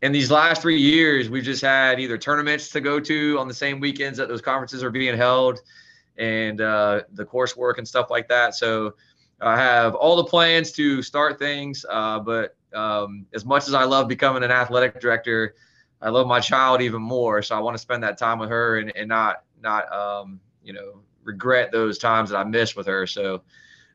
in 0.07 0.13
these 0.13 0.31
last 0.31 0.63
three 0.63 0.81
years, 0.81 1.29
we've 1.29 1.45
just 1.45 1.63
had 1.63 2.01
either 2.01 2.17
tournaments 2.17 2.71
to 2.71 2.81
go 2.81 2.99
to 3.01 3.39
on 3.39 3.49
the 3.49 3.55
same 3.55 3.81
weekends 3.81 4.19
that 4.19 4.29
those 4.29 4.41
conferences 4.41 4.83
are 4.83 4.91
being 4.91 5.17
held, 5.17 5.61
and 6.17 6.61
uh, 6.61 7.03
the 7.13 7.25
coursework 7.25 7.79
and 7.79 7.87
stuff 7.87 8.09
like 8.09 8.29
that. 8.29 8.55
So, 8.55 8.95
I 9.41 9.57
have 9.59 9.95
all 9.95 10.17
the 10.17 10.25
plans 10.25 10.73
to 10.73 11.03
start 11.03 11.39
things, 11.39 11.85
uh, 11.91 12.21
but 12.21 12.57
um, 12.73 13.27
as 13.35 13.45
much 13.45 13.69
as 13.69 13.75
I 13.75 13.85
love 13.85 14.09
becoming 14.09 14.43
an 14.43 14.51
athletic 14.51 14.99
director, 15.01 15.55
I 16.01 16.11
love 16.11 16.27
my 16.27 16.41
child 16.41 16.81
even 16.83 17.03
more. 17.03 17.43
So 17.43 17.57
I 17.57 17.61
want 17.61 17.75
to 17.75 17.79
spend 17.79 18.03
that 18.03 18.19
time 18.19 18.39
with 18.39 18.49
her 18.51 18.79
and, 18.79 18.95
and 18.97 19.09
not 19.09 19.43
not 19.63 19.93
um, 19.93 20.41
you 20.63 20.73
know 20.73 21.01
regret 21.25 21.73
those 21.73 21.99
times 21.99 22.31
that 22.31 22.39
I 22.39 22.45
missed 22.45 22.77
with 22.77 22.87
her. 22.87 23.07
So 23.07 23.43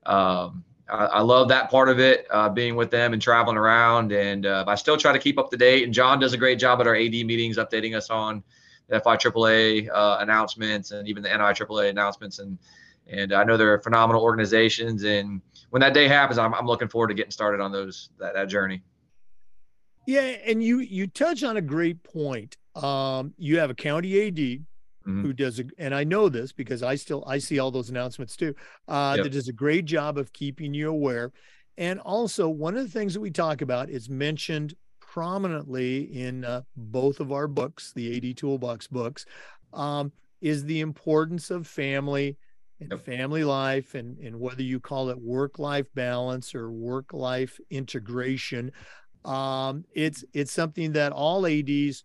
um, 0.05 0.63
I, 0.91 1.21
love 1.21 1.47
that 1.47 1.71
part 1.71 1.89
of 1.89 1.99
it, 1.99 2.27
uh, 2.29 2.49
being 2.49 2.75
with 2.75 2.91
them 2.91 3.13
and 3.13 3.21
traveling 3.21 3.57
around. 3.57 4.11
And 4.11 4.45
uh, 4.45 4.65
I 4.67 4.75
still 4.75 4.97
try 4.97 5.13
to 5.13 5.19
keep 5.19 5.39
up 5.39 5.49
to 5.51 5.57
date. 5.57 5.83
And 5.83 5.93
John 5.93 6.19
does 6.19 6.33
a 6.33 6.37
great 6.37 6.59
job 6.59 6.81
at 6.81 6.87
our 6.87 6.95
AD 6.95 7.11
meetings, 7.11 7.57
updating 7.57 7.95
us 7.95 8.09
on 8.09 8.43
the 8.89 8.99
FIAAA 8.99 9.89
uh, 9.89 10.17
announcements 10.19 10.91
and 10.91 11.07
even 11.07 11.23
the 11.23 11.29
NIAAA 11.29 11.89
announcements. 11.89 12.39
And 12.39 12.57
and 13.07 13.33
I 13.33 13.43
know 13.43 13.57
they're 13.57 13.79
phenomenal 13.79 14.21
organizations. 14.21 15.03
And 15.03 15.41
when 15.69 15.81
that 15.81 15.93
day 15.93 16.07
happens, 16.07 16.37
I'm, 16.37 16.53
I'm 16.53 16.65
looking 16.65 16.87
forward 16.87 17.07
to 17.07 17.13
getting 17.13 17.31
started 17.31 17.61
on 17.61 17.71
those 17.71 18.09
that, 18.19 18.33
that 18.33 18.47
journey. 18.47 18.81
Yeah, 20.07 20.21
and 20.21 20.63
you 20.63 20.79
you 20.79 21.07
touch 21.07 21.43
on 21.43 21.57
a 21.57 21.61
great 21.61 22.01
point. 22.03 22.57
Um, 22.75 23.33
you 23.37 23.59
have 23.59 23.69
a 23.69 23.75
county 23.75 24.27
AD 24.27 24.65
mm-hmm. 25.01 25.21
who 25.21 25.33
does, 25.33 25.59
a, 25.59 25.63
and 25.77 25.93
I 25.93 26.03
know 26.03 26.29
this 26.29 26.51
because 26.51 26.83
I 26.83 26.95
still 26.95 27.23
I 27.27 27.37
see 27.37 27.59
all 27.59 27.71
those 27.71 27.89
announcements 27.89 28.35
too. 28.35 28.55
Uh, 28.87 29.13
yep. 29.17 29.25
That 29.25 29.29
does 29.31 29.47
a 29.47 29.53
great 29.53 29.85
job 29.85 30.17
of 30.17 30.33
keeping 30.33 30.73
you 30.73 30.89
aware. 30.89 31.31
And 31.77 31.99
also, 31.99 32.49
one 32.49 32.75
of 32.75 32.83
the 32.83 32.91
things 32.91 33.13
that 33.13 33.21
we 33.21 33.31
talk 33.31 33.61
about 33.61 33.89
is 33.89 34.09
mentioned 34.09 34.75
prominently 34.99 36.03
in 36.17 36.45
uh, 36.45 36.61
both 36.75 37.19
of 37.19 37.31
our 37.31 37.47
books, 37.47 37.91
the 37.93 38.15
AD 38.15 38.37
Toolbox 38.37 38.87
books, 38.87 39.25
um, 39.73 40.11
is 40.41 40.63
the 40.65 40.81
importance 40.81 41.51
of 41.51 41.67
family 41.67 42.37
and 42.79 42.91
yep. 42.91 43.05
family 43.05 43.43
life 43.43 43.93
and, 43.95 44.17
and 44.19 44.39
whether 44.39 44.63
you 44.63 44.79
call 44.79 45.09
it 45.09 45.19
work 45.19 45.59
life 45.59 45.85
balance 45.93 46.55
or 46.55 46.71
work 46.71 47.13
life 47.13 47.59
integration. 47.69 48.71
Um, 49.23 49.85
it's 49.93 50.25
it's 50.33 50.51
something 50.51 50.93
that 50.93 51.11
all 51.11 51.45
ADs 51.45 52.03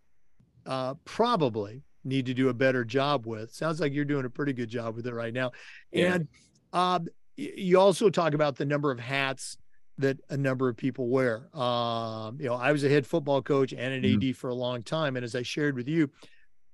uh, 0.66 0.94
probably 1.04 1.82
need 2.06 2.26
to 2.26 2.34
do 2.34 2.48
a 2.48 2.54
better 2.54 2.84
job 2.84 3.26
with. 3.26 3.52
Sounds 3.52 3.80
like 3.80 3.92
you're 3.92 4.04
doing 4.04 4.24
a 4.24 4.30
pretty 4.30 4.52
good 4.52 4.68
job 4.68 4.96
with 4.96 5.06
it 5.06 5.14
right 5.14 5.34
now. 5.34 5.52
Yeah. 5.92 6.14
And 6.14 6.28
um, 6.72 7.06
you 7.36 7.78
also 7.78 8.10
talk 8.10 8.34
about 8.34 8.56
the 8.56 8.64
number 8.64 8.90
of 8.90 8.98
hats 8.98 9.58
that 9.98 10.18
a 10.28 10.36
number 10.36 10.68
of 10.68 10.76
people 10.76 11.08
wear. 11.08 11.48
Um, 11.56 12.38
you 12.40 12.46
know, 12.46 12.54
I 12.54 12.72
was 12.72 12.84
a 12.84 12.88
head 12.88 13.06
football 13.06 13.42
coach 13.42 13.72
and 13.72 13.94
an 13.94 14.02
mm-hmm. 14.02 14.28
AD 14.28 14.36
for 14.36 14.50
a 14.50 14.54
long 14.54 14.82
time, 14.82 15.16
and 15.16 15.24
as 15.24 15.34
I 15.34 15.42
shared 15.42 15.74
with 15.74 15.88
you, 15.88 16.10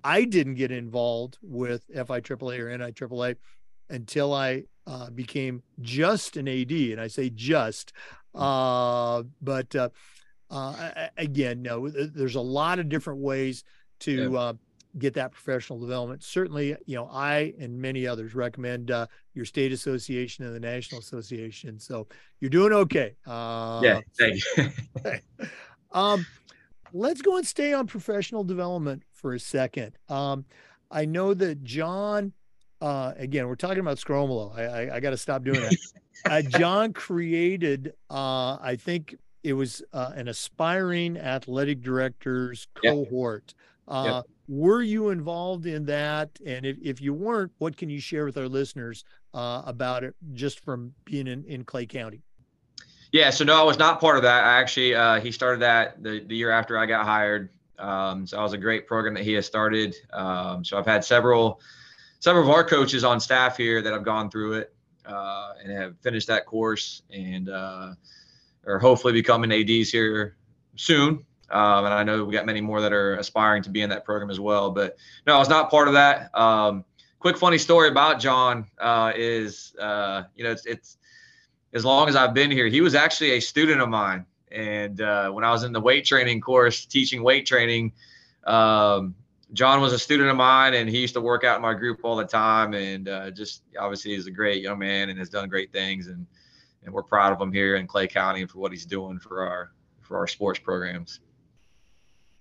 I 0.05 0.24
didn't 0.24 0.55
get 0.55 0.72
involved 0.72 1.39
with 1.43 1.87
FIAAA 1.95 2.59
or 2.59 2.78
NIAAA 2.78 3.37
until 3.91 4.35
I 4.35 4.64
uh, 4.87 5.11
became 5.11 5.62
just 5.80 6.37
an 6.37 6.49
AD, 6.49 6.72
and 6.72 7.01
I 7.01 7.07
say 7.07 7.30
just, 7.30 7.93
uh, 8.35 9.22
but 9.41 9.74
uh, 9.76 9.91
uh 10.51 11.09
again, 11.16 11.62
no, 11.62 11.89
there's 11.89 12.35
a 12.35 12.41
lot 12.41 12.80
of 12.80 12.89
different 12.89 13.20
ways 13.20 13.62
to 14.01 14.33
yeah. 14.33 14.53
Uh, 14.95 14.99
get 14.99 15.14
that 15.14 15.32
professional 15.32 15.78
development. 15.78 16.22
Certainly, 16.22 16.76
you 16.86 16.97
know, 16.97 17.09
I 17.11 17.55
and 17.59 17.80
many 17.80 18.07
others 18.07 18.34
recommend 18.34 18.90
uh, 18.90 19.07
your 19.34 19.45
state 19.45 19.72
association 19.72 20.45
and 20.45 20.55
the 20.55 20.61
national 20.61 21.01
association. 21.01 21.78
So 21.78 22.07
you're 22.40 22.51
doing 22.51 22.72
okay. 22.72 23.14
yeah, 23.82 24.01
thank 24.18 24.40
you. 24.57 24.70
um, 25.93 26.26
let's 26.93 27.22
go 27.22 27.36
and 27.36 27.47
stay 27.47 27.72
on 27.72 27.86
professional 27.86 28.45
development 28.45 29.03
for 29.12 29.34
a 29.34 29.40
second. 29.40 29.97
Um, 30.09 30.45
I 30.90 31.05
know 31.07 31.34
that 31.34 31.62
John 31.64 32.32
uh, 32.82 33.14
again, 33.16 33.47
we're 33.47 33.55
talking 33.55 33.78
about 33.78 33.97
Scromolo. 33.97 34.59
I, 34.59 34.64
I, 34.64 34.97
I 34.97 35.01
got 35.01 35.11
to 35.11 35.16
stop 35.16 35.45
doing 35.45 35.61
that. 35.61 35.76
uh, 36.24 36.43
John 36.59 36.93
created, 36.93 37.95
uh, 38.11 38.59
I 38.61 38.76
think 38.76 39.14
it 39.45 39.53
was 39.53 39.82
uh, 39.93 40.11
an 40.16 40.26
aspiring 40.26 41.16
athletic 41.16 41.80
directors 41.80 42.66
cohort. 42.84 43.55
Yep. 43.88 44.05
Yep. 44.05 44.24
Were 44.49 44.82
you 44.82 45.11
involved 45.11 45.66
in 45.66 45.86
that? 45.86 46.30
And 46.45 46.66
if, 46.66 46.76
if 46.82 47.01
you 47.01 47.14
weren't, 47.14 47.53
what 47.59 47.76
can 47.76 47.88
you 47.88 48.01
share 48.01 48.24
with 48.24 48.36
our 48.36 48.49
listeners 48.49 49.05
uh, 49.34 49.62
about 49.64 50.05
it 50.05 50.14
just 50.32 50.61
from 50.61 50.95
being 51.05 51.26
in, 51.26 51.45
in 51.45 51.64
Clay 51.64 51.86
County? 51.86 52.22
Yeah, 53.12 53.30
so 53.30 53.45
no, 53.45 53.61
I 53.61 53.62
was 53.62 53.78
not 53.78 54.01
part 54.01 54.16
of 54.16 54.22
that. 54.22 54.45
I 54.45 54.59
actually, 54.59 54.95
uh, 54.95 55.20
he 55.20 55.32
started 55.32 55.61
that 55.61 56.03
the, 56.03 56.24
the 56.26 56.34
year 56.34 56.51
after 56.51 56.78
I 56.78 56.86
got 56.86 57.05
hired. 57.05 57.51
Um, 57.78 58.26
so 58.26 58.36
that 58.36 58.43
was 58.43 58.53
a 58.53 58.59
great 58.59 58.86
program 58.86 59.14
that 59.14 59.24
he 59.24 59.32
has 59.34 59.47
started. 59.47 59.95
Um, 60.12 60.64
so 60.64 60.78
I've 60.78 60.86
had 60.86 61.05
several 61.05 61.61
several 62.20 62.45
of 62.45 62.51
our 62.51 62.62
coaches 62.62 63.03
on 63.03 63.18
staff 63.18 63.57
here 63.57 63.82
that 63.82 63.93
have 63.93 64.05
gone 64.05 64.30
through 64.30 64.53
it 64.53 64.72
uh, 65.05 65.55
and 65.62 65.72
have 65.72 65.99
finished 65.99 66.28
that 66.28 66.47
course 66.47 67.03
and 67.11 67.49
uh, 67.49 67.93
are 68.64 68.78
hopefully 68.78 69.12
becoming 69.12 69.51
ADs 69.51 69.90
here 69.90 70.36
soon. 70.76 71.24
Um, 71.53 71.84
and 71.84 71.94
I 71.94 72.03
know 72.03 72.24
we 72.24 72.32
got 72.32 72.46
many 72.46 72.61
more 72.61 72.80
that 72.80 72.92
are 72.92 73.14
aspiring 73.16 73.62
to 73.64 73.70
be 73.70 73.82
in 73.82 73.90
that 73.90 74.05
program 74.05 74.30
as 74.30 74.40
well. 74.40 74.70
But 74.70 74.96
no, 75.26 75.34
I 75.34 75.38
was 75.38 75.48
not 75.48 75.70
part 75.70 75.88
of 75.88 75.94
that. 75.94 76.36
Um, 76.38 76.84
quick 77.18 77.36
funny 77.36 77.59
story 77.59 77.88
about 77.88 78.20
John 78.20 78.66
uh, 78.78 79.12
is, 79.14 79.74
uh, 79.78 80.24
you 80.34 80.44
know, 80.44 80.50
it's, 80.50 80.66
it's, 80.66 80.98
as 81.72 81.84
long 81.84 82.09
as 82.09 82.16
I've 82.16 82.34
been 82.34 82.50
here, 82.50 82.66
he 82.66 82.80
was 82.80 82.94
actually 82.94 83.32
a 83.32 83.40
student 83.40 83.80
of 83.80 83.88
mine. 83.88 84.26
And 84.50 85.00
uh, 85.00 85.30
when 85.30 85.44
I 85.44 85.50
was 85.50 85.64
in 85.64 85.72
the 85.72 85.80
weight 85.80 86.05
training 86.05 86.40
course, 86.40 86.84
teaching 86.84 87.22
weight 87.22 87.46
training, 87.46 87.92
um, 88.44 89.14
John 89.55 89.80
was 89.80 89.92
a 89.92 89.98
student 89.98 90.30
of 90.30 90.36
mine, 90.36 90.74
and 90.74 90.88
he 90.88 90.98
used 90.98 91.14
to 91.14 91.20
work 91.20 91.44
out 91.44 91.57
in 91.57 91.62
my 91.62 91.74
group 91.74 92.00
all 92.03 92.16
the 92.16 92.24
time. 92.24 92.74
And 92.74 93.09
uh, 93.09 93.30
just 93.30 93.62
obviously, 93.78 94.14
he's 94.14 94.26
a 94.26 94.30
great 94.30 94.62
young 94.62 94.78
man 94.78 95.11
and 95.11 95.18
has 95.18 95.28
done 95.28 95.48
great 95.48 95.72
things. 95.72 96.07
And 96.07 96.26
and 96.84 96.92
we're 96.92 97.03
proud 97.03 97.32
of 97.32 97.40
him 97.40 97.53
here 97.53 97.76
in 97.76 97.86
Clay 97.86 98.09
County 98.09 98.40
and 98.42 98.50
for 98.50 98.59
what 98.59 98.72
he's 98.72 98.86
doing 98.86 99.18
for 99.18 99.46
our 99.46 99.72
for 100.00 100.18
our 100.18 100.26
sports 100.26 100.59
programs. 100.59 101.20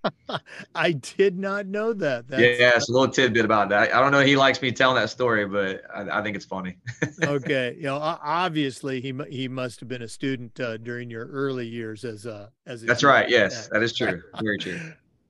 I 0.76 0.94
did 0.94 1.38
not 1.38 1.68
know 1.68 1.94
that. 1.94 2.28
That's, 2.28 2.42
yeah, 2.42 2.72
it's 2.76 2.90
a 2.90 2.92
little 2.92 3.08
tidbit 3.08 3.46
about 3.46 3.70
that. 3.70 3.94
I 3.94 4.00
don't 4.00 4.12
know. 4.12 4.20
If 4.20 4.28
he 4.28 4.36
likes 4.36 4.62
me 4.62 4.72
telling 4.72 4.96
that 4.96 5.10
story, 5.10 5.46
but 5.46 5.84
I, 5.94 6.20
I 6.20 6.24
think 6.24 6.36
it's 6.36 6.46
funny. 6.46 6.78
okay, 7.24 7.76
you 7.78 7.84
know, 7.84 7.98
obviously 7.98 9.02
he 9.02 9.14
he 9.30 9.48
must 9.48 9.80
have 9.80 9.90
been 9.90 10.02
a 10.02 10.08
student 10.08 10.60
uh, 10.60 10.78
during 10.78 11.10
your 11.10 11.28
early 11.28 11.68
years 11.68 12.04
as 12.04 12.26
a 12.26 12.52
as. 12.66 12.84
A 12.84 12.86
That's 12.86 13.04
right. 13.04 13.30
Yes, 13.30 13.68
that 13.70 13.84
is 13.84 13.96
true. 13.96 14.22
Very 14.42 14.58
true. 14.58 14.80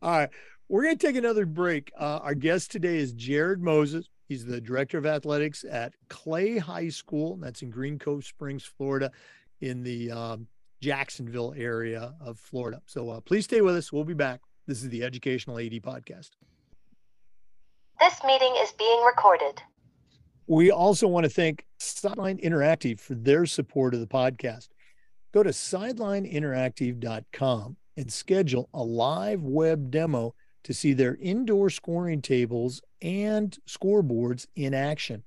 All 0.02 0.12
right. 0.12 0.30
We're 0.70 0.84
going 0.84 0.98
to 0.98 1.06
take 1.06 1.18
another 1.18 1.46
break. 1.46 1.92
Uh, 2.00 2.20
our 2.24 2.34
guest 2.34 2.72
today 2.72 2.98
is 2.98 3.12
Jared 3.12 3.62
Moses. 3.62 4.08
He's 4.30 4.46
the 4.46 4.62
director 4.62 4.98
of 4.98 5.06
athletics 5.06 5.66
at 5.70 5.94
Clay 6.08 6.58
High 6.58 6.88
School. 6.88 7.36
That's 7.36 7.62
in 7.62 7.70
Green 7.70 8.00
Cove 8.00 8.24
Springs, 8.24 8.64
Florida, 8.64 9.12
in 9.60 9.84
the 9.84 10.10
um, 10.12 10.48
Jacksonville 10.80 11.54
area 11.58 12.14
of 12.22 12.40
Florida. 12.40 12.82
So 12.86 13.10
uh, 13.10 13.20
please 13.20 13.44
stay 13.44 13.60
with 13.60 13.76
us. 13.76 13.92
We'll 13.92 14.06
be 14.06 14.14
back. 14.14 14.40
This 14.72 14.84
is 14.84 14.90
the 14.90 15.04
Educational 15.04 15.60
AD 15.60 15.74
Podcast. 15.82 16.30
This 18.00 18.24
meeting 18.26 18.54
is 18.60 18.72
being 18.72 19.04
recorded. 19.04 19.62
We 20.48 20.72
also 20.72 21.10
want 21.10 21.26
to 21.26 21.30
thank 21.30 21.66
Sideline 21.78 22.38
Interactive 22.38 22.98
for 22.98 23.16
their 23.16 23.46
support 23.46 23.94
of 23.94 24.00
the 24.00 24.08
podcast. 24.08 24.70
Go 25.34 25.44
to 25.44 25.50
sidelineinteractive.com 25.50 27.76
and 27.98 28.14
schedule 28.14 28.70
a 28.74 28.82
live 28.82 29.44
web 29.44 29.92
demo 29.92 30.36
to 30.64 30.74
see 30.74 30.94
their 30.94 31.18
indoor 31.18 31.70
scoring 31.70 32.22
tables 32.22 32.82
and 33.02 33.58
scoreboards 33.68 34.48
in 34.56 34.74
action. 34.74 35.22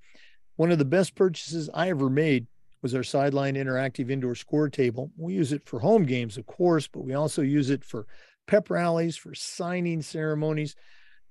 One 0.56 0.72
of 0.72 0.78
the 0.78 0.86
best 0.86 1.14
purchases 1.14 1.68
I 1.74 1.90
ever 1.90 2.08
made 2.08 2.46
was 2.80 2.94
our 2.94 3.02
sideline 3.02 3.56
interactive 3.56 4.10
indoor 4.10 4.36
score 4.36 4.70
table. 4.70 5.10
We 5.18 5.34
use 5.34 5.52
it 5.52 5.66
for 5.66 5.80
home 5.80 6.04
games, 6.04 6.38
of 6.38 6.46
course, 6.46 6.88
but 6.88 7.04
we 7.04 7.12
also 7.12 7.42
use 7.42 7.68
it 7.68 7.84
for 7.84 8.06
pep 8.46 8.70
rallies, 8.70 9.16
for 9.16 9.34
signing 9.34 10.00
ceremonies. 10.02 10.76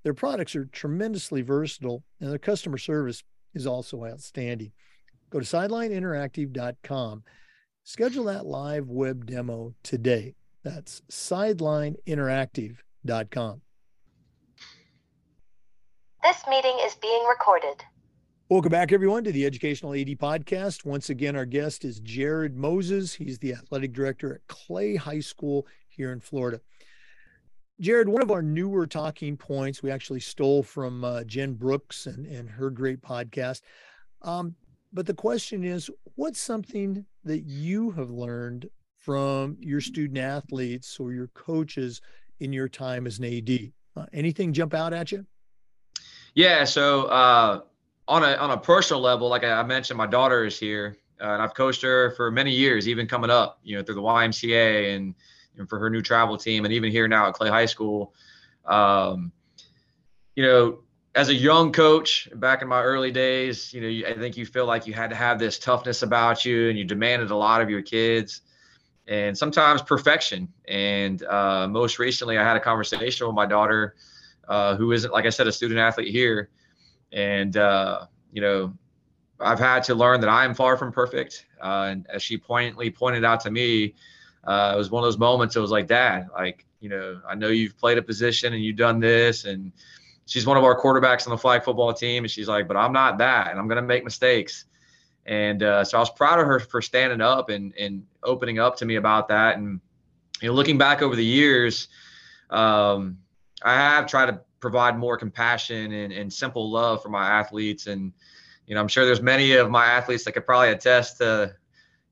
Their 0.03 0.13
products 0.13 0.53
are 0.55 0.65
tremendously 0.65 1.41
versatile, 1.41 2.03
and 2.19 2.29
their 2.29 2.37
customer 2.37 2.77
service 2.77 3.23
is 3.53 3.65
also 3.67 4.05
outstanding. 4.05 4.71
Go 5.29 5.39
to 5.39 5.45
sidelineinteractive.com. 5.45 7.23
Schedule 7.83 8.25
that 8.25 8.45
live 8.45 8.89
web 8.89 9.25
demo 9.25 9.73
today. 9.83 10.35
That's 10.63 11.01
sidelineinteractive.com. 11.09 13.61
This 16.23 16.43
meeting 16.49 16.77
is 16.85 16.95
being 16.95 17.25
recorded. 17.27 17.83
Welcome 18.49 18.71
back, 18.71 18.91
everyone, 18.93 19.23
to 19.23 19.31
the 19.31 19.45
Educational 19.45 19.93
AD 19.93 20.07
Podcast. 20.19 20.85
Once 20.85 21.09
again, 21.09 21.35
our 21.35 21.45
guest 21.45 21.83
is 21.83 21.99
Jared 21.99 22.55
Moses. 22.55 23.13
He's 23.13 23.39
the 23.39 23.53
athletic 23.53 23.93
director 23.93 24.35
at 24.35 24.47
Clay 24.47 24.95
High 24.95 25.21
School 25.21 25.65
here 25.89 26.11
in 26.11 26.19
Florida. 26.19 26.61
Jared, 27.79 28.07
one 28.07 28.21
of 28.21 28.31
our 28.31 28.41
newer 28.41 28.85
talking 28.85 29.35
points 29.35 29.81
we 29.81 29.91
actually 29.91 30.19
stole 30.19 30.63
from 30.63 31.03
uh, 31.03 31.23
Jen 31.23 31.53
Brooks 31.53 32.05
and, 32.05 32.25
and 32.25 32.49
her 32.49 32.69
great 32.69 33.01
podcast. 33.01 33.61
Um, 34.21 34.55
but 34.93 35.05
the 35.05 35.13
question 35.13 35.63
is 35.63 35.89
what's 36.15 36.39
something 36.39 37.05
that 37.23 37.41
you 37.41 37.91
have 37.91 38.11
learned 38.11 38.69
from 38.97 39.57
your 39.59 39.81
student 39.81 40.19
athletes 40.19 40.99
or 40.99 41.11
your 41.11 41.27
coaches 41.33 41.99
in 42.39 42.53
your 42.53 42.69
time 42.69 43.07
as 43.07 43.19
an 43.19 43.25
AD? 43.25 43.71
Uh, 43.95 44.05
anything 44.13 44.53
jump 44.53 44.73
out 44.73 44.93
at 44.93 45.11
you? 45.11 45.25
Yeah. 46.35 46.63
So 46.63 47.05
uh, 47.05 47.61
on 48.07 48.23
a 48.23 48.35
on 48.35 48.51
a 48.51 48.57
personal 48.57 49.01
level, 49.01 49.29
like 49.29 49.43
I 49.43 49.61
mentioned, 49.63 49.97
my 49.97 50.07
daughter 50.07 50.45
is 50.45 50.59
here, 50.59 50.97
uh, 51.21 51.25
and 51.25 51.41
I've 51.41 51.53
coached 51.53 51.81
her 51.81 52.11
for 52.11 52.31
many 52.31 52.51
years, 52.51 52.87
even 52.87 53.07
coming 53.07 53.29
up, 53.29 53.59
you 53.63 53.77
know, 53.77 53.83
through 53.83 53.95
the 53.95 54.01
YMCA 54.01 54.95
and, 54.95 55.15
and 55.57 55.67
for 55.69 55.79
her 55.79 55.89
new 55.89 56.01
travel 56.01 56.37
team, 56.37 56.65
and 56.65 56.73
even 56.73 56.91
here 56.91 57.07
now 57.07 57.27
at 57.27 57.33
Clay 57.33 57.49
High 57.49 57.65
School. 57.65 58.13
Um, 58.65 59.31
you 60.35 60.43
know, 60.43 60.79
as 61.15 61.29
a 61.29 61.33
young 61.33 61.71
coach 61.71 62.27
back 62.35 62.61
in 62.61 62.67
my 62.67 62.81
early 62.81 63.11
days, 63.11 63.73
you 63.73 63.81
know, 63.81 64.07
I 64.07 64.13
think 64.13 64.35
you 64.35 64.45
feel 64.45 64.65
like 64.65 64.87
you 64.87 64.93
had 64.93 65.09
to 65.11 65.15
have 65.15 65.37
this 65.37 65.59
toughness 65.59 66.01
about 66.01 66.43
you, 66.43 66.69
and 66.69 66.77
you 66.77 66.85
demanded 66.85 67.29
a 67.29 67.35
lot 67.35 67.61
of 67.61 67.69
your 67.69 67.81
kids, 67.81 68.41
and 69.07 69.37
sometimes 69.37 69.81
perfection. 69.81 70.47
And 70.67 71.23
uh, 71.23 71.67
most 71.67 71.99
recently, 71.99 72.37
I 72.37 72.43
had 72.43 72.57
a 72.57 72.59
conversation 72.59 73.27
with 73.27 73.35
my 73.35 73.45
daughter 73.45 73.95
uh, 74.47 74.75
who 74.75 74.91
isn't, 74.91 75.11
like 75.11 75.25
I 75.25 75.29
said, 75.29 75.47
a 75.47 75.51
student 75.51 75.79
athlete 75.79 76.11
here. 76.11 76.49
And, 77.11 77.55
uh, 77.57 78.07
you 78.31 78.41
know, 78.41 78.73
I've 79.39 79.59
had 79.59 79.83
to 79.83 79.95
learn 79.95 80.19
that 80.21 80.29
I 80.29 80.45
am 80.45 80.55
far 80.55 80.77
from 80.77 80.91
perfect. 80.91 81.45
Uh, 81.61 81.89
and 81.91 82.07
as 82.09 82.23
she 82.23 82.37
poignantly 82.37 82.89
pointed 82.89 83.23
out 83.23 83.39
to 83.41 83.51
me, 83.51 83.93
uh, 84.43 84.73
it 84.75 84.77
was 84.77 84.91
one 84.91 85.03
of 85.03 85.07
those 85.07 85.17
moments. 85.17 85.55
It 85.55 85.59
was 85.59 85.71
like, 85.71 85.87
Dad, 85.87 86.27
like, 86.33 86.65
you 86.79 86.89
know, 86.89 87.21
I 87.27 87.35
know 87.35 87.47
you've 87.47 87.77
played 87.77 87.97
a 87.97 88.01
position 88.01 88.53
and 88.53 88.63
you've 88.63 88.75
done 88.75 88.99
this. 88.99 89.45
And 89.45 89.71
she's 90.25 90.45
one 90.45 90.57
of 90.57 90.63
our 90.63 90.79
quarterbacks 90.79 91.25
on 91.25 91.31
the 91.31 91.37
flag 91.37 91.63
football 91.63 91.93
team. 91.93 92.23
And 92.23 92.31
she's 92.31 92.47
like, 92.47 92.67
but 92.67 92.75
I'm 92.75 92.91
not 92.91 93.17
that. 93.19 93.51
And 93.51 93.59
I'm 93.59 93.69
to 93.69 93.81
make 93.81 94.03
mistakes. 94.03 94.65
And 95.25 95.63
uh, 95.63 95.85
so 95.85 95.97
I 95.97 96.01
was 96.01 96.09
proud 96.09 96.39
of 96.39 96.45
her 96.45 96.59
for 96.59 96.81
standing 96.81 97.21
up 97.21 97.49
and, 97.49 97.73
and 97.79 98.05
opening 98.23 98.59
up 98.59 98.75
to 98.77 98.85
me 98.85 98.95
about 98.95 99.29
that. 99.29 99.57
And, 99.57 99.79
you 100.41 100.49
know, 100.49 100.53
looking 100.53 100.77
back 100.77 101.01
over 101.01 101.15
the 101.15 101.23
years, 101.23 101.87
um, 102.49 103.17
I 103.63 103.75
have 103.75 104.07
tried 104.07 104.25
to 104.25 104.41
provide 104.59 104.97
more 104.97 105.17
compassion 105.17 105.93
and, 105.93 106.11
and 106.11 106.31
simple 106.31 106.69
love 106.69 107.01
for 107.01 107.09
my 107.09 107.25
athletes. 107.25 107.87
And, 107.87 108.11
you 108.67 108.75
know, 108.75 108.81
I'm 108.81 108.89
sure 108.89 109.05
there's 109.05 109.21
many 109.21 109.53
of 109.53 109.69
my 109.69 109.85
athletes 109.85 110.25
that 110.25 110.33
could 110.33 110.45
probably 110.45 110.69
attest 110.69 111.17
to, 111.19 111.55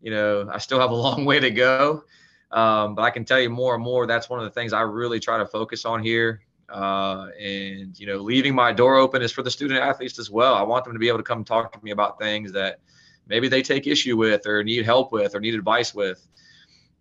you 0.01 0.11
know, 0.11 0.49
I 0.49 0.59
still 0.59 0.79
have 0.79 0.91
a 0.91 0.95
long 1.07 1.25
way 1.25 1.41
to 1.41 1.51
go. 1.51 2.05
Um, 2.51 2.95
but 2.95 3.03
I 3.03 3.09
can 3.09 3.23
tell 3.25 3.39
you 3.39 3.49
more 3.49 3.75
and 3.75 3.83
more, 3.83 4.05
that's 4.07 4.29
one 4.29 4.39
of 4.39 4.45
the 4.45 4.51
things 4.51 4.73
I 4.73 4.81
really 4.81 5.19
try 5.19 5.37
to 5.37 5.45
focus 5.45 5.85
on 5.85 6.03
here. 6.03 6.41
Uh, 6.69 7.27
and, 7.39 7.97
you 7.99 8.07
know, 8.07 8.17
leaving 8.17 8.55
my 8.55 8.71
door 8.71 8.95
open 8.95 9.21
is 9.21 9.31
for 9.31 9.43
the 9.43 9.51
student 9.51 9.79
athletes 9.79 10.19
as 10.19 10.29
well. 10.29 10.55
I 10.55 10.61
want 10.61 10.85
them 10.85 10.93
to 10.93 10.99
be 10.99 11.07
able 11.07 11.19
to 11.19 11.23
come 11.23 11.43
talk 11.43 11.71
to 11.73 11.79
me 11.83 11.91
about 11.91 12.19
things 12.19 12.51
that 12.53 12.79
maybe 13.27 13.47
they 13.47 13.61
take 13.61 13.87
issue 13.87 14.17
with 14.17 14.45
or 14.47 14.63
need 14.63 14.85
help 14.85 15.11
with 15.11 15.35
or 15.35 15.39
need 15.39 15.55
advice 15.55 15.93
with 15.93 16.25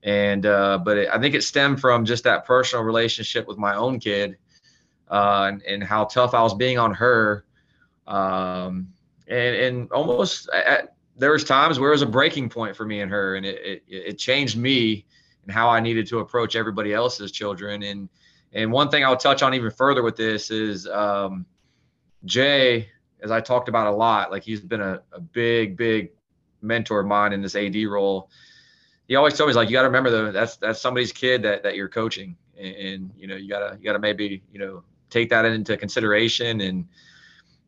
and 0.03 0.47
uh, 0.47 0.79
but 0.79 0.97
it, 0.97 1.09
I 1.13 1.19
think 1.19 1.35
it 1.35 1.43
stemmed 1.43 1.81
from 1.81 2.05
just 2.05 2.25
that 2.25 2.47
personal 2.47 2.85
relationship 2.85 3.47
with 3.47 3.59
my 3.59 3.75
own 3.75 4.01
kid, 4.01 4.37
uh, 5.11 5.51
and, 5.53 5.63
and 5.63 5.85
how 5.85 6.05
tough 6.05 6.35
I 6.35 6.43
was 6.43 6.55
being 6.55 6.79
on 6.79 6.95
her. 6.95 7.45
Um, 8.07 8.93
and, 9.29 9.57
and 9.57 9.93
almost 9.93 10.49
at, 10.51 10.95
there 11.17 11.33
was 11.33 11.45
times 11.45 11.79
where 11.79 11.91
it 11.91 11.93
was 11.93 12.03
a 12.03 12.07
breaking 12.07 12.49
point 12.49 12.77
for 12.77 12.87
me 12.87 13.01
and 13.01 13.11
her, 13.11 13.37
and 13.37 13.45
it, 13.45 13.61
it, 13.63 13.83
it 13.89 14.19
changed 14.19 14.57
me 14.57 15.05
and 15.51 15.57
how 15.57 15.69
I 15.69 15.81
needed 15.81 16.07
to 16.07 16.21
approach 16.21 16.55
everybody 16.55 16.95
else's 16.95 17.33
children. 17.33 17.83
And, 17.83 18.09
and 18.53 18.71
one 18.71 18.89
thing 18.89 19.05
I'll 19.05 19.17
touch 19.17 19.43
on 19.43 19.53
even 19.53 19.73
further 19.73 20.01
with 20.01 20.15
this 20.15 20.53
is 20.53 20.87
um, 20.87 21.45
Jay, 22.25 22.89
as 23.21 23.33
I 23.33 23.41
talked 23.41 23.69
about 23.69 23.89
a 23.89 23.91
lot, 23.91 24.31
like 24.31 24.45
he's 24.45 24.61
been 24.61 24.81
a, 24.81 25.03
a 25.13 25.21
big, 25.21 25.77
big 25.77 26.13
mentor 26.63 27.01
of 27.01 27.09
mine 27.09 27.33
in 27.33 27.43
this 27.43 27.57
AD 27.57 27.75
role. 27.87 28.31
He 29.09 29.17
always 29.17 29.37
told 29.37 29.49
me, 29.49 29.51
he's 29.51 29.57
like, 29.57 29.69
you 29.69 29.73
got 29.73 29.83
to 29.83 29.89
remember 29.89 30.11
though, 30.11 30.31
that's, 30.31 30.57
that's 30.57 30.81
somebody's 30.81 31.11
kid 31.11 31.43
that, 31.43 31.65
that 31.65 31.75
you're 31.75 31.89
coaching. 31.89 32.37
And, 32.57 32.77
and, 32.77 33.11
you 33.17 33.27
know, 33.27 33.35
you 33.35 33.49
gotta, 33.49 33.77
you 33.77 33.85
gotta 33.85 33.99
maybe, 33.99 34.45
you 34.53 34.61
know, 34.61 34.85
take 35.09 35.31
that 35.31 35.45
into 35.45 35.77
consideration. 35.77 36.61
And, 36.61 36.87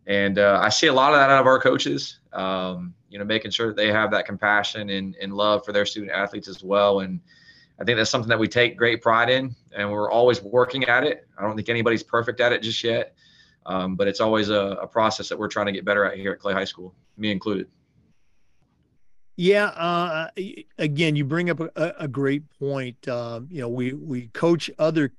and 0.07 0.39
uh, 0.39 0.61
I 0.62 0.68
see 0.68 0.87
a 0.87 0.93
lot 0.93 1.14
of 1.14 1.18
that 1.18 1.30
out 1.30 1.41
of 1.41 1.47
our 1.49 1.59
coaches, 1.59 2.20
um, 2.33 2.95
you 3.11 3.18
know, 3.18 3.24
making 3.24 3.51
sure 3.51 3.66
that 3.66 3.76
they 3.76 3.89
have 3.89 4.12
that 4.12 4.24
compassion 4.24 4.91
and, 4.91 5.16
and 5.20 5.35
love 5.35 5.64
for 5.64 5.72
their 5.72 5.85
student 5.85 6.12
athletes 6.12 6.47
as 6.47 6.62
well. 6.62 7.01
And 7.01 7.18
I 7.81 7.85
think 7.85 7.97
that's 7.97 8.11
something 8.11 8.29
that 8.29 8.39
we 8.39 8.49
take 8.49 8.77
great 8.77 9.03
pride 9.03 9.31
in 9.31 9.55
and 9.75 9.91
we're 9.91 10.11
always 10.11 10.43
working 10.43 10.85
at 10.85 11.05
it. 11.05 11.27
I 11.39 11.43
don't 11.43 11.57
think 11.57 11.68
anybody's 11.68 12.03
perfect 12.03 12.41
at 12.41 12.53
it 12.53 12.62
just 12.62 12.83
yet. 12.85 13.14
Um, 13.64 13.97
but 13.97 14.09
it's 14.09 14.20
always 14.20 14.49
a, 14.49 14.77
a, 14.83 14.87
process 14.89 15.29
that 15.29 15.39
we're 15.39 15.49
trying 15.49 15.66
to 15.66 15.73
get 15.73 15.85
better 15.85 16.05
at 16.05 16.18
here 16.18 16.33
at 16.33 16.41
Clay 16.41 16.53
High 16.53 16.64
School, 16.64 16.95
me 17.16 17.31
included. 17.31 17.68
Yeah. 19.37 19.66
Uh, 19.66 20.29
again, 20.79 21.14
you 21.14 21.25
bring 21.25 21.49
up 21.49 21.61
a, 21.61 21.95
a 21.99 22.09
great 22.09 22.43
point. 22.59 23.07
Um, 23.07 23.49
you 23.51 23.61
know, 23.61 23.68
we 23.68 23.93
we 23.93 24.27
coach 24.29 24.68
other 24.79 25.12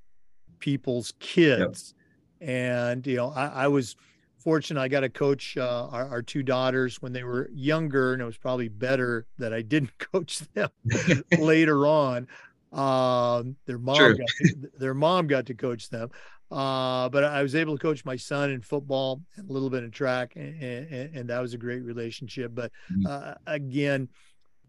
people's 0.59 1.13
kids, 1.19 1.93
yep. 2.39 2.49
and 2.49 3.07
you 3.07 3.15
know, 3.15 3.29
I, 3.29 3.47
I, 3.47 3.67
was 3.67 3.95
fortunate. 4.43 4.81
I 4.81 4.87
got 4.87 5.01
to 5.01 5.09
coach 5.09 5.57
uh, 5.57 5.87
our, 5.91 6.07
our, 6.09 6.21
two 6.21 6.43
daughters 6.43 7.01
when 7.01 7.13
they 7.13 7.23
were 7.23 7.49
younger, 7.53 8.13
and 8.13 8.21
it 8.21 8.25
was 8.25 8.37
probably 8.37 8.67
better 8.67 9.25
that 9.37 9.53
I 9.53 9.61
didn't 9.61 9.97
coach 10.13 10.39
them 10.53 10.69
later 11.39 11.87
on. 11.87 12.27
Um, 12.71 13.55
their 13.65 13.77
mom 13.77 14.17
got 14.17 14.27
to, 14.27 14.55
their 14.79 14.93
mom 14.93 15.27
got 15.27 15.45
to 15.47 15.53
coach 15.53 15.89
them. 15.89 16.09
Uh, 16.51 17.09
but 17.09 17.23
I 17.23 17.41
was 17.41 17.55
able 17.55 17.77
to 17.77 17.81
coach 17.81 18.05
my 18.05 18.15
son 18.15 18.51
in 18.51 18.61
football 18.61 19.21
and 19.35 19.49
a 19.49 19.53
little 19.53 19.69
bit 19.71 19.83
in 19.83 19.91
track, 19.91 20.33
and, 20.35 20.61
and, 20.61 21.15
and 21.15 21.29
that 21.29 21.39
was 21.39 21.53
a 21.53 21.57
great 21.57 21.81
relationship. 21.81 22.51
But 22.53 22.71
mm-hmm. 22.91 23.07
uh, 23.07 23.33
again, 23.47 24.09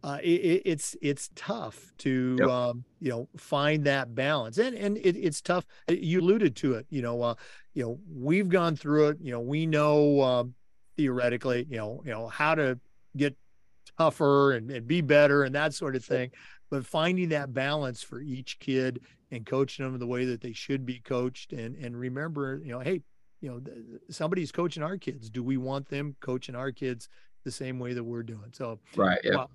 uh, 0.05 0.19
it, 0.23 0.63
it's 0.67 0.95
it's 1.01 1.31
tough 1.35 1.95
to 1.97 2.37
yep. 2.39 2.49
um, 2.49 2.85
you 3.01 3.09
know 3.09 3.27
find 3.39 3.85
that 3.85 4.15
balance, 4.15 4.59
and 4.59 4.77
and 4.77 4.99
it, 4.99 5.17
it's 5.17 5.41
tough. 5.41 5.65
Uh, 5.89 5.95
you 5.95 6.21
alluded 6.21 6.55
to 6.57 6.75
it. 6.75 6.87
You 6.91 7.01
know, 7.01 7.23
uh, 7.23 7.35
you 7.73 7.85
know 7.85 7.99
we've 8.15 8.51
gone 8.51 8.77
through 8.77 9.09
it. 9.09 9.19
You 9.23 9.33
know, 9.33 9.41
we 9.41 9.65
know 9.65 10.21
um, 10.21 10.55
theoretically, 10.99 11.67
you 11.71 11.79
know, 11.79 12.03
you 12.05 12.11
know 12.11 12.29
how 12.29 12.55
to 12.55 12.79
get 13.17 13.35
tougher 13.97 14.53
and, 14.53 14.71
and 14.71 14.87
be 14.87 15.01
better 15.01 15.45
and 15.45 15.55
that 15.55 15.73
sort 15.73 15.97
of 15.97 16.05
thing. 16.05 16.31
But 16.71 16.85
finding 16.85 17.31
that 17.31 17.55
balance 17.55 18.03
for 18.03 18.21
each 18.21 18.59
kid 18.59 19.01
and 19.31 19.47
coaching 19.47 19.87
them 19.87 19.99
the 19.99 20.07
way 20.07 20.27
that 20.27 20.43
they 20.43 20.53
should 20.53 20.85
be 20.85 20.99
coached 20.99 21.55
and 21.55 21.77
and 21.77 21.99
remember 21.99 22.61
you 22.63 22.73
know 22.73 22.81
hey 22.81 23.01
you 23.41 23.51
know 23.51 23.61
somebody's 24.11 24.53
coaching 24.53 24.83
our 24.83 24.99
kids 24.99 25.31
do 25.31 25.43
we 25.43 25.57
want 25.57 25.89
them 25.89 26.15
coaching 26.21 26.55
our 26.55 26.71
kids 26.71 27.09
the 27.43 27.51
same 27.51 27.79
way 27.79 27.95
that 27.95 28.05
we're 28.05 28.23
doing 28.23 28.53
so 28.53 28.79
right 28.97 29.19
yeah 29.25 29.47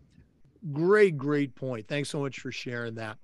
great 0.72 1.18
great 1.18 1.56
point 1.56 1.88
thanks 1.88 2.10
so 2.10 2.20
much 2.20 2.40
for 2.40 2.52
sharing 2.52 2.96
that 2.96 3.18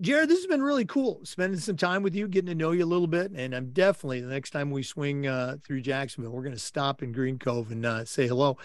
Jared, 0.00 0.28
this 0.28 0.38
has 0.38 0.46
been 0.46 0.62
really 0.62 0.84
cool 0.84 1.20
spending 1.24 1.58
some 1.58 1.76
time 1.76 2.04
with 2.04 2.14
you, 2.14 2.28
getting 2.28 2.46
to 2.46 2.54
know 2.54 2.70
you 2.70 2.84
a 2.84 2.86
little 2.86 3.08
bit. 3.08 3.32
And 3.34 3.52
I'm 3.52 3.70
definitely 3.70 4.20
the 4.20 4.28
next 4.28 4.50
time 4.50 4.70
we 4.70 4.84
swing 4.84 5.26
uh, 5.26 5.56
through 5.64 5.80
Jacksonville, 5.80 6.30
we're 6.30 6.44
going 6.44 6.54
to 6.54 6.58
stop 6.58 7.02
in 7.02 7.10
Green 7.10 7.36
Cove 7.36 7.72
and 7.72 7.84
uh, 7.84 8.04
say 8.04 8.28
hello. 8.28 8.58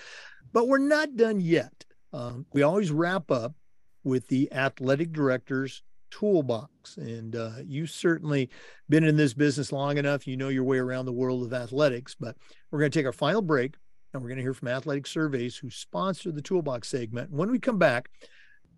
But 0.51 0.67
we're 0.67 0.77
not 0.77 1.15
done 1.15 1.39
yet. 1.39 1.85
Um, 2.11 2.45
we 2.53 2.61
always 2.61 2.91
wrap 2.91 3.31
up 3.31 3.55
with 4.03 4.27
the 4.27 4.53
athletic 4.53 5.11
director's 5.11 5.81
toolbox. 6.11 6.97
And 6.97 7.35
uh, 7.35 7.53
you 7.65 7.87
certainly 7.87 8.51
been 8.87 9.03
in 9.03 9.17
this 9.17 9.33
business 9.33 9.71
long 9.71 9.97
enough. 9.97 10.27
You 10.27 10.37
know 10.37 10.49
your 10.49 10.65
way 10.65 10.77
around 10.77 11.05
the 11.05 11.13
world 11.13 11.43
of 11.43 11.51
athletics. 11.51 12.15
But 12.19 12.37
we're 12.69 12.79
going 12.79 12.91
to 12.91 12.99
take 12.99 13.07
our 13.07 13.11
final 13.11 13.41
break 13.41 13.73
and 14.13 14.21
we're 14.21 14.29
going 14.29 14.37
to 14.37 14.43
hear 14.43 14.53
from 14.53 14.67
Athletic 14.67 15.07
Surveys 15.07 15.57
who 15.57 15.69
sponsor 15.69 16.31
the 16.31 16.41
toolbox 16.41 16.87
segment. 16.87 17.31
When 17.31 17.49
we 17.51 17.59
come 17.59 17.79
back, 17.79 18.09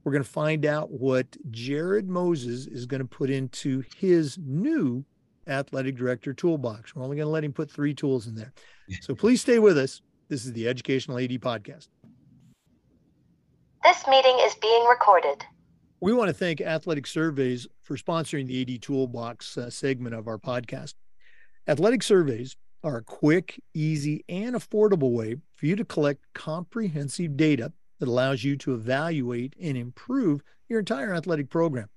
we're 0.04 0.14
going 0.14 0.24
to 0.24 0.30
find 0.30 0.66
out 0.66 0.92
what 0.92 1.26
Jared 1.52 2.08
Moses 2.08 2.68
is 2.68 2.86
going 2.86 3.02
to 3.02 3.08
put 3.08 3.30
into 3.30 3.84
his 3.98 4.38
new 4.38 5.04
athletic 5.48 5.98
director 5.98 6.34
toolbox. 6.34 6.96
We're 6.96 7.04
only 7.04 7.18
going 7.18 7.26
to 7.26 7.32
let 7.32 7.44
him 7.44 7.54
put 7.54 7.70
three 7.70 7.94
tools 7.94 8.28
in 8.28 8.36
there. 8.36 8.54
So 9.02 9.14
please 9.16 9.42
stay 9.42 9.60
with 9.60 9.78
us. 9.78 10.02
This 10.30 10.46
is 10.46 10.54
the 10.54 10.68
Educational 10.68 11.20
AD 11.20 11.32
Podcast. 11.42 11.90
This 13.84 14.08
meeting 14.08 14.38
is 14.42 14.56
being 14.56 14.86
recorded. 14.86 15.44
We 16.02 16.14
want 16.14 16.30
to 16.30 16.34
thank 16.34 16.62
Athletic 16.62 17.08
Surveys 17.08 17.68
for 17.84 17.98
sponsoring 17.98 18.48
the 18.48 18.62
AD 18.62 18.82
Toolbox 18.82 19.58
uh, 19.58 19.70
segment 19.70 20.16
of 20.16 20.28
our 20.28 20.38
podcast. 20.38 20.94
Athletic 21.68 22.04
Surveys 22.04 22.56
are 22.86 22.98
a 22.98 23.04
quick, 23.04 23.60
easy, 23.74 24.24
and 24.30 24.56
affordable 24.56 25.12
way 25.12 25.36
for 25.56 25.66
you 25.66 25.76
to 25.76 25.84
collect 25.84 26.22
comprehensive 26.34 27.36
data 27.36 27.74
that 28.00 28.08
allows 28.08 28.44
you 28.44 28.56
to 28.56 28.74
evaluate 28.74 29.56
and 29.62 29.76
improve 29.76 30.42
your 30.70 30.80
entire 30.80 31.14
athletic 31.14 31.50
program. 31.50 31.90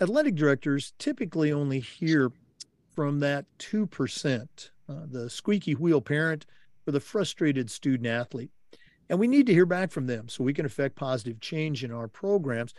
Athletic 0.00 0.34
directors 0.34 0.92
typically 0.98 1.52
only 1.52 1.80
hear 1.80 2.32
from 2.94 3.20
that 3.20 3.44
2%, 3.58 4.70
uh, 4.88 4.94
the 5.10 5.28
squeaky 5.28 5.74
wheel 5.74 6.00
parent 6.00 6.46
or 6.86 6.92
the 6.92 7.00
frustrated 7.00 7.70
student 7.70 8.06
athlete. 8.06 8.50
And 9.08 9.18
we 9.18 9.28
need 9.28 9.46
to 9.46 9.54
hear 9.54 9.66
back 9.66 9.90
from 9.90 10.06
them 10.06 10.28
so 10.28 10.42
we 10.42 10.54
can 10.54 10.66
affect 10.66 10.96
positive 10.96 11.40
change 11.40 11.84
in 11.84 11.92
our 11.92 12.08
programs 12.08 12.74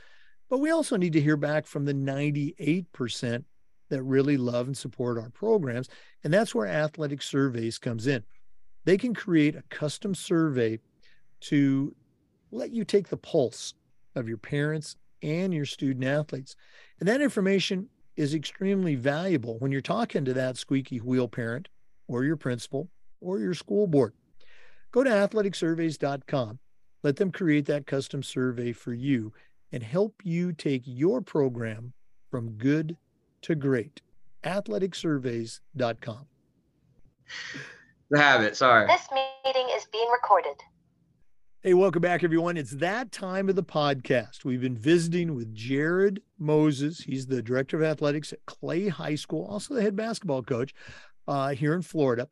but 0.50 0.60
we 0.60 0.72
also 0.72 0.98
need 0.98 1.14
to 1.14 1.22
hear 1.22 1.38
back 1.38 1.68
from 1.68 1.86
the 1.86 1.94
98% 1.94 3.44
that 3.90 4.04
really 4.04 4.38
love 4.38 4.68
and 4.68 4.78
support 4.78 5.18
our 5.18 5.30
programs. 5.30 5.90
And 6.24 6.34
that's 6.34 6.54
where 6.54 6.68
athletic 6.68 7.22
surveys 7.22 7.78
comes 7.78 8.08
in. 8.08 8.24
They 8.86 8.98
can 8.98 9.14
create 9.14 9.56
a 9.56 9.64
custom 9.70 10.16
survey 10.16 10.80
to 11.42 11.96
let 12.52 12.72
you 12.72 12.84
take 12.84 13.10
the 13.10 13.18
pulse 13.18 13.74
of 14.16 14.28
your 14.28 14.38
parents 14.38 14.96
and 15.22 15.54
your 15.54 15.66
student 15.66 16.06
athletes. 16.06 16.56
And 17.00 17.08
that 17.08 17.22
information 17.22 17.90
is 18.16 18.34
extremely 18.34 18.96
valuable 18.96 19.58
when 19.60 19.72
you're 19.72 19.82
talking 19.82 20.26
to 20.26 20.34
that 20.34 20.58
squeaky 20.58 20.98
wheel 20.98 21.28
parent 21.28 21.70
or 22.08 22.24
your 22.24 22.36
principal 22.36 22.90
or 23.22 23.40
your 23.40 23.54
school 23.54 23.88
board. 23.88 24.14
Go 24.92 25.04
to 25.04 25.10
athleticsurveys.com. 25.10 26.60
Let 27.04 27.16
them 27.16 27.32
create 27.32 27.66
that 27.68 27.86
custom 27.86 28.24
survey 28.24 28.74
for 28.74 28.94
you 28.94 29.32
and 29.72 29.84
help 29.84 30.16
you 30.24 30.52
take 30.52 30.82
your 30.86 31.22
program 31.22 31.94
from 32.30 32.52
good 32.52 32.98
to 33.42 33.56
great. 33.56 34.02
Athleticsurveys.com. 34.44 36.26
The 38.10 38.20
habit, 38.20 38.56
sorry. 38.56 38.88
This 38.88 39.08
meeting 39.12 39.68
is 39.76 39.86
being 39.92 40.10
recorded. 40.12 40.56
Hey, 41.62 41.74
welcome 41.74 42.02
back, 42.02 42.24
everyone. 42.24 42.56
It's 42.56 42.72
that 42.72 43.12
time 43.12 43.50
of 43.50 43.56
the 43.56 43.64
podcast. 43.64 44.46
We've 44.46 44.62
been 44.62 44.78
visiting 44.78 45.36
with 45.36 45.54
Jared 45.54 46.22
Moses. 46.40 47.02
He's 47.02 47.28
the 47.28 47.42
director 47.42 47.76
of 47.76 47.84
athletics 47.84 48.32
at 48.32 48.46
Clay 48.46 48.88
High 48.88 49.16
School, 49.16 49.46
also 49.46 49.74
the 49.74 49.82
head 49.82 49.96
basketball 49.96 50.42
coach 50.42 50.74
uh, 51.28 51.50
here 51.50 51.74
in 51.74 51.82
Florida. 51.82 52.30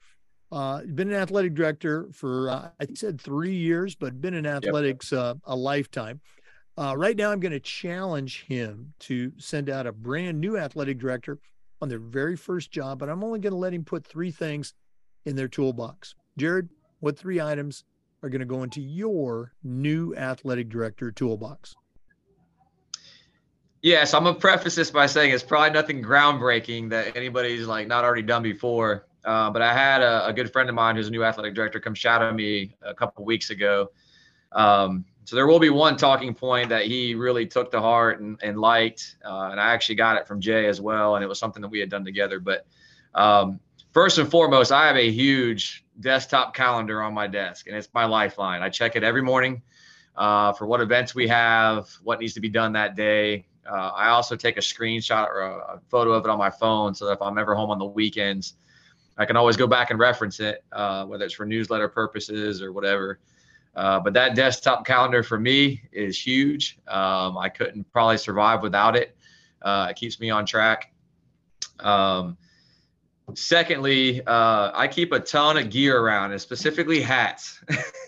Uh, 0.49 0.81
been 0.83 1.09
an 1.09 1.15
athletic 1.15 1.55
director 1.55 2.07
for, 2.13 2.49
uh, 2.49 2.69
I 2.79 2.85
think 2.85 2.97
said 2.97 3.19
three 3.19 3.53
years, 3.53 3.95
but 3.95 4.21
been 4.21 4.33
in 4.33 4.45
athletics 4.45 5.11
yep. 5.11 5.19
Uh, 5.19 5.33
a 5.43 5.55
lifetime. 5.55 6.21
Uh, 6.77 6.95
right 6.95 7.17
now, 7.17 7.31
I'm 7.31 7.39
going 7.39 7.53
to 7.53 7.59
challenge 7.59 8.43
him 8.43 8.93
to 8.99 9.31
send 9.37 9.69
out 9.69 9.87
a 9.87 9.91
brand 9.91 10.39
new 10.39 10.57
athletic 10.57 10.99
director 10.99 11.39
on 11.81 11.89
their 11.89 11.99
very 11.99 12.35
first 12.35 12.71
job, 12.71 12.99
but 12.99 13.09
I'm 13.09 13.23
only 13.23 13.39
going 13.39 13.51
to 13.51 13.57
let 13.57 13.73
him 13.73 13.83
put 13.83 14.05
three 14.05 14.29
things 14.29 14.73
in 15.25 15.35
their 15.35 15.47
toolbox. 15.47 16.13
Jared, 16.37 16.69
what 16.99 17.17
three 17.17 17.41
items 17.41 17.83
are 18.21 18.29
going 18.29 18.39
to 18.39 18.45
go 18.45 18.61
into 18.61 18.81
your 18.81 19.53
new 19.63 20.15
athletic 20.15 20.69
director 20.69 21.11
toolbox? 21.11 21.75
Yes, 23.83 24.13
I'm 24.15 24.23
gonna 24.23 24.39
preface 24.39 24.73
this 24.73 24.89
by 24.89 25.05
saying 25.05 25.31
it's 25.31 25.43
probably 25.43 25.69
nothing 25.69 26.03
groundbreaking 26.03 26.89
that 26.89 27.15
anybody's 27.15 27.67
like 27.67 27.87
not 27.87 28.03
already 28.03 28.23
done 28.23 28.41
before. 28.41 29.05
Uh, 29.23 29.51
but 29.51 29.61
I 29.61 29.71
had 29.71 30.01
a, 30.01 30.25
a, 30.25 30.33
good 30.33 30.51
friend 30.51 30.67
of 30.67 30.73
mine 30.73 30.95
who's 30.95 31.09
a 31.09 31.11
new 31.11 31.23
athletic 31.23 31.53
director 31.53 31.79
come 31.79 31.93
shadow 31.93 32.33
me 32.33 32.75
a 32.81 32.93
couple 32.93 33.23
weeks 33.23 33.49
ago. 33.49 33.91
Um, 34.53 35.05
so 35.27 35.35
there 35.35 35.45
will 35.45 35.59
be 35.59 35.69
one 35.69 35.97
talking 35.97 36.33
point 36.33 36.69
that 36.69 36.85
he 36.85 37.13
really 37.13 37.45
took 37.45 37.69
to 37.71 37.81
heart 37.81 38.21
and, 38.21 38.39
and 38.41 38.57
liked. 38.57 39.17
Uh, 39.25 39.49
and 39.51 39.59
I 39.59 39.73
actually 39.73 39.95
got 39.95 40.15
it 40.15 40.25
from 40.25 40.39
Jay 40.39 40.67
as 40.67 40.79
well. 40.79 41.15
And 41.15 41.23
it 41.23 41.27
was 41.27 41.37
something 41.37 41.61
that 41.61 41.67
we 41.67 41.81
had 41.81 41.89
done 41.89 42.05
together. 42.05 42.39
But 42.39 42.65
um, 43.13 43.59
first 43.91 44.19
and 44.19 44.31
foremost, 44.31 44.71
I 44.71 44.87
have 44.87 44.95
a 44.95 45.11
huge 45.11 45.83
desktop 45.99 46.55
calendar 46.55 47.01
on 47.01 47.13
my 47.13 47.27
desk, 47.27 47.67
and 47.67 47.75
it's 47.75 47.89
my 47.93 48.05
lifeline. 48.05 48.61
I 48.61 48.69
check 48.69 48.95
it 48.95 49.03
every 49.03 49.21
morning 49.21 49.61
uh, 50.15 50.53
for 50.53 50.65
what 50.65 50.79
events 50.79 51.13
we 51.13 51.27
have, 51.27 51.89
what 52.05 52.21
needs 52.21 52.33
to 52.35 52.39
be 52.39 52.47
done 52.47 52.71
that 52.71 52.95
day. 52.95 53.47
Uh, 53.69 53.91
I 53.93 54.07
also 54.07 54.37
take 54.37 54.55
a 54.55 54.61
screenshot 54.61 55.27
or 55.27 55.41
a, 55.41 55.57
a, 55.73 55.81
photo 55.89 56.13
of 56.13 56.23
it 56.23 56.29
on 56.29 56.37
my 56.37 56.49
phone 56.49 56.95
so 56.95 57.05
that 57.05 57.11
if 57.11 57.21
I'm 57.21 57.37
ever 57.37 57.53
home 57.53 57.69
on 57.69 57.79
the 57.79 57.85
weekends, 57.85 58.53
I 59.17 59.25
can 59.25 59.35
always 59.35 59.57
go 59.57 59.67
back 59.67 59.91
and 59.91 59.99
reference 59.99 60.39
it, 60.39 60.63
uh, 60.71 61.03
whether 61.03 61.25
it's 61.25 61.33
for 61.33 61.45
newsletter 61.45 61.89
purposes 61.89 62.61
or 62.61 62.71
whatever. 62.71 63.19
Uh, 63.77 63.99
but 63.99 64.13
that 64.13 64.33
desktop 64.33 64.87
calendar 64.87 65.21
for 65.21 65.39
me 65.39 65.83
is 65.91 66.19
huge. 66.19 66.79
Um, 66.87 67.37
I 67.37 67.47
couldn't 67.47 67.89
probably 67.93 68.17
survive 68.17 68.63
without 68.63 68.95
it. 68.95 69.15
Uh, 69.61 69.87
it 69.91 69.95
keeps 69.95 70.19
me 70.19 70.31
on 70.31 70.47
track. 70.47 70.91
Um, 71.79 72.37
secondly, 73.35 74.25
uh, 74.25 74.71
I 74.73 74.87
keep 74.87 75.11
a 75.11 75.19
ton 75.19 75.57
of 75.57 75.69
gear 75.69 75.99
around, 75.99 76.31
and 76.31 76.41
specifically 76.41 77.01
hats. 77.01 77.61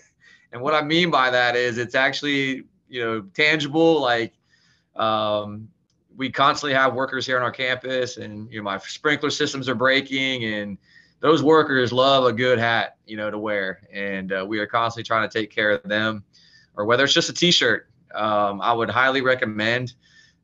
and 0.52 0.60
what 0.60 0.74
I 0.74 0.82
mean 0.82 1.08
by 1.08 1.30
that 1.30 1.54
is 1.54 1.78
it's 1.78 1.94
actually 1.94 2.64
you 2.88 3.04
know 3.04 3.20
tangible. 3.32 4.00
Like 4.00 4.32
um, 4.96 5.68
we 6.16 6.30
constantly 6.30 6.74
have 6.74 6.94
workers 6.94 7.26
here 7.26 7.36
on 7.36 7.44
our 7.44 7.52
campus, 7.52 8.16
and 8.16 8.50
you 8.50 8.58
know 8.58 8.64
my 8.64 8.78
sprinkler 8.78 9.30
systems 9.30 9.68
are 9.68 9.76
breaking, 9.76 10.46
and 10.46 10.78
those 11.20 11.42
workers 11.42 11.92
love 11.92 12.24
a 12.24 12.32
good 12.32 12.58
hat, 12.58 12.96
you 13.06 13.16
know, 13.16 13.30
to 13.30 13.38
wear, 13.38 13.86
and 13.92 14.32
uh, 14.32 14.44
we 14.46 14.58
are 14.58 14.66
constantly 14.66 15.04
trying 15.04 15.28
to 15.28 15.38
take 15.38 15.50
care 15.50 15.70
of 15.70 15.82
them. 15.82 16.24
Or 16.76 16.84
whether 16.84 17.04
it's 17.04 17.12
just 17.12 17.28
a 17.28 17.32
T-shirt, 17.32 17.88
um, 18.14 18.60
I 18.60 18.72
would 18.72 18.88
highly 18.88 19.20
recommend 19.20 19.94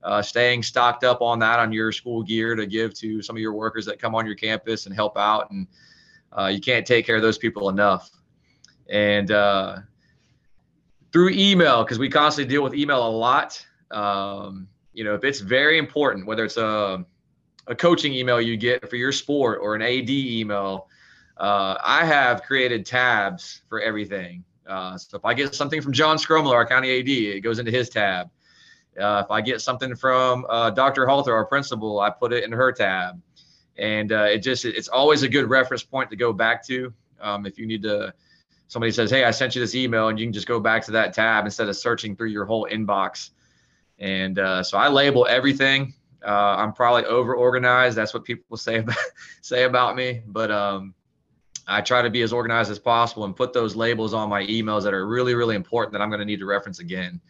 uh, 0.03 0.22
staying 0.22 0.62
stocked 0.62 1.03
up 1.03 1.22
on 1.22 1.39
that 1.41 1.59
on 1.59 1.72
your 1.72 1.93
school 1.93 2.22
gear 2.22 2.55
to 2.55 2.66
give 2.66 2.95
to 2.95 3.22
some 3.22 3.37
of 3.37 3.41
your 3.41 3.55
workers 3.55 3.87
that 3.87 3.99
come 3.99 4.14
on 4.14 4.27
your 4.27 4.35
campus 4.35 4.87
and 4.87 4.95
help 4.95 5.16
out. 5.16 5.51
And 5.51 5.66
uh, 6.33 6.47
you 6.47 6.61
can't 6.61 6.87
take 6.87 7.07
care 7.07 7.16
of 7.16 7.22
those 7.22 7.39
people 7.39 7.70
enough. 7.70 8.11
And 8.89 9.31
uh, 9.31 9.79
through 11.12 11.31
email, 11.31 11.83
because 11.83 11.99
we 11.99 12.09
constantly 12.09 12.53
deal 12.53 12.62
with 12.62 12.74
email 12.74 13.07
a 13.07 13.11
lot. 13.11 13.64
Um, 13.91 14.68
you 14.93 15.05
know, 15.05 15.14
if 15.14 15.24
it's 15.24 15.41
very 15.41 15.79
important, 15.79 16.27
whether 16.27 16.45
it's 16.45 16.57
a, 16.57 17.05
a 17.67 17.75
coaching 17.75 18.12
email 18.12 18.41
you 18.41 18.57
get 18.57 18.89
for 18.89 18.97
your 18.97 19.12
sport 19.12 19.59
or 19.62 19.75
an 19.75 19.83
AD 19.83 20.11
email, 20.11 20.89
uh, 21.37 21.77
I 21.85 22.05
have 22.05 22.43
created 22.43 22.87
tabs 22.87 23.62
for 23.69 23.81
everything. 23.81 24.45
Uh, 24.67 24.97
so 24.99 25.17
if 25.17 25.25
I 25.25 25.35
get 25.35 25.55
something 25.55 25.81
from 25.81 25.93
John 25.93 26.17
Scrumler, 26.17 26.53
our 26.53 26.67
county 26.67 26.99
AD, 26.99 27.09
it 27.09 27.41
goes 27.41 27.59
into 27.59 27.71
his 27.71 27.89
tab. 27.89 28.31
Uh, 28.99 29.23
if 29.25 29.31
I 29.31 29.41
get 29.41 29.61
something 29.61 29.95
from 29.95 30.47
uh, 30.49 30.71
Dr. 30.71 31.07
Halter, 31.07 31.35
our 31.35 31.45
principal, 31.45 32.01
I 32.01 32.11
put 32.11 32.33
it 32.33 32.45
in 32.45 32.53
her 32.53 32.73
tab, 32.73 33.21
and 33.77 34.11
uh, 34.11 34.25
it 34.31 34.39
just 34.39 34.64
it's 34.64 34.89
always 34.89 35.23
a 35.23 35.29
good 35.29 35.51
reference 35.51 35.83
point 35.83 36.09
to 36.11 36.17
go 36.17 36.33
back 36.33 36.67
to. 36.69 36.93
Um, 37.21 37.45
if 37.45 37.59
you 37.59 37.67
need 37.67 37.83
to, 37.83 38.14
somebody 38.69 38.93
says, 38.93 39.11
"Hey, 39.11 39.25
I 39.25 39.33
sent 39.33 39.55
you 39.55 39.61
this 39.61 39.75
email," 39.75 40.09
and 40.09 40.19
you 40.19 40.25
can 40.25 40.33
just 40.33 40.47
go 40.47 40.59
back 40.59 40.83
to 40.87 40.93
that 40.93 41.12
tab 41.12 41.45
instead 41.45 41.69
of 41.69 41.77
searching 41.77 42.17
through 42.17 42.29
your 42.29 42.47
whole 42.47 42.67
inbox. 42.71 43.31
And 43.99 44.39
uh, 44.39 44.62
so 44.62 44.79
I 44.79 44.89
label 44.89 45.27
everything. 45.27 45.93
Uh, 46.25 46.57
I'm 46.59 46.73
probably 46.73 47.05
over 47.05 47.35
organized. 47.35 47.97
That's 47.97 48.14
what 48.14 48.25
people 48.25 48.57
say 48.57 48.79
about 48.79 48.97
say 49.43 49.64
about 49.64 49.97
me, 49.97 50.23
but 50.27 50.51
um, 50.51 50.95
I 51.67 51.81
try 51.81 52.03
to 52.03 52.11
be 52.11 52.23
as 52.23 52.33
organized 52.33 52.71
as 52.71 52.79
possible 52.79 53.25
and 53.25 53.35
put 53.35 53.53
those 53.53 53.75
labels 53.75 54.14
on 54.14 54.29
my 54.29 54.43
emails 54.45 54.85
that 54.85 54.95
are 54.95 55.07
really, 55.07 55.35
really 55.35 55.57
important 55.57 55.93
that 55.93 56.03
I'm 56.03 56.09
going 56.09 56.21
to 56.21 56.27
need 56.27 56.41
to 56.41 56.47
reference 56.47 56.79
again. 56.79 57.21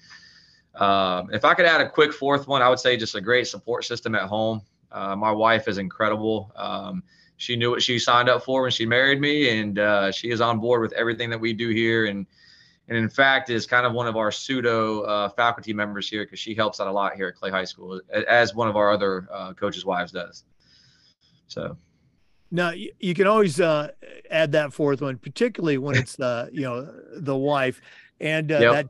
Um, 0.74 1.30
if 1.32 1.44
I 1.44 1.54
could 1.54 1.64
add 1.64 1.80
a 1.80 1.88
quick 1.88 2.12
fourth 2.12 2.46
one, 2.46 2.60
I 2.60 2.68
would 2.68 2.78
say 2.78 2.96
just 2.96 3.14
a 3.14 3.20
great 3.20 3.46
support 3.46 3.84
system 3.84 4.14
at 4.14 4.22
home. 4.22 4.60
Uh, 4.92 5.16
my 5.16 5.32
wife 5.32 5.68
is 5.68 5.78
incredible. 5.78 6.52
Um, 6.54 7.02
she 7.38 7.56
knew 7.56 7.70
what 7.70 7.82
she 7.82 7.98
signed 7.98 8.28
up 8.28 8.44
for 8.44 8.62
when 8.62 8.70
she 8.70 8.86
married 8.86 9.20
me, 9.20 9.58
and 9.58 9.78
uh, 9.78 10.12
she 10.12 10.30
is 10.30 10.40
on 10.40 10.58
board 10.58 10.82
with 10.82 10.92
everything 10.92 11.30
that 11.30 11.40
we 11.40 11.52
do 11.52 11.68
here. 11.70 12.06
And 12.06 12.26
and 12.88 12.96
in 12.96 13.08
fact, 13.08 13.50
is 13.50 13.66
kind 13.66 13.86
of 13.86 13.92
one 13.92 14.06
of 14.06 14.16
our 14.16 14.30
pseudo 14.30 15.02
uh, 15.02 15.28
faculty 15.30 15.72
members 15.72 16.08
here 16.08 16.24
because 16.24 16.38
she 16.38 16.54
helps 16.54 16.80
out 16.80 16.86
a 16.86 16.92
lot 16.92 17.14
here 17.14 17.28
at 17.28 17.34
Clay 17.34 17.50
High 17.50 17.64
School, 17.64 18.00
as 18.28 18.54
one 18.54 18.68
of 18.68 18.76
our 18.76 18.90
other 18.90 19.28
uh, 19.32 19.52
coaches' 19.54 19.84
wives 19.84 20.12
does. 20.12 20.44
So. 21.48 21.76
Now 22.52 22.70
you, 22.70 23.12
can 23.14 23.26
always 23.26 23.60
uh, 23.60 23.88
add 24.30 24.52
that 24.52 24.72
fourth 24.72 25.00
one, 25.00 25.18
particularly 25.18 25.78
when 25.78 25.96
it's 25.96 26.14
the 26.16 26.48
you 26.52 26.62
know 26.62 26.88
the 27.16 27.36
wife, 27.36 27.80
and 28.20 28.52
uh, 28.52 28.58
yep. 28.58 28.72
that 28.72 28.88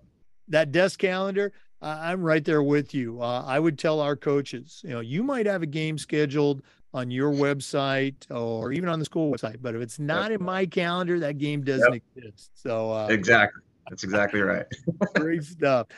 that 0.49 0.72
desk 0.72 1.01
calendar 1.01 1.53
I'm 1.82 2.22
right 2.22 2.44
there 2.44 2.62
with 2.62 2.94
you. 2.94 3.20
Uh, 3.20 3.44
I 3.47 3.59
would 3.59 3.78
tell 3.78 4.01
our 4.01 4.16
coaches, 4.16 4.80
you 4.84 4.90
know, 4.90 5.01
you 5.01 5.22
might 5.22 5.47
have 5.47 5.62
a 5.62 5.66
game 5.66 5.99
scheduled 5.99 6.62
on 6.94 7.11
your 7.11 7.30
website 7.30 8.14
or 8.30 8.72
even 8.72 8.88
on 8.88 8.99
the 8.99 9.05
school 9.05 9.32
website, 9.32 9.59
but 9.61 9.74
if 9.74 9.82
it's 9.82 9.99
not 9.99 10.30
yep. 10.30 10.40
in 10.40 10.47
my 10.47 10.64
calendar, 10.64 11.18
that 11.20 11.38
game 11.38 11.62
doesn't 11.62 11.92
yep. 11.92 12.03
exist. 12.16 12.51
So 12.55 12.90
uh, 12.92 13.09
exactly, 13.09 13.62
that's 13.89 14.05
exactly 14.05 14.41
right. 14.41 14.66
great 15.14 15.45
stuff. 15.45 15.89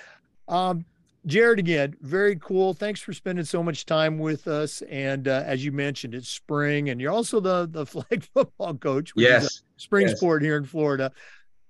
Um, 0.48 0.84
Jared, 1.26 1.58
again, 1.58 1.96
very 2.00 2.36
cool. 2.36 2.72
Thanks 2.72 3.00
for 3.00 3.12
spending 3.12 3.44
so 3.44 3.62
much 3.62 3.84
time 3.84 4.18
with 4.18 4.48
us. 4.48 4.82
And 4.82 5.28
uh, 5.28 5.42
as 5.44 5.64
you 5.64 5.72
mentioned, 5.72 6.14
it's 6.14 6.28
spring, 6.28 6.90
and 6.90 7.00
you're 7.00 7.12
also 7.12 7.40
the 7.40 7.68
the 7.70 7.84
flag 7.86 8.24
football 8.34 8.74
coach. 8.74 9.12
yes, 9.16 9.62
spring 9.76 10.08
yes. 10.08 10.16
sport 10.16 10.42
here 10.42 10.56
in 10.56 10.64
Florida. 10.64 11.12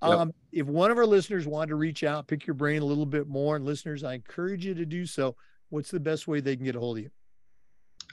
Um, 0.01 0.33
If 0.53 0.67
one 0.67 0.91
of 0.91 0.99
our 0.99 1.07
listeners 1.07 1.47
wanted 1.47 1.71
to 1.71 1.75
reach 1.75 2.05
out, 2.05 2.29
pick 2.29 2.47
your 2.47 2.55
brain 2.55 2.83
a 2.83 2.85
little 2.85 3.07
bit 3.07 3.27
more, 3.27 3.57
and 3.57 3.65
listeners, 3.65 4.05
I 4.05 4.15
encourage 4.15 4.65
you 4.65 4.75
to 4.75 4.87
do 4.87 5.07
so. 5.07 5.35
What's 5.71 5.91
the 5.91 6.01
best 6.01 6.29
way 6.29 6.41
they 6.41 6.55
can 6.55 6.65
get 6.65 6.77
a 6.77 6.81
hold 6.81 6.99
of 6.99 7.05
you? 7.05 7.11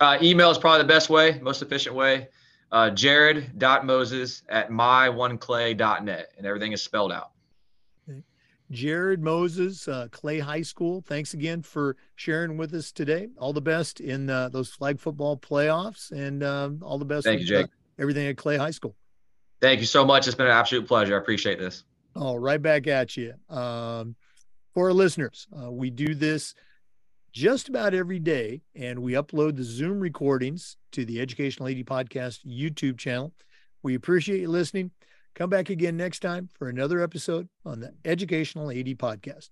Uh, 0.01 0.17
email 0.21 0.49
is 0.49 0.57
probably 0.57 0.81
the 0.81 0.87
best 0.87 1.09
way, 1.09 1.39
most 1.41 1.61
efficient 1.61 1.95
way. 1.95 2.27
Uh, 2.71 2.89
jared.moses 2.89 4.43
at 4.49 4.69
myoneclay.net, 4.69 6.27
and 6.37 6.45
everything 6.45 6.71
is 6.71 6.81
spelled 6.81 7.11
out. 7.11 7.31
Jared 8.71 9.21
Moses, 9.21 9.87
uh, 9.87 10.07
Clay 10.11 10.39
High 10.39 10.63
School. 10.63 11.03
Thanks 11.05 11.33
again 11.33 11.61
for 11.61 11.95
sharing 12.15 12.57
with 12.57 12.73
us 12.73 12.91
today. 12.91 13.27
All 13.37 13.53
the 13.53 13.61
best 13.61 13.99
in 13.99 14.29
uh, 14.29 14.49
those 14.49 14.69
flag 14.69 14.99
football 14.99 15.37
playoffs, 15.37 16.11
and 16.11 16.43
um, 16.43 16.79
all 16.83 16.97
the 16.97 17.05
best. 17.05 17.25
Thank 17.25 17.39
with, 17.39 17.49
you, 17.49 17.57
Jake. 17.57 17.65
Uh, 17.65 18.01
everything 18.01 18.27
at 18.27 18.37
Clay 18.37 18.57
High 18.57 18.71
School. 18.71 18.95
Thank 19.61 19.79
you 19.79 19.85
so 19.85 20.03
much. 20.03 20.27
It's 20.27 20.35
been 20.35 20.47
an 20.47 20.51
absolute 20.51 20.87
pleasure. 20.87 21.15
I 21.15 21.19
appreciate 21.19 21.59
this. 21.59 21.83
Oh, 22.15 22.35
right 22.35 22.61
back 22.61 22.87
at 22.87 23.15
you. 23.17 23.33
Um, 23.49 24.15
for 24.73 24.87
our 24.87 24.93
listeners, 24.93 25.47
uh, 25.57 25.71
we 25.71 25.89
do 25.89 26.15
this 26.15 26.55
just 27.31 27.67
about 27.69 27.93
every 27.93 28.19
day, 28.19 28.61
and 28.75 28.99
we 28.99 29.13
upload 29.13 29.57
the 29.57 29.63
Zoom 29.63 29.99
recordings 29.99 30.77
to 30.93 31.05
the 31.05 31.19
Educational 31.19 31.67
AD 31.67 31.85
Podcast 31.85 32.45
YouTube 32.45 32.97
channel. 32.97 33.33
We 33.83 33.95
appreciate 33.95 34.39
you 34.41 34.49
listening. 34.49 34.91
Come 35.35 35.49
back 35.49 35.69
again 35.69 35.97
next 35.97 36.21
time 36.21 36.47
for 36.57 36.69
another 36.69 37.01
episode 37.01 37.49
on 37.65 37.81
the 37.81 37.93
Educational 38.05 38.71
AD 38.71 38.97
Podcast. 38.97 39.49